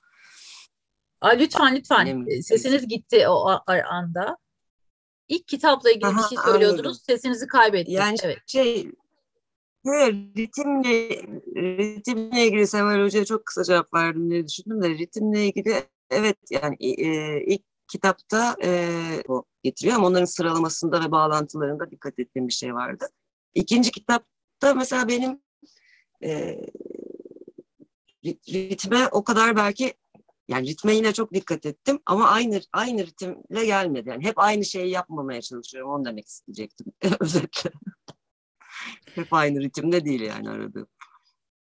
Aa, 1.22 1.30
lütfen 1.30 1.76
lütfen. 1.76 2.08
Önemli. 2.08 2.44
Sesiniz 2.44 2.88
gitti 2.88 3.28
o 3.28 3.60
anda. 3.90 4.38
İlk 5.28 5.48
kitapla 5.48 5.90
ilgili 5.90 6.04
bir 6.04 6.08
Aha, 6.08 6.30
şey 6.30 6.38
söylüyordunuz. 6.38 6.80
anladım. 6.80 7.02
Sesinizi 7.06 7.48
kaybettik. 7.48 7.94
Yani 7.94 8.18
Evet. 8.24 8.38
şey 8.48 8.92
evet, 9.86 10.14
ritimle 10.38 11.10
ritimle 11.56 12.46
ilgili 12.48 12.68
Seval 12.68 13.04
Hoca'ya 13.04 13.26
çok 13.26 13.46
kısa 13.46 13.64
cevap 13.64 13.94
verdim 13.94 14.30
diye 14.32 14.48
düşündüm 14.48 14.82
de 14.82 14.90
ritimle 14.90 15.46
ilgili 15.46 15.84
evet 16.10 16.38
yani 16.50 16.76
e, 16.80 17.42
ilk 17.46 17.62
kitapta 17.88 18.56
e, 18.64 18.90
o 19.28 19.44
getiriyor 19.64 19.96
ama 19.96 20.08
onların 20.08 20.26
sıralamasında 20.26 21.04
ve 21.04 21.12
bağlantılarında 21.12 21.92
dikkat 21.92 22.20
ettiğim 22.20 22.48
bir 22.48 22.54
şey 22.54 22.74
vardı. 22.74 23.06
İkinci 23.54 23.92
kitapta 23.92 24.74
mesela 24.76 25.08
benim 25.08 25.42
e, 26.24 26.60
ritme 28.28 29.08
o 29.12 29.24
kadar 29.24 29.56
belki 29.56 29.94
yani 30.48 30.68
ritme 30.68 30.96
yine 30.96 31.14
çok 31.14 31.34
dikkat 31.34 31.66
ettim 31.66 32.00
ama 32.06 32.30
aynı 32.30 32.62
aynı 32.74 33.06
ritimle 33.06 33.66
gelmedi. 33.66 34.10
Yani 34.10 34.24
hep 34.24 34.40
aynı 34.40 34.66
şeyi 34.66 34.90
yapmamaya 34.90 35.42
çalışıyorum. 35.42 35.92
Onu 35.92 36.06
demek 36.06 36.28
isteyecektim 36.28 36.88
özetle. 37.20 37.70
hep 39.16 39.34
aynı 39.34 39.62
ritimde 39.62 40.06
değil 40.06 40.22
yani 40.22 40.50
aradığım. 40.50 40.88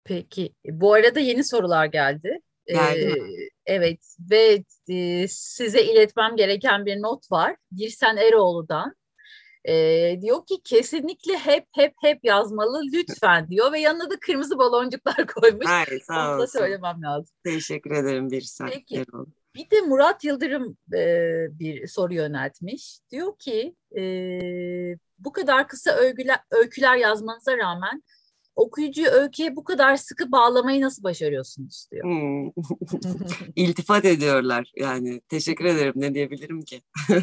Peki. 0.04 0.54
Bu 0.64 0.94
arada 0.94 1.20
yeni 1.20 1.44
sorular 1.44 1.86
geldi. 1.86 2.40
Geldi 2.66 3.06
mi? 3.06 3.12
Ee, 3.12 3.48
evet 3.66 4.16
ve 4.30 4.64
e, 4.88 5.28
size 5.28 5.82
iletmem 5.82 6.36
gereken 6.36 6.86
bir 6.86 7.02
not 7.02 7.32
var. 7.32 7.56
Girsen 7.72 8.16
Eroğlu'dan. 8.16 8.94
Ee, 9.68 10.18
diyor 10.22 10.46
ki 10.46 10.54
kesinlikle 10.64 11.36
hep 11.36 11.66
hep 11.72 11.94
hep 12.00 12.24
yazmalı 12.24 12.82
lütfen 12.92 13.48
diyor 13.48 13.72
ve 13.72 13.80
yanına 13.80 14.10
da 14.10 14.20
kırmızı 14.20 14.58
baloncuklar 14.58 15.26
koymuş. 15.34 15.66
Hayır 15.66 16.00
sağ 16.00 16.32
Onu 16.32 16.40
da 16.40 16.46
söylemem 16.46 17.02
lazım. 17.02 17.36
Teşekkür 17.44 17.90
ederim 17.90 18.30
bir 18.30 18.40
sen. 18.40 18.70
Peki. 18.70 19.04
Bir 19.54 19.70
de 19.70 19.80
Murat 19.80 20.24
Yıldırım 20.24 20.76
e, 20.94 21.04
bir 21.58 21.86
soru 21.86 22.14
yöneltmiş. 22.14 22.98
Diyor 23.10 23.38
ki 23.38 23.74
e, 23.98 24.02
bu 25.18 25.32
kadar 25.32 25.68
kısa 25.68 25.90
öyküler, 25.90 26.38
öyküler 26.50 26.96
yazmanıza 26.96 27.58
rağmen 27.58 28.02
okuyucuyu 28.56 29.08
öyküye 29.08 29.56
bu 29.56 29.64
kadar 29.64 29.96
sıkı 29.96 30.32
bağlamayı 30.32 30.80
nasıl 30.80 31.02
başarıyorsunuz 31.02 31.88
diyor. 31.92 32.04
Hmm. 32.04 32.50
İltifat 33.56 34.04
ediyorlar 34.04 34.72
yani. 34.76 35.20
Teşekkür 35.28 35.64
ederim. 35.64 35.92
Ne 35.96 36.14
diyebilirim 36.14 36.62
ki? 36.62 36.82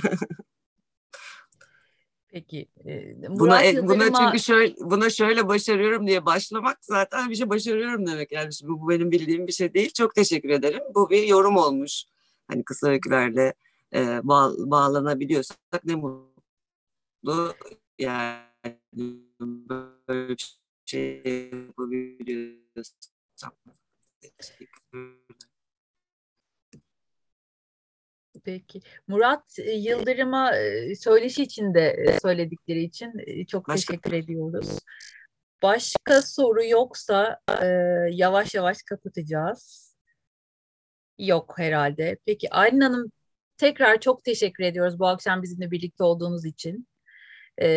Peki. 2.35 2.67
e, 2.85 3.15
Buna, 3.21 3.29
Murat 3.29 3.65
e, 3.65 3.87
buna 3.87 3.93
Yıldırım'a 3.93 4.25
çünkü 4.25 4.39
şöyle 4.39 4.75
buna 4.79 5.09
şöyle 5.09 5.47
başarıyorum 5.47 6.07
diye 6.07 6.25
başlamak 6.25 6.77
zaten 6.85 7.29
bir 7.29 7.35
şey 7.35 7.49
başarıyorum 7.49 8.07
demek. 8.07 8.31
Yani 8.31 8.53
şimdi 8.53 8.71
bu 8.71 8.89
benim 8.89 9.11
bildiğim 9.11 9.47
bir 9.47 9.51
şey 9.51 9.73
değil. 9.73 9.93
Çok 9.93 10.15
teşekkür 10.15 10.49
ederim. 10.49 10.81
Bu 10.95 11.09
bir 11.09 11.23
yorum 11.23 11.57
olmuş. 11.57 12.03
Hani 12.47 12.63
kısa 12.63 12.87
öykülerle 12.87 13.53
e, 13.93 14.19
bağ, 14.23 14.51
bağlanabiliyorsak 14.57 15.85
ne 15.85 15.95
mutlu. 15.95 17.53
Yani 17.99 18.39
böyle 20.07 20.29
bir 20.29 20.59
şey 20.85 21.23
yapabiliyorsam. 21.53 23.51
Teşekkürler. 24.21 25.15
Peki. 28.45 28.81
Murat 29.07 29.59
e, 29.59 29.71
Yıldırım'a 29.71 30.55
e, 30.57 30.95
söyleşi 30.95 31.43
için 31.43 31.73
de 31.73 31.87
e, 31.89 32.19
söyledikleri 32.19 32.83
için 32.83 33.13
çok 33.45 33.67
Başka? 33.67 33.87
teşekkür 33.91 34.13
ediyoruz. 34.13 34.79
Başka 35.63 36.21
soru 36.21 36.65
yoksa 36.65 37.39
e, 37.61 37.65
yavaş 38.11 38.55
yavaş 38.55 38.77
kapatacağız. 38.83 39.95
Yok 41.19 41.53
herhalde. 41.57 42.17
Peki 42.25 42.49
Aylin 42.53 42.81
Hanım 42.81 43.11
tekrar 43.57 43.99
çok 43.99 44.23
teşekkür 44.23 44.63
ediyoruz 44.63 44.99
bu 44.99 45.07
akşam 45.07 45.43
bizimle 45.43 45.71
birlikte 45.71 46.03
olduğunuz 46.03 46.45
için. 46.45 46.87
E, 47.61 47.67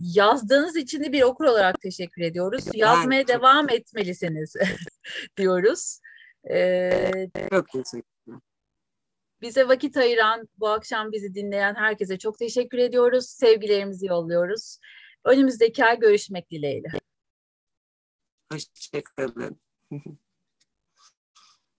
yazdığınız 0.00 0.76
için 0.76 1.04
de 1.04 1.12
bir 1.12 1.22
okur 1.22 1.44
olarak 1.44 1.80
teşekkür 1.80 2.22
ediyoruz. 2.22 2.64
Ben 2.74 2.78
Yazmaya 2.78 3.20
çok- 3.22 3.28
devam 3.28 3.68
etmelisiniz 3.70 4.54
diyoruz. 5.36 6.00
E, 6.50 6.90
Çok 7.52 7.68
teşekkür 7.68 8.09
Bize 9.42 9.68
vakit 9.68 9.96
ayıran, 9.96 10.48
bu 10.58 10.68
akşam 10.68 11.12
bizi 11.12 11.34
dinleyen 11.34 11.74
herkese 11.74 12.18
çok 12.18 12.38
teşekkür 12.38 12.78
ediyoruz. 12.78 13.26
Sevgilerimizi 13.26 14.06
yolluyoruz. 14.06 14.78
Önümüzdeki 15.24 15.84
ay 15.84 15.98
görüşmek 15.98 16.50
dileğiyle. 16.50 16.88
Hoşçakalın. 18.52 19.60